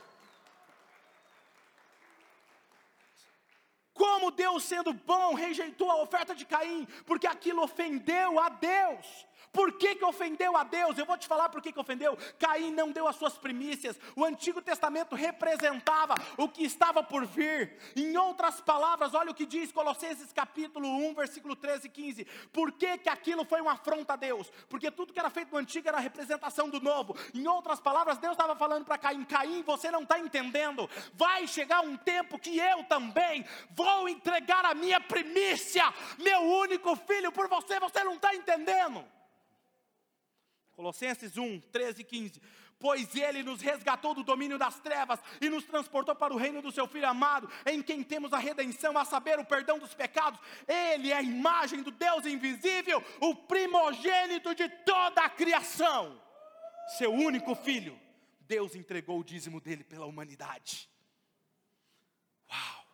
Como 4.01 4.31
Deus, 4.31 4.63
sendo 4.63 4.93
bom, 4.93 5.35
rejeitou 5.35 5.91
a 5.91 6.01
oferta 6.01 6.33
de 6.33 6.43
Caim, 6.43 6.87
porque 7.05 7.27
aquilo 7.27 7.61
ofendeu 7.61 8.39
a 8.39 8.49
Deus. 8.49 9.27
Por 9.51 9.73
que, 9.73 9.95
que 9.95 10.05
ofendeu 10.05 10.55
a 10.55 10.63
Deus? 10.63 10.97
Eu 10.97 11.05
vou 11.05 11.17
te 11.17 11.27
falar 11.27 11.49
por 11.49 11.61
que, 11.61 11.71
que 11.71 11.79
ofendeu. 11.79 12.17
Caim 12.39 12.71
não 12.71 12.91
deu 12.91 13.07
as 13.07 13.17
suas 13.17 13.37
primícias. 13.37 13.99
O 14.15 14.23
Antigo 14.23 14.61
Testamento 14.61 15.15
representava 15.15 16.15
o 16.37 16.47
que 16.47 16.63
estava 16.63 17.03
por 17.03 17.25
vir. 17.25 17.77
Em 17.95 18.15
outras 18.15 18.61
palavras, 18.61 19.13
olha 19.13 19.31
o 19.31 19.35
que 19.35 19.45
diz 19.45 19.71
Colossenses 19.71 20.31
capítulo 20.31 20.87
1, 20.87 21.13
versículo 21.15 21.55
13 21.55 21.87
e 21.87 21.89
15. 21.89 22.25
Por 22.53 22.71
que, 22.71 22.97
que 22.99 23.09
aquilo 23.09 23.43
foi 23.43 23.59
uma 23.59 23.73
afronta 23.73 24.13
a 24.13 24.15
Deus? 24.15 24.49
Porque 24.69 24.89
tudo 24.89 25.11
que 25.11 25.19
era 25.19 25.29
feito 25.29 25.51
no 25.51 25.57
Antigo 25.57 25.87
era 25.87 25.99
representação 25.99 26.69
do 26.69 26.79
Novo. 26.79 27.15
Em 27.33 27.45
outras 27.45 27.79
palavras, 27.79 28.17
Deus 28.17 28.33
estava 28.33 28.55
falando 28.55 28.85
para 28.85 28.97
Caim: 28.97 29.25
Caim, 29.25 29.63
você 29.63 29.91
não 29.91 30.03
está 30.03 30.17
entendendo. 30.17 30.89
Vai 31.13 31.45
chegar 31.45 31.81
um 31.81 31.97
tempo 31.97 32.39
que 32.39 32.57
eu 32.57 32.83
também 32.85 33.45
vou 33.71 34.07
entregar 34.07 34.63
a 34.65 34.73
minha 34.73 35.01
primícia, 35.01 35.83
meu 36.17 36.41
único 36.41 36.95
filho, 36.95 37.31
por 37.31 37.49
você. 37.49 37.79
Você 37.79 38.03
não 38.03 38.13
está 38.13 38.33
entendendo. 38.33 39.05
Colossenses 40.81 41.37
1, 41.37 41.59
13 41.59 42.01
e 42.01 42.03
15. 42.03 42.41
Pois 42.79 43.15
ele 43.15 43.43
nos 43.43 43.61
resgatou 43.61 44.15
do 44.15 44.23
domínio 44.23 44.57
das 44.57 44.79
trevas 44.79 45.19
e 45.39 45.47
nos 45.47 45.63
transportou 45.63 46.15
para 46.15 46.33
o 46.33 46.37
reino 46.37 46.59
do 46.59 46.71
seu 46.71 46.87
Filho 46.87 47.07
amado, 47.07 47.47
em 47.67 47.83
quem 47.83 48.03
temos 48.03 48.33
a 48.33 48.39
redenção, 48.39 48.97
a 48.97 49.05
saber, 49.05 49.37
o 49.37 49.45
perdão 49.45 49.77
dos 49.77 49.93
pecados. 49.93 50.39
Ele 50.67 51.11
é 51.11 51.17
a 51.17 51.21
imagem 51.21 51.83
do 51.83 51.91
Deus 51.91 52.25
invisível, 52.25 53.03
o 53.19 53.35
primogênito 53.35 54.55
de 54.55 54.67
toda 54.67 55.21
a 55.21 55.29
criação. 55.29 56.19
Seu 56.97 57.13
único 57.13 57.53
filho, 57.53 57.99
Deus 58.39 58.73
entregou 58.73 59.19
o 59.19 59.23
dízimo 59.23 59.61
dele 59.61 59.83
pela 59.83 60.07
humanidade. 60.07 60.89
Uau! 62.49 62.85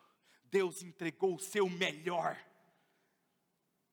Deus 0.52 0.84
entregou 0.84 1.36
o 1.36 1.40
seu 1.40 1.70
melhor. 1.70 2.38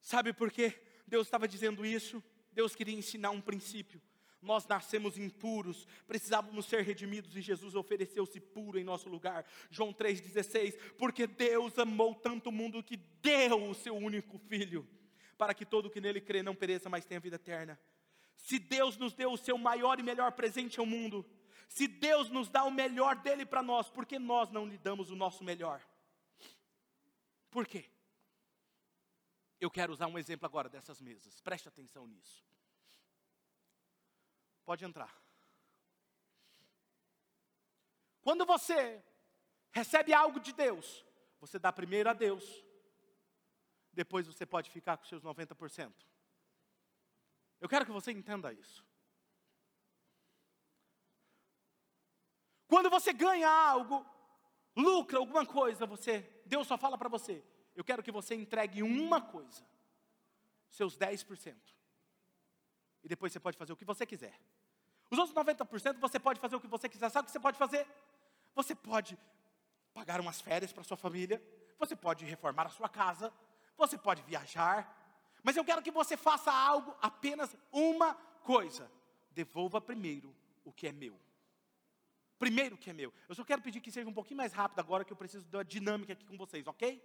Sabe 0.01 0.33
por 0.33 0.51
que 0.51 0.77
Deus 1.07 1.29
estava 1.29 1.47
dizendo 1.47 1.87
isso? 1.87 2.21
Deus 2.55 2.75
queria 2.75 2.95
ensinar 2.95 3.31
um 3.31 3.41
princípio. 3.41 4.01
Nós 4.41 4.67
nascemos 4.67 5.17
impuros, 5.19 5.87
precisávamos 6.07 6.67
ser 6.67 6.83
redimidos 6.83 7.35
e 7.35 7.41
Jesus 7.41 7.75
ofereceu-se 7.75 8.39
puro 8.39 8.79
em 8.79 8.85
nosso 8.85 9.09
lugar. 9.09 9.45
João 9.71 9.93
3,16: 9.93 10.79
Porque 10.99 11.27
Deus 11.27 11.79
amou 11.79 12.15
tanto 12.15 12.51
o 12.51 12.53
mundo 12.53 12.83
que 12.83 12.97
deu 12.97 13.71
o 13.71 13.75
seu 13.75 13.97
único 13.97 14.39
filho, 14.39 14.87
para 15.39 15.55
que 15.55 15.65
todo 15.65 15.91
que 15.91 16.01
nele 16.01 16.21
crê 16.21 16.43
não 16.43 16.55
pereça, 16.55 16.91
mas 16.91 17.07
tenha 17.07 17.21
vida 17.21 17.37
eterna. 17.37 17.81
Se 18.37 18.59
Deus 18.59 18.99
nos 18.99 19.15
deu 19.15 19.33
o 19.33 19.39
seu 19.39 19.57
maior 19.57 19.99
e 19.99 20.03
melhor 20.03 20.33
presente 20.33 20.79
ao 20.79 20.85
mundo, 20.85 21.25
se 21.69 21.87
Deus 21.87 22.29
nos 22.29 22.49
dá 22.49 22.65
o 22.65 22.71
melhor 22.71 23.17
dele 23.17 23.47
para 23.47 23.63
nós, 23.63 23.89
por 23.89 24.05
que 24.05 24.19
nós 24.19 24.51
não 24.51 24.67
lhe 24.67 24.77
damos 24.77 25.11
o 25.11 25.17
nosso 25.17 25.43
melhor? 25.43 25.81
Por 27.51 27.67
quê? 27.67 27.87
Eu 29.65 29.71
quero 29.71 29.95
usar 29.95 30.09
um 30.09 30.19
exemplo 30.19 30.45
agora 30.45 30.69
dessas 30.69 31.01
mesas, 31.01 31.41
preste 31.41 31.67
atenção 31.67 32.07
nisso. 32.07 32.45
Pode 34.63 34.85
entrar. 34.85 35.19
Quando 38.21 38.45
você 38.45 39.03
recebe 39.73 40.13
algo 40.13 40.39
de 40.39 40.53
Deus, 40.53 41.03
você 41.41 41.59
dá 41.59 41.73
primeiro 41.73 42.11
a 42.11 42.13
Deus, 42.13 42.45
depois 43.91 44.27
você 44.27 44.45
pode 44.45 44.69
ficar 44.69 44.99
com 44.99 45.07
seus 45.07 45.23
90%. 45.23 45.95
Eu 47.59 47.67
quero 47.67 47.87
que 47.87 47.91
você 47.91 48.13
entenda 48.13 48.53
isso. 48.53 48.85
Quando 52.67 52.91
você 52.91 53.15
ganha 53.15 53.49
algo, 53.49 54.05
lucra 54.77 55.17
alguma 55.17 55.47
coisa, 55.47 55.87
você, 55.87 56.21
Deus 56.45 56.67
só 56.67 56.77
fala 56.77 56.99
para 56.99 57.09
você: 57.09 57.43
eu 57.75 57.85
quero 57.85 58.03
que 58.03 58.13
você 58.13 58.35
entregue 58.35 58.83
uma 58.83 59.21
coisa, 59.21 59.63
seus 60.69 60.97
10%. 60.97 61.55
E 63.03 63.09
depois 63.09 63.33
você 63.33 63.41
pode 63.41 63.57
fazer 63.57 63.73
o 63.73 63.77
que 63.77 63.85
você 63.85 64.07
quiser. 64.07 64.39
Os 65.11 65.19
outros 65.19 65.37
90% 65.37 65.99
você 65.99 66.19
pode 66.19 66.41
fazer 66.41 66.57
o 66.57 66.61
que 66.61 66.67
você 66.67 66.89
quiser. 66.89 67.11
Sabe 67.11 67.25
o 67.25 67.27
que 67.27 67.33
você 67.33 67.41
pode 67.41 67.59
fazer? 67.59 67.87
Você 68.55 68.75
pode 68.75 69.19
pagar 69.93 70.21
umas 70.21 70.41
férias 70.41 70.73
para 70.73 70.83
sua 70.83 70.97
família, 70.97 71.43
você 71.79 71.95
pode 71.95 72.25
reformar 72.25 72.67
a 72.67 72.71
sua 72.71 72.89
casa, 72.89 73.33
você 73.77 73.97
pode 73.99 74.23
viajar, 74.23 75.03
mas 75.43 75.57
eu 75.57 75.65
quero 75.65 75.83
que 75.83 75.91
você 75.91 76.17
faça 76.17 76.51
algo, 76.51 76.97
apenas 77.03 77.55
uma 77.71 78.15
coisa. 78.43 78.91
Devolva 79.31 79.81
primeiro 79.81 80.35
o 80.65 80.73
que 80.73 80.87
é 80.87 80.93
meu. 80.93 81.21
Primeiro 82.39 82.75
o 82.75 82.79
que 82.79 82.91
é 82.91 82.93
meu. 82.93 83.13
Eu 83.29 83.35
só 83.35 83.45
quero 83.45 83.61
pedir 83.61 83.81
que 83.81 83.91
seja 83.91 84.09
um 84.09 84.13
pouquinho 84.13 84.39
mais 84.39 84.53
rápido 84.53 84.79
agora, 84.79 85.05
que 85.05 85.13
eu 85.13 85.17
preciso 85.17 85.45
da 85.47 85.63
dinâmica 85.63 86.15
aqui 86.15 86.25
com 86.25 86.37
vocês, 86.37 86.67
ok? 86.67 87.03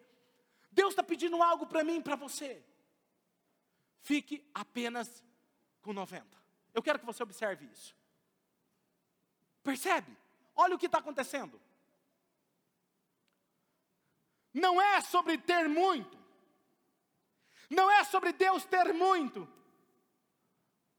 Deus 0.72 0.92
está 0.92 1.04
pedindo 1.04 1.42
algo 1.42 1.66
para 1.66 1.84
mim 1.84 1.98
e 1.98 2.04
para 2.04 2.16
você. 2.16 2.64
Fique 4.02 4.48
apenas 4.54 5.24
com 5.82 5.94
90. 5.94 6.26
Eu 6.74 6.82
quero 6.82 7.00
que 7.00 7.06
você 7.06 7.24
observe 7.24 7.66
isso. 7.66 7.96
Percebe? 9.64 10.16
Olha 10.56 10.76
o 10.76 10.80
que 10.80 10.86
está 10.86 11.00
acontecendo. 11.00 11.60
Não 14.54 14.82
é 14.82 15.02
sobre 15.02 15.38
ter 15.38 15.68
muito. 15.68 16.18
Não 17.70 17.90
é 17.90 18.04
sobre 18.04 18.34
Deus 18.34 18.66
ter 18.66 18.94
muito. 18.94 19.48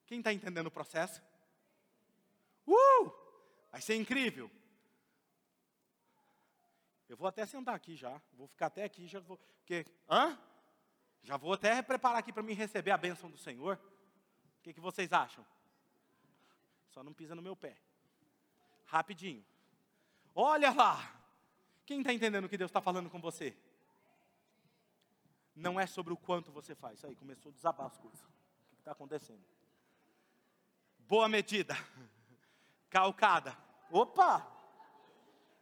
Quem 0.06 0.18
está 0.18 0.32
entendendo 0.32 0.68
o 0.68 0.70
processo? 0.70 1.22
Uh! 2.66 3.12
Vai 3.70 3.80
ser 3.80 3.96
incrível. 3.96 4.50
Eu 7.10 7.16
vou 7.16 7.26
até 7.26 7.44
sentar 7.44 7.74
aqui 7.74 7.96
já. 7.96 8.22
Vou 8.34 8.46
ficar 8.46 8.66
até 8.66 8.84
aqui, 8.84 9.08
já 9.08 9.18
vou. 9.18 9.36
Porque, 9.36 9.84
hã? 10.08 10.38
Já 11.24 11.36
vou 11.36 11.54
até 11.54 11.82
preparar 11.82 12.20
aqui 12.20 12.32
para 12.32 12.40
me 12.40 12.54
receber 12.54 12.92
a 12.92 12.96
bênção 12.96 13.28
do 13.28 13.36
Senhor. 13.36 13.80
O 14.58 14.62
que, 14.62 14.72
que 14.72 14.78
vocês 14.78 15.12
acham? 15.12 15.44
Só 16.88 17.02
não 17.02 17.12
pisa 17.12 17.34
no 17.34 17.42
meu 17.42 17.56
pé. 17.56 17.76
Rapidinho. 18.86 19.44
Olha 20.36 20.72
lá. 20.72 21.20
Quem 21.84 21.98
está 21.98 22.12
entendendo 22.12 22.44
o 22.44 22.48
que 22.48 22.56
Deus 22.56 22.68
está 22.68 22.80
falando 22.80 23.10
com 23.10 23.20
você? 23.20 23.56
Não 25.56 25.80
é 25.80 25.88
sobre 25.88 26.12
o 26.12 26.16
quanto 26.16 26.52
você 26.52 26.76
faz. 26.76 27.04
Aí, 27.04 27.16
começou 27.16 27.50
a 27.50 27.52
desabar 27.52 27.88
as 27.88 27.98
coisas. 27.98 28.20
O 28.20 28.76
que 28.76 28.82
está 28.82 28.92
acontecendo? 28.92 29.44
Boa 31.08 31.28
medida. 31.28 31.74
Calcada. 32.88 33.58
Opa! 33.90 34.46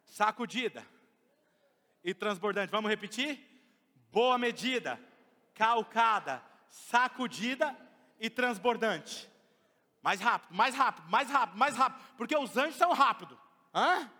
Sacudida 0.04 0.97
e 2.08 2.14
transbordante. 2.14 2.72
Vamos 2.72 2.88
repetir? 2.88 3.38
Boa 4.10 4.38
medida, 4.38 4.98
calcada, 5.54 6.42
sacudida 6.70 7.76
e 8.18 8.30
transbordante. 8.30 9.28
Mais 10.00 10.18
rápido, 10.18 10.54
mais 10.54 10.74
rápido, 10.74 11.10
mais 11.10 11.28
rápido, 11.28 11.58
mais 11.58 11.76
rápido, 11.76 12.02
porque 12.16 12.34
os 12.34 12.56
anjos 12.56 12.76
são 12.76 12.94
rápidos. 12.94 13.36
Hã? 13.74 14.10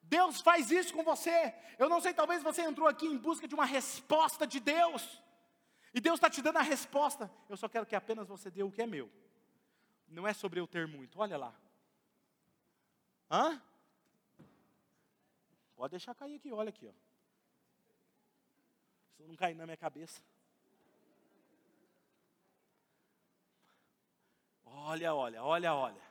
Deus 0.00 0.40
faz 0.40 0.70
isso 0.70 0.94
com 0.94 1.02
você. 1.02 1.52
Eu 1.76 1.88
não 1.88 2.00
sei, 2.00 2.14
talvez 2.14 2.40
você 2.40 2.62
entrou 2.62 2.86
aqui 2.86 3.06
em 3.06 3.18
busca 3.18 3.48
de 3.48 3.54
uma 3.56 3.64
resposta 3.64 4.46
de 4.46 4.60
Deus. 4.60 5.20
E 5.92 6.00
Deus 6.00 6.18
está 6.18 6.30
te 6.30 6.40
dando 6.40 6.58
a 6.58 6.62
resposta. 6.62 7.28
Eu 7.48 7.56
só 7.56 7.68
quero 7.68 7.84
que 7.84 7.96
apenas 7.96 8.28
você 8.28 8.48
dê 8.48 8.62
o 8.62 8.70
que 8.70 8.80
é 8.80 8.86
meu. 8.86 9.10
Não 10.06 10.24
é 10.24 10.32
sobre 10.32 10.60
eu 10.60 10.68
ter 10.68 10.86
muito. 10.86 11.18
Olha 11.18 11.36
lá. 11.36 11.52
Hã? 13.28 13.60
Pode 15.82 15.90
deixar 15.90 16.14
cair 16.14 16.36
aqui, 16.36 16.52
olha 16.52 16.68
aqui, 16.68 16.86
ó. 16.86 16.92
Se 19.16 19.24
não 19.24 19.34
cair 19.34 19.56
na 19.56 19.66
minha 19.66 19.76
cabeça. 19.76 20.22
Olha, 24.64 25.12
olha, 25.12 25.42
olha, 25.42 25.74
olha. 25.74 26.04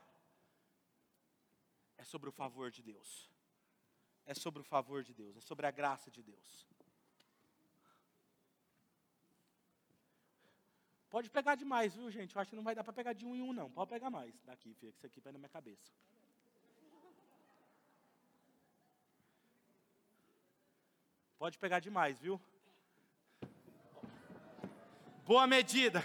é 1.96 2.04
sobre 2.04 2.28
o 2.28 2.32
favor 2.32 2.70
de 2.70 2.82
Deus. 2.82 3.30
É 4.26 4.34
sobre 4.34 4.60
o 4.60 4.64
favor 4.74 5.02
de 5.02 5.14
Deus, 5.14 5.38
é 5.38 5.40
sobre 5.40 5.64
a 5.66 5.70
graça 5.70 6.10
de 6.10 6.22
Deus. 6.22 6.66
Pode 11.08 11.30
pegar 11.30 11.54
demais, 11.54 11.94
viu, 11.94 12.10
gente? 12.10 12.36
Eu 12.36 12.42
acho 12.42 12.50
que 12.50 12.56
não 12.56 12.62
vai 12.62 12.74
dar 12.74 12.84
para 12.84 12.92
pegar 12.92 13.14
de 13.14 13.24
um 13.24 13.34
em 13.34 13.40
um, 13.40 13.54
não. 13.54 13.70
Pode 13.70 13.88
pegar 13.88 14.10
mais. 14.10 14.38
Daqui, 14.42 14.74
que 14.74 14.88
isso 14.88 15.06
aqui 15.06 15.18
vai 15.18 15.32
na 15.32 15.38
minha 15.38 15.48
cabeça. 15.48 15.90
Pode 21.42 21.58
pegar 21.58 21.80
demais, 21.80 22.20
viu? 22.20 22.40
Boa 25.26 25.44
medida, 25.44 26.00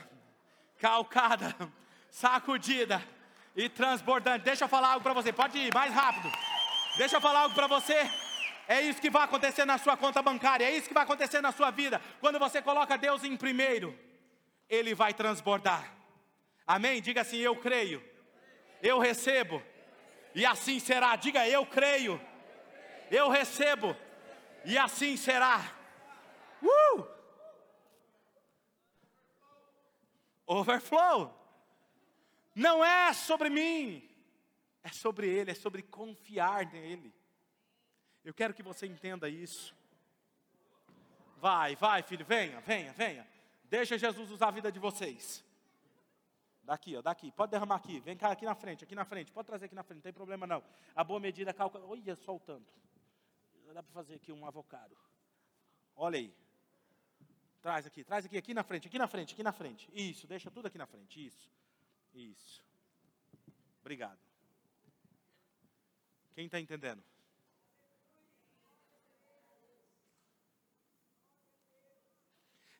calcada, 0.79 1.55
sacudida 2.09 2.99
e 3.55 3.69
transbordante. 3.69 4.43
Deixa 4.43 4.63
eu 4.63 4.67
falar 4.67 4.93
algo 4.93 5.03
para 5.03 5.13
você. 5.13 5.31
Pode 5.31 5.59
ir 5.59 5.71
mais 5.75 5.93
rápido. 5.93 6.27
Deixa 6.97 7.17
eu 7.17 7.21
falar 7.21 7.41
algo 7.41 7.53
para 7.53 7.67
você. 7.67 8.09
É 8.67 8.81
isso 8.81 8.99
que 8.99 9.11
vai 9.11 9.25
acontecer 9.25 9.63
na 9.63 9.77
sua 9.77 9.95
conta 9.95 10.23
bancária, 10.23 10.65
é 10.65 10.75
isso 10.75 10.87
que 10.87 10.93
vai 10.95 11.03
acontecer 11.03 11.39
na 11.39 11.51
sua 11.51 11.69
vida. 11.69 12.01
Quando 12.19 12.39
você 12.39 12.59
coloca 12.59 12.97
Deus 12.97 13.23
em 13.23 13.37
primeiro, 13.37 13.95
Ele 14.67 14.95
vai 14.95 15.13
transbordar. 15.13 15.93
Amém? 16.65 16.99
Diga 16.99 17.21
assim: 17.21 17.37
Eu 17.37 17.55
creio, 17.55 18.03
eu 18.81 18.97
recebo, 18.97 19.61
e 20.33 20.47
assim 20.47 20.79
será. 20.79 21.15
Diga: 21.15 21.47
Eu 21.47 21.63
creio, 21.63 22.19
eu 23.11 23.29
recebo, 23.29 23.95
e 24.67 24.77
assim 24.77 25.15
será. 25.15 25.59
Uh! 26.61 27.07
Overflow. 30.45 31.33
Não 32.53 32.83
é 32.83 33.13
sobre 33.13 33.49
mim, 33.49 34.07
é 34.83 34.89
sobre 34.89 35.29
Ele, 35.29 35.51
é 35.51 35.55
sobre 35.55 35.81
confiar 35.81 36.65
nele. 36.65 37.13
Eu 38.25 38.33
quero 38.33 38.53
que 38.53 38.61
você 38.61 38.85
entenda 38.85 39.29
isso. 39.29 39.73
Vai, 41.37 41.75
vai, 41.75 42.03
filho, 42.03 42.25
venha, 42.25 42.59
venha, 42.59 42.91
venha. 42.91 43.25
Deixa 43.65 43.97
Jesus 43.97 44.31
usar 44.31 44.49
a 44.49 44.51
vida 44.51 44.69
de 44.71 44.79
vocês. 44.79 45.45
Daqui, 46.63 46.97
ó, 46.97 47.01
daqui. 47.01 47.31
Pode 47.31 47.51
derramar 47.51 47.75
aqui. 47.75 48.01
Vem 48.01 48.17
cá, 48.17 48.31
aqui 48.31 48.43
na 48.43 48.55
frente, 48.55 48.83
aqui 48.83 48.95
na 48.95 49.05
frente. 49.05 49.31
Pode 49.31 49.45
trazer 49.45 49.65
aqui 49.65 49.75
na 49.75 49.83
frente, 49.83 49.97
não 49.97 50.03
tem 50.03 50.11
problema 50.11 50.45
não. 50.45 50.61
A 50.93 51.03
boa 51.05 51.19
medida 51.19 51.53
calca. 51.53 51.79
Olha 51.79 52.15
só 52.17 52.35
o 52.35 52.39
tanto. 52.39 52.73
Dá 53.73 53.83
para 53.83 53.93
fazer 53.93 54.15
aqui 54.15 54.31
um 54.31 54.45
avocado. 54.45 54.97
Olha 55.95 56.17
aí. 56.17 56.33
Traz 57.61 57.85
aqui, 57.85 58.03
traz 58.03 58.25
aqui, 58.25 58.37
aqui 58.37 58.53
na 58.53 58.63
frente, 58.63 58.87
aqui 58.87 58.97
na 58.97 59.07
frente, 59.07 59.33
aqui 59.33 59.43
na 59.43 59.51
frente. 59.51 59.89
Isso, 59.93 60.25
deixa 60.25 60.49
tudo 60.49 60.67
aqui 60.67 60.77
na 60.77 60.85
frente. 60.85 61.25
Isso. 61.25 61.51
Isso. 62.13 62.63
Obrigado. 63.81 64.19
Quem 66.33 66.45
está 66.45 66.59
entendendo? 66.59 67.03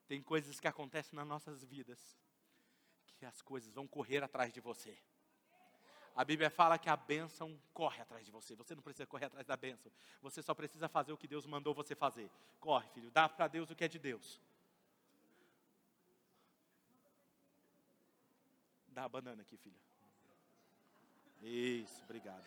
Tem 0.07 0.21
coisas 0.23 0.59
que 0.59 0.67
acontecem 0.67 1.17
nas 1.17 1.27
nossas 1.27 1.63
vidas 1.63 1.99
que 3.17 3.25
as 3.25 3.41
coisas 3.41 3.73
vão 3.73 3.87
correr 3.87 4.23
atrás 4.23 4.53
de 4.53 4.61
você. 4.61 4.97
A 6.17 6.25
Bíblia 6.25 6.49
fala 6.49 6.79
que 6.79 6.89
a 6.89 6.97
bênção 6.97 7.55
corre 7.71 8.01
atrás 8.01 8.25
de 8.25 8.31
você. 8.31 8.55
Você 8.55 8.73
não 8.73 8.81
precisa 8.81 9.05
correr 9.05 9.25
atrás 9.25 9.45
da 9.45 9.55
bênção. 9.55 9.91
Você 10.19 10.41
só 10.41 10.51
precisa 10.55 10.89
fazer 10.89 11.13
o 11.13 11.17
que 11.17 11.27
Deus 11.27 11.45
mandou 11.45 11.75
você 11.75 11.93
fazer. 11.93 12.27
Corre, 12.59 12.89
filho. 12.89 13.11
Dá 13.11 13.29
para 13.29 13.47
Deus 13.47 13.69
o 13.69 13.75
que 13.75 13.83
é 13.83 13.87
de 13.87 13.99
Deus. 13.99 14.41
Dá 18.87 19.03
a 19.03 19.09
banana 19.09 19.43
aqui, 19.43 19.57
filha. 19.57 19.77
Isso, 21.43 22.01
obrigado. 22.05 22.43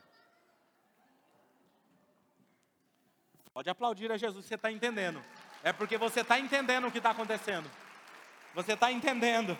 Pode 3.52 3.70
aplaudir 3.70 4.10
a 4.10 4.16
Jesus, 4.16 4.46
você 4.46 4.56
está 4.56 4.72
entendendo. 4.72 5.22
É 5.62 5.72
porque 5.72 5.96
você 5.96 6.22
está 6.22 6.40
entendendo 6.40 6.88
o 6.88 6.90
que 6.90 6.98
está 6.98 7.10
acontecendo. 7.10 7.70
Você 8.52 8.72
está 8.72 8.90
entendendo. 8.90 9.56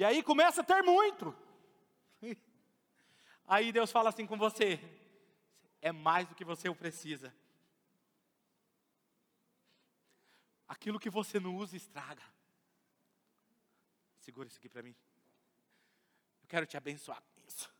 E 0.00 0.04
aí 0.04 0.22
começa 0.22 0.62
a 0.62 0.64
ter 0.64 0.80
muito. 0.80 1.36
Aí 3.46 3.70
Deus 3.70 3.92
fala 3.92 4.08
assim 4.08 4.26
com 4.26 4.38
você: 4.38 4.80
é 5.82 5.92
mais 5.92 6.26
do 6.26 6.34
que 6.34 6.42
você 6.42 6.74
precisa. 6.74 7.30
Aquilo 10.66 10.98
que 10.98 11.10
você 11.10 11.38
não 11.38 11.54
usa 11.54 11.76
estraga. 11.76 12.22
Segura 14.20 14.48
isso 14.48 14.56
aqui 14.56 14.70
para 14.70 14.82
mim. 14.82 14.96
Eu 16.40 16.48
quero 16.48 16.64
te 16.64 16.78
abençoar 16.78 17.20
com 17.20 17.40
isso. 17.46 17.70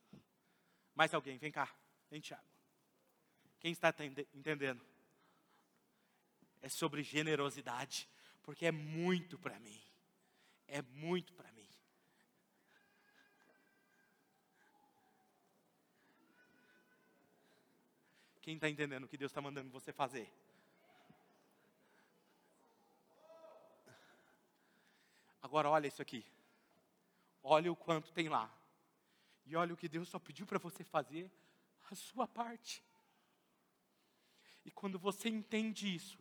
Mais 0.94 1.14
alguém, 1.14 1.38
vem 1.38 1.50
cá, 1.50 1.74
vem 2.10 2.20
Tiago. 2.20 2.44
Quem 3.60 3.72
está 3.72 3.94
entendendo? 4.34 4.84
É 6.60 6.68
sobre 6.68 7.02
generosidade, 7.02 8.06
porque 8.42 8.66
é 8.66 8.72
muito 8.72 9.38
para 9.38 9.58
mim. 9.58 9.80
É 10.66 10.82
muito 10.82 11.32
para 11.32 11.50
mim. 11.52 11.59
Quem 18.40 18.54
está 18.54 18.68
entendendo 18.68 19.04
o 19.04 19.08
que 19.08 19.16
Deus 19.16 19.30
está 19.30 19.40
mandando 19.40 19.70
você 19.70 19.92
fazer? 19.92 20.32
Agora 25.42 25.68
olha 25.68 25.88
isso 25.88 26.00
aqui. 26.00 26.24
Olha 27.42 27.72
o 27.72 27.76
quanto 27.76 28.12
tem 28.12 28.28
lá. 28.28 28.50
E 29.46 29.56
olha 29.56 29.74
o 29.74 29.76
que 29.76 29.88
Deus 29.88 30.08
só 30.08 30.18
pediu 30.18 30.46
para 30.46 30.58
você 30.58 30.84
fazer 30.84 31.30
a 31.90 31.94
sua 31.94 32.26
parte. 32.26 32.82
E 34.64 34.70
quando 34.70 34.98
você 34.98 35.28
entende 35.28 35.92
isso, 35.92 36.18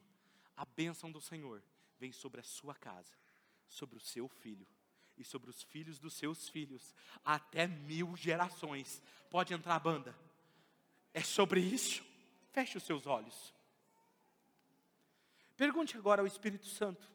a 0.56 0.66
bênção 0.66 1.12
do 1.12 1.22
Senhor 1.22 1.62
vem 2.00 2.12
sobre 2.12 2.42
a 2.42 2.44
sua 2.44 2.74
casa, 2.74 3.14
sobre 3.68 3.98
o 3.98 4.02
seu 4.02 4.28
filho 4.28 4.66
e 5.18 5.24
sobre 5.24 5.50
os 5.50 5.62
filhos 5.62 6.00
dos 6.00 6.14
seus 6.14 6.48
filhos, 6.50 6.96
até 7.24 7.68
mil 7.68 8.16
gerações. 8.16 9.02
Pode 9.30 9.54
entrar 9.54 9.76
a 9.76 9.80
banda. 9.80 10.16
É 11.14 11.22
sobre 11.22 11.60
isso. 11.60 12.09
Feche 12.60 12.78
os 12.78 12.84
seus 12.84 13.08
olhos. 13.08 13.54
Pergunte 15.56 15.96
agora 15.96 16.22
ao 16.22 16.28
Espírito 16.28 16.66
Santo: 16.66 17.10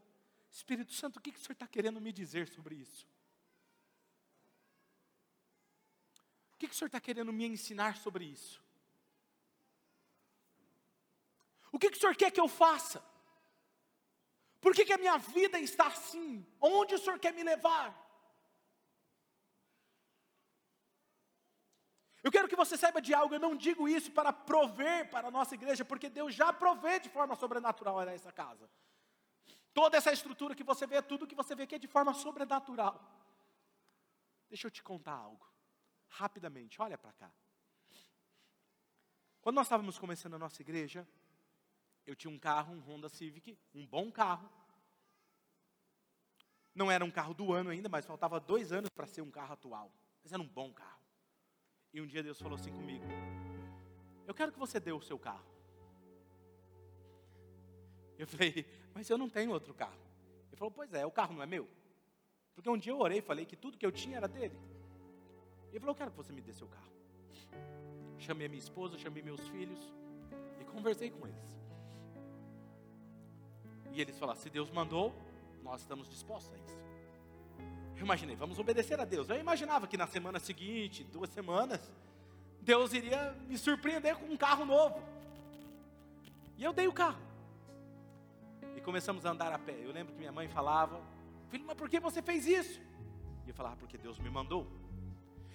Espírito 0.51 0.95
Santo, 0.95 1.18
o 1.18 1.20
que, 1.20 1.30
que 1.30 1.38
o 1.38 1.42
Senhor 1.42 1.53
está 1.53 1.66
querendo 1.66 2.01
me 2.01 2.11
dizer 2.11 2.49
sobre 2.49 2.76
isso? 2.76 3.07
O 6.55 6.57
que, 6.57 6.66
que 6.66 6.72
o 6.72 6.74
Senhor 6.74 6.86
está 6.86 6.99
querendo 6.99 7.30
me 7.30 7.45
ensinar 7.45 7.99
sobre 7.99 8.24
isso? 8.24 8.59
O 11.70 11.78
que, 11.78 11.90
que 11.90 11.99
o 11.99 12.01
Senhor 12.01 12.16
quer 12.16 12.30
que 12.30 12.40
eu 12.40 12.49
faça? 12.49 13.05
Por 14.62 14.74
que, 14.74 14.86
que 14.86 14.95
a 14.95 14.99
minha 15.05 15.18
vida 15.18 15.59
está 15.59 15.88
assim? 15.88 16.47
Onde 16.59 16.95
o 16.95 16.99
Senhor 16.99 17.18
quer 17.18 17.34
me 17.34 17.42
levar? 17.42 17.92
Eu 22.25 22.33
quero 22.33 22.49
que 22.49 22.57
você 22.57 22.75
saiba 22.75 23.03
de 23.03 23.12
algo, 23.12 23.35
eu 23.35 23.39
não 23.39 23.55
digo 23.55 23.87
isso 23.87 24.11
para 24.11 24.33
prover 24.33 25.11
para 25.11 25.29
a 25.29 25.31
nossa 25.31 25.55
igreja, 25.55 25.85
porque 25.85 26.09
Deus 26.09 26.35
já 26.35 26.51
provê 26.55 26.99
de 26.99 27.11
forma 27.11 27.37
sobrenatural 27.37 28.01
nessa 28.01 28.33
casa. 28.33 28.66
Toda 29.75 29.99
essa 29.99 30.11
estrutura 30.11 30.55
que 30.55 30.64
você 30.64 30.87
vê, 30.87 31.03
tudo 31.03 31.27
que 31.27 31.35
você 31.35 31.55
vê 31.55 31.64
aqui 31.64 31.75
é 31.75 31.79
de 31.79 31.87
forma 31.87 32.14
sobrenatural. 32.14 32.99
Deixa 34.49 34.66
eu 34.66 34.70
te 34.70 34.83
contar 34.83 35.12
algo, 35.12 35.47
rapidamente, 36.09 36.81
olha 36.81 36.97
para 36.97 37.12
cá. 37.12 37.31
Quando 39.43 39.57
nós 39.57 39.66
estávamos 39.66 39.99
começando 39.99 40.33
a 40.33 40.39
nossa 40.39 40.62
igreja, 40.62 41.07
eu 42.07 42.16
tinha 42.16 42.31
um 42.31 42.39
carro, 42.39 42.72
um 42.72 42.81
Honda 42.81 43.11
Civic, 43.11 43.59
um 43.75 43.87
bom 43.87 44.11
carro. 44.11 44.51
Não 46.75 46.91
era 46.91 47.05
um 47.05 47.11
carro 47.11 47.35
do 47.35 47.53
ano 47.53 47.68
ainda, 47.68 47.91
mas 47.91 48.07
faltava 48.07 48.41
dois 48.41 48.72
anos 48.72 48.89
para 48.89 49.07
ser 49.07 49.20
um 49.20 49.31
carro 49.31 49.53
atual. 49.53 49.93
Mas 50.22 50.33
era 50.33 50.41
um 50.41 50.49
bom 50.49 50.72
carro. 50.72 51.03
E 51.95 52.01
um 52.01 52.07
dia 52.07 52.22
Deus 52.22 52.40
falou 52.40 52.57
assim 52.57 52.72
comigo: 52.72 53.05
Eu 54.26 54.34
quero 54.34 54.53
que 54.53 54.59
você 54.59 54.78
dê 54.78 54.92
o 54.92 55.01
seu 55.01 55.18
carro. 55.18 55.55
Eu 58.18 58.26
falei, 58.26 58.66
mas 58.92 59.09
eu 59.09 59.16
não 59.16 59.28
tenho 59.28 59.53
outro 59.53 59.72
carro. 59.72 59.99
Ele 60.49 60.57
falou, 60.57 60.70
pois 60.70 60.92
é, 60.92 61.05
o 61.05 61.11
carro 61.11 61.34
não 61.34 61.42
é 61.42 61.47
meu. 61.47 61.68
Porque 62.55 62.70
um 62.70 62.78
dia 62.78 62.92
eu 62.92 63.01
orei 63.01 63.18
e 63.18 63.22
falei 63.22 63.45
que 63.45 63.57
tudo 63.57 63.76
que 63.76 63.84
eu 63.84 63.90
tinha 63.90 64.16
era 64.16 64.28
dele. 64.28 64.57
Ele 65.70 65.80
falou, 65.80 65.92
eu 65.92 65.97
quero 65.97 66.11
que 66.11 66.16
você 66.16 66.32
me 66.32 66.40
dê 66.40 66.53
seu 66.53 66.68
carro. 66.68 66.92
Chamei 68.18 68.47
a 68.47 68.49
minha 68.49 68.61
esposa, 68.61 68.97
chamei 68.97 69.22
meus 69.22 69.40
filhos 69.49 69.92
e 70.61 70.64
conversei 70.64 71.11
com 71.11 71.26
eles. 71.26 71.61
E 73.92 74.01
eles 74.01 74.16
falaram, 74.18 74.40
se 74.40 74.49
Deus 74.49 74.70
mandou, 74.70 75.12
nós 75.62 75.80
estamos 75.80 76.09
dispostos 76.09 76.53
a 76.55 76.59
isso. 76.59 76.93
Eu 77.97 78.03
imaginei, 78.03 78.36
vamos 78.36 78.59
obedecer 78.59 78.99
a 79.01 79.05
Deus. 79.05 79.28
Eu 79.28 79.38
imaginava 79.38 79.86
que 79.86 79.97
na 79.97 80.07
semana 80.07 80.38
seguinte, 80.38 81.05
duas 81.05 81.30
semanas, 81.30 81.80
Deus 82.61 82.92
iria 82.92 83.32
me 83.49 83.57
surpreender 83.57 84.16
com 84.16 84.26
um 84.26 84.36
carro 84.36 84.64
novo. 84.64 85.03
E 86.57 86.64
eu 86.64 86.72
dei 86.72 86.86
o 86.86 86.92
carro 86.92 87.34
começamos 88.84 89.24
a 89.24 89.30
andar 89.30 89.51
a 89.53 89.59
pé. 89.59 89.76
Eu 89.82 89.90
lembro 89.90 90.12
que 90.12 90.18
minha 90.18 90.30
mãe 90.30 90.47
falava: 90.47 91.01
Filho, 91.49 91.64
mas 91.66 91.76
por 91.76 91.88
que 91.88 91.99
você 91.99 92.22
fez 92.22 92.47
isso? 92.47 92.80
E 93.45 93.49
eu 93.49 93.55
falava, 93.55 93.76
porque 93.76 93.99
Deus 93.99 94.18
me 94.18 94.30
mandou. 94.30 94.66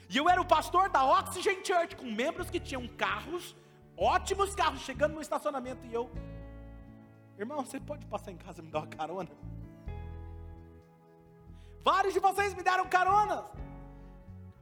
E 0.09 0.17
eu 0.17 0.27
era 0.27 0.41
o 0.41 0.45
pastor 0.45 0.89
da 0.89 1.05
Oxygen 1.05 1.63
Church, 1.63 1.95
com 1.95 2.05
membros 2.05 2.49
que 2.49 2.59
tinham 2.59 2.87
carros, 2.87 3.55
ótimos 3.95 4.55
carros, 4.55 4.81
chegando 4.81 5.13
no 5.13 5.21
estacionamento. 5.21 5.85
E 5.85 5.93
eu, 5.93 6.09
irmão, 7.37 7.63
você 7.63 7.79
pode 7.79 8.05
passar 8.07 8.31
em 8.31 8.37
casa 8.37 8.61
e 8.61 8.65
me 8.65 8.71
dar 8.71 8.79
uma 8.79 8.87
carona? 8.87 9.29
Vários 11.91 12.13
de 12.13 12.19
vocês 12.19 12.53
me 12.53 12.61
deram 12.61 12.87
caronas. 12.87 13.43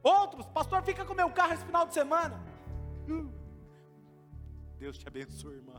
Outros, 0.02 0.46
pastor, 0.46 0.82
fica 0.82 1.04
com 1.04 1.12
meu 1.12 1.30
carro 1.30 1.52
esse 1.52 1.66
final 1.70 1.86
de 1.86 1.92
semana. 1.92 2.42
Deus 4.78 4.96
te 4.96 5.06
abençoe, 5.06 5.56
irmã. 5.56 5.74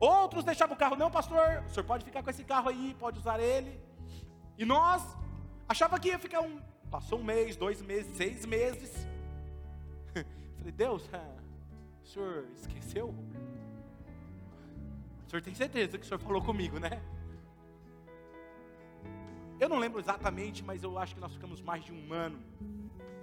Outros 0.00 0.42
deixavam 0.42 0.74
o 0.74 0.78
carro, 0.78 0.96
não, 0.96 1.10
pastor, 1.10 1.64
o 1.66 1.68
senhor 1.68 1.84
pode 1.84 2.06
ficar 2.06 2.22
com 2.22 2.30
esse 2.30 2.44
carro 2.44 2.70
aí, 2.70 2.96
pode 2.98 3.18
usar 3.18 3.38
ele. 3.40 3.78
E 4.56 4.64
nós 4.64 5.02
achava 5.68 6.00
que 6.00 6.08
ia 6.08 6.18
ficar 6.18 6.40
um. 6.40 6.58
Passou 6.90 7.18
um 7.18 7.24
mês, 7.24 7.56
dois 7.56 7.82
meses, 7.82 8.16
seis 8.16 8.46
meses. 8.46 8.90
Falei, 10.56 10.72
Deus, 10.72 11.02
o 12.02 12.06
senhor 12.06 12.46
esqueceu? 12.54 13.14
O 15.26 15.30
senhor 15.30 15.42
tem 15.42 15.54
certeza 15.54 15.98
que 15.98 16.06
o 16.06 16.08
senhor 16.08 16.20
falou 16.20 16.42
comigo, 16.42 16.78
né? 16.78 17.02
Eu 19.58 19.68
não 19.68 19.78
lembro 19.78 19.98
exatamente, 20.00 20.62
mas 20.62 20.82
eu 20.82 20.98
acho 20.98 21.14
que 21.14 21.20
nós 21.20 21.32
ficamos 21.32 21.62
mais 21.62 21.84
de 21.84 21.92
um 21.92 22.12
ano 22.12 22.38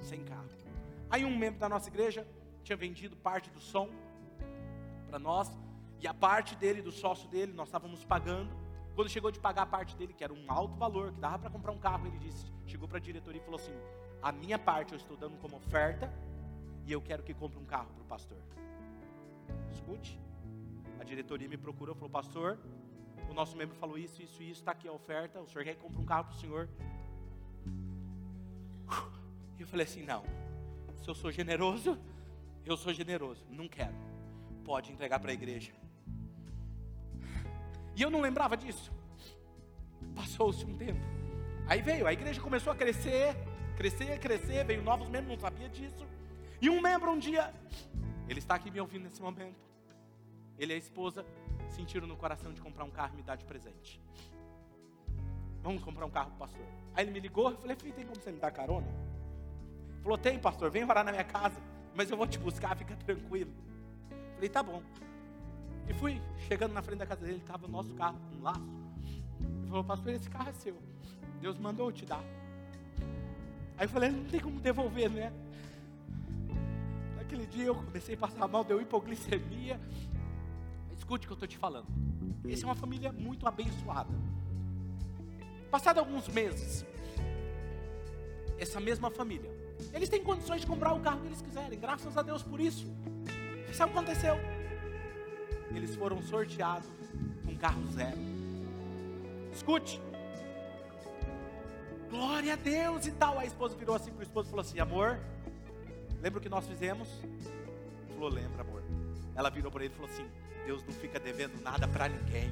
sem 0.01 0.23
carro. 0.23 0.49
Aí 1.09 1.23
um 1.23 1.37
membro 1.37 1.59
da 1.59 1.69
nossa 1.69 1.89
igreja 1.89 2.27
tinha 2.63 2.75
vendido 2.75 3.15
parte 3.15 3.51
do 3.51 3.59
som 3.59 3.87
para 5.07 5.19
nós, 5.19 5.51
e 5.99 6.07
a 6.07 6.13
parte 6.13 6.55
dele, 6.55 6.81
do 6.81 6.91
sócio 6.91 7.29
dele, 7.29 7.53
nós 7.53 7.67
estávamos 7.67 8.03
pagando. 8.03 8.49
Quando 8.95 9.09
chegou 9.09 9.29
de 9.29 9.39
pagar 9.39 9.61
a 9.61 9.65
parte 9.65 9.95
dele, 9.95 10.11
que 10.11 10.23
era 10.23 10.33
um 10.33 10.51
alto 10.51 10.75
valor, 10.75 11.13
que 11.13 11.19
dava 11.19 11.37
para 11.37 11.49
comprar 11.51 11.71
um 11.71 11.77
carro, 11.77 12.07
ele 12.07 12.17
disse, 12.17 12.51
chegou 12.65 12.87
para 12.87 12.97
a 12.97 13.01
diretoria 13.01 13.39
e 13.39 13.45
falou 13.45 13.59
assim: 13.59 13.73
a 14.21 14.31
minha 14.31 14.57
parte 14.57 14.93
eu 14.93 14.97
estou 14.97 15.15
dando 15.15 15.37
como 15.37 15.55
oferta, 15.55 16.11
e 16.85 16.91
eu 16.91 17.01
quero 17.01 17.21
que 17.21 17.33
compre 17.33 17.59
um 17.59 17.65
carro 17.65 17.91
para 17.93 18.01
o 18.01 18.05
pastor. 18.05 18.37
Escute. 19.71 20.19
A 20.99 21.03
diretoria 21.03 21.47
me 21.47 21.57
procurou 21.57 21.93
falou: 21.93 22.09
Pastor, 22.09 22.57
o 23.33 23.35
nosso 23.35 23.57
membro 23.57 23.75
falou 23.75 23.97
isso, 23.97 24.21
isso 24.21 24.43
isso, 24.43 24.61
está 24.61 24.71
aqui 24.71 24.87
a 24.87 24.91
oferta, 24.91 25.41
o 25.41 25.47
senhor 25.47 25.63
quer 25.63 25.73
que 25.73 25.81
compre 25.81 25.99
um 25.99 26.05
carro 26.05 26.25
para 26.25 26.35
o 26.35 26.39
senhor? 26.39 26.69
E 29.57 29.61
eu 29.61 29.67
falei 29.67 29.85
assim: 29.85 30.03
Não, 30.03 30.23
se 31.01 31.09
eu 31.09 31.15
sou 31.15 31.31
generoso, 31.31 31.97
eu 32.63 32.77
sou 32.77 32.93
generoso, 32.93 33.43
não 33.49 33.67
quero. 33.67 33.95
Pode 34.63 34.91
entregar 34.91 35.19
para 35.19 35.31
a 35.31 35.33
igreja. 35.33 35.71
E 37.95 38.01
eu 38.01 38.09
não 38.09 38.21
lembrava 38.21 38.55
disso. 38.55 38.91
Passou-se 40.15 40.63
um 40.63 40.77
tempo. 40.77 40.99
Aí 41.67 41.81
veio, 41.81 42.05
a 42.05 42.13
igreja 42.13 42.39
começou 42.39 42.71
a 42.71 42.75
crescer, 42.75 43.35
crescer, 43.75 44.19
crescer, 44.19 44.63
veio 44.63 44.83
novos 44.83 45.09
membros, 45.09 45.29
não 45.29 45.39
sabia 45.39 45.69
disso. 45.69 46.05
E 46.61 46.69
um 46.69 46.79
membro 46.79 47.11
um 47.11 47.17
dia, 47.17 47.51
ele 48.29 48.39
está 48.39 48.55
aqui 48.55 48.69
me 48.69 48.79
ouvindo 48.79 49.03
nesse 49.03 49.21
momento. 49.21 49.55
Ele 50.57 50.73
e 50.73 50.75
a 50.75 50.77
esposa 50.77 51.25
sentiram 51.71 52.07
no 52.07 52.15
coração 52.15 52.51
de 52.53 52.61
comprar 52.61 52.83
um 52.83 52.91
carro 52.91 53.13
e 53.13 53.17
me 53.17 53.23
dar 53.23 53.35
de 53.35 53.45
presente. 53.45 54.01
Vamos 55.61 55.83
comprar 55.83 56.05
um 56.05 56.09
carro 56.09 56.31
pastor. 56.37 56.65
Aí 56.93 57.05
ele 57.05 57.11
me 57.11 57.19
ligou, 57.19 57.49
eu 57.49 57.57
falei, 57.57 57.75
filho, 57.75 57.93
tem 57.93 58.05
como 58.05 58.19
você 58.19 58.31
me 58.31 58.39
dar 58.39 58.51
carona? 58.51 58.87
Ele 58.87 60.01
falou, 60.01 60.17
tem, 60.17 60.37
pastor, 60.37 60.69
vem 60.69 60.83
orar 60.83 61.03
na 61.03 61.11
minha 61.11 61.23
casa, 61.23 61.59
mas 61.95 62.11
eu 62.11 62.17
vou 62.17 62.27
te 62.27 62.37
buscar, 62.37 62.75
fica 62.77 62.95
tranquilo. 62.97 63.51
Falei, 64.35 64.49
tá 64.49 64.61
bom. 64.61 64.81
E 65.87 65.93
fui, 65.93 66.21
chegando 66.47 66.73
na 66.73 66.81
frente 66.81 66.99
da 66.99 67.05
casa 67.05 67.25
dele, 67.25 67.37
estava 67.37 67.65
o 67.65 67.69
nosso 67.69 67.93
carro, 67.93 68.19
um 68.37 68.43
laço. 68.43 68.61
Ele 69.39 69.67
falou, 69.67 69.83
pastor, 69.83 70.13
esse 70.13 70.29
carro 70.29 70.49
é 70.49 70.53
seu. 70.53 70.77
Deus 71.41 71.57
mandou 71.57 71.87
eu 71.87 71.91
te 71.91 72.05
dar. 72.05 72.23
Aí 73.77 73.85
eu 73.85 73.89
falei, 73.89 74.11
não 74.11 74.25
tem 74.25 74.39
como 74.39 74.59
devolver, 74.59 75.09
né? 75.09 75.31
Naquele 77.17 77.45
dia 77.45 77.65
eu 77.65 77.75
comecei 77.75 78.15
a 78.15 78.17
passar 78.17 78.47
mal, 78.47 78.63
deu 78.63 78.81
hipoglicemia. 78.81 79.79
Escute 81.13 81.25
o 81.25 81.27
que 81.27 81.33
eu 81.33 81.35
estou 81.35 81.47
te 81.47 81.57
falando. 81.59 81.85
Essa 82.49 82.63
é 82.63 82.65
uma 82.65 82.73
família 82.73 83.11
muito 83.11 83.47
abençoada. 83.47 84.09
Passado 85.69 85.99
alguns 85.99 86.27
meses, 86.27 86.83
essa 88.57 88.79
mesma 88.79 89.11
família, 89.11 89.51
eles 89.93 90.09
têm 90.09 90.23
condições 90.23 90.61
de 90.61 90.67
comprar 90.67 90.91
o 90.91 90.99
carro 91.01 91.21
que 91.21 91.27
eles 91.27 91.39
quiserem, 91.39 91.79
graças 91.79 92.17
a 92.17 92.23
Deus 92.23 92.41
por 92.41 92.59
isso. 92.59 92.87
Sabe 93.73 93.91
o 93.91 93.93
que 93.93 93.99
aconteceu? 93.99 94.35
Eles 95.75 95.95
foram 95.95 96.19
sorteados 96.23 96.89
com 97.45 97.55
carro 97.57 97.85
zero. 97.91 98.17
Escute. 99.51 100.01
Glória 102.09 102.53
a 102.53 102.55
Deus 102.55 103.05
e 103.05 103.11
tal. 103.11 103.37
A 103.37 103.45
esposa 103.45 103.75
virou 103.75 103.95
assim 103.95 104.09
para 104.09 104.21
o 104.21 104.23
esposo 104.23 104.47
e 104.47 104.49
falou 104.49 104.65
assim: 104.65 104.79
Amor, 104.79 105.19
lembra 106.23 106.39
o 106.39 106.41
que 106.41 106.49
nós 106.49 106.65
fizemos? 106.65 107.07
Ele 107.21 108.15
falou: 108.15 108.29
Lembra, 108.29 108.61
amor. 108.61 108.81
Ela 109.35 109.51
virou 109.51 109.71
para 109.71 109.85
ele 109.85 109.93
e 109.93 109.95
falou 109.95 110.09
assim: 110.11 110.27
Deus 110.65 110.83
não 110.85 110.93
fica 110.93 111.19
devendo 111.19 111.61
nada 111.61 111.87
para 111.87 112.09
ninguém. 112.09 112.51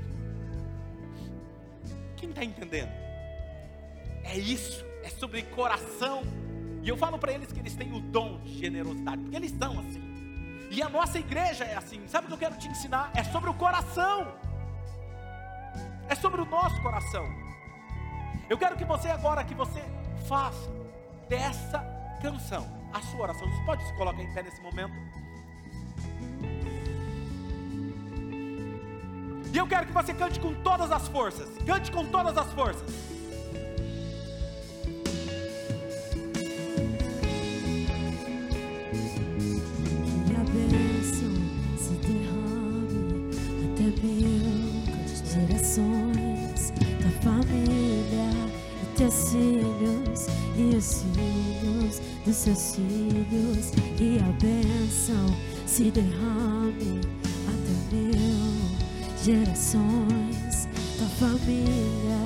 Quem 2.17 2.29
está 2.29 2.43
entendendo? 2.43 2.91
É 4.23 4.37
isso, 4.37 4.85
é 5.03 5.09
sobre 5.09 5.41
coração. 5.43 6.23
E 6.83 6.89
eu 6.89 6.97
falo 6.97 7.17
para 7.17 7.31
eles 7.31 7.51
que 7.51 7.59
eles 7.59 7.75
têm 7.75 7.93
o 7.93 7.99
dom 7.99 8.39
de 8.41 8.59
generosidade, 8.59 9.21
porque 9.21 9.35
eles 9.35 9.51
são 9.51 9.79
assim. 9.79 10.01
E 10.69 10.81
a 10.81 10.89
nossa 10.89 11.19
igreja 11.19 11.65
é 11.65 11.75
assim. 11.75 12.07
Sabe 12.07 12.25
o 12.25 12.27
que 12.29 12.33
eu 12.33 12.37
quero 12.37 12.57
te 12.57 12.67
ensinar? 12.67 13.11
É 13.13 13.23
sobre 13.23 13.49
o 13.49 13.53
coração. 13.53 14.33
É 16.07 16.15
sobre 16.15 16.41
o 16.41 16.45
nosso 16.45 16.81
coração. 16.81 17.25
Eu 18.49 18.57
quero 18.57 18.75
que 18.75 18.85
você 18.85 19.09
agora 19.09 19.43
que 19.43 19.53
você 19.53 19.83
faça 20.27 20.69
dessa 21.27 21.79
canção 22.21 22.81
a 22.93 23.01
sua 23.01 23.21
oração. 23.21 23.49
Você 23.49 23.65
pode 23.65 23.83
se 23.85 23.93
colocar 23.95 24.21
em 24.21 24.33
pé 24.33 24.43
nesse 24.43 24.61
momento? 24.61 24.93
E 29.53 29.57
eu 29.57 29.67
quero 29.67 29.85
que 29.85 29.91
você 29.91 30.13
cante 30.13 30.39
com 30.39 30.53
todas 30.53 30.89
as 30.91 31.07
forças. 31.09 31.49
Cante 31.65 31.91
com 31.91 32.05
todas 32.05 32.37
as 32.37 32.47
forças. 32.53 32.83
Que 40.25 40.35
a 40.35 40.43
bênção 40.53 41.33
se 41.77 41.93
derrame 41.95 43.29
até 43.73 43.83
mil 44.01 44.81
gerações 45.25 46.71
da 47.01 47.11
família 47.21 48.29
e 48.81 48.97
teus 48.97 49.31
filhos 49.31 50.27
e 50.55 50.75
os 50.77 51.03
filhos 51.03 52.01
dos 52.25 52.35
seus 52.37 52.75
filhos. 52.75 53.71
Que 53.97 54.17
a 54.19 54.31
bênção 54.41 55.35
se 55.67 55.91
derrame 55.91 57.01
gerações 59.23 60.67
da 60.99 61.05
família 61.19 62.17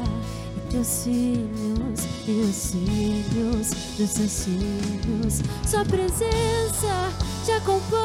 e 0.55 0.71
teus 0.71 1.03
filhos 1.03 2.05
e 2.25 2.31
os 2.31 2.71
filhos 2.71 3.69
dos 3.97 4.09
seus 4.09 4.45
filhos. 4.45 5.41
Sua 5.67 5.83
presença 5.85 7.11
te 7.43 7.51
acompanhe 7.51 8.04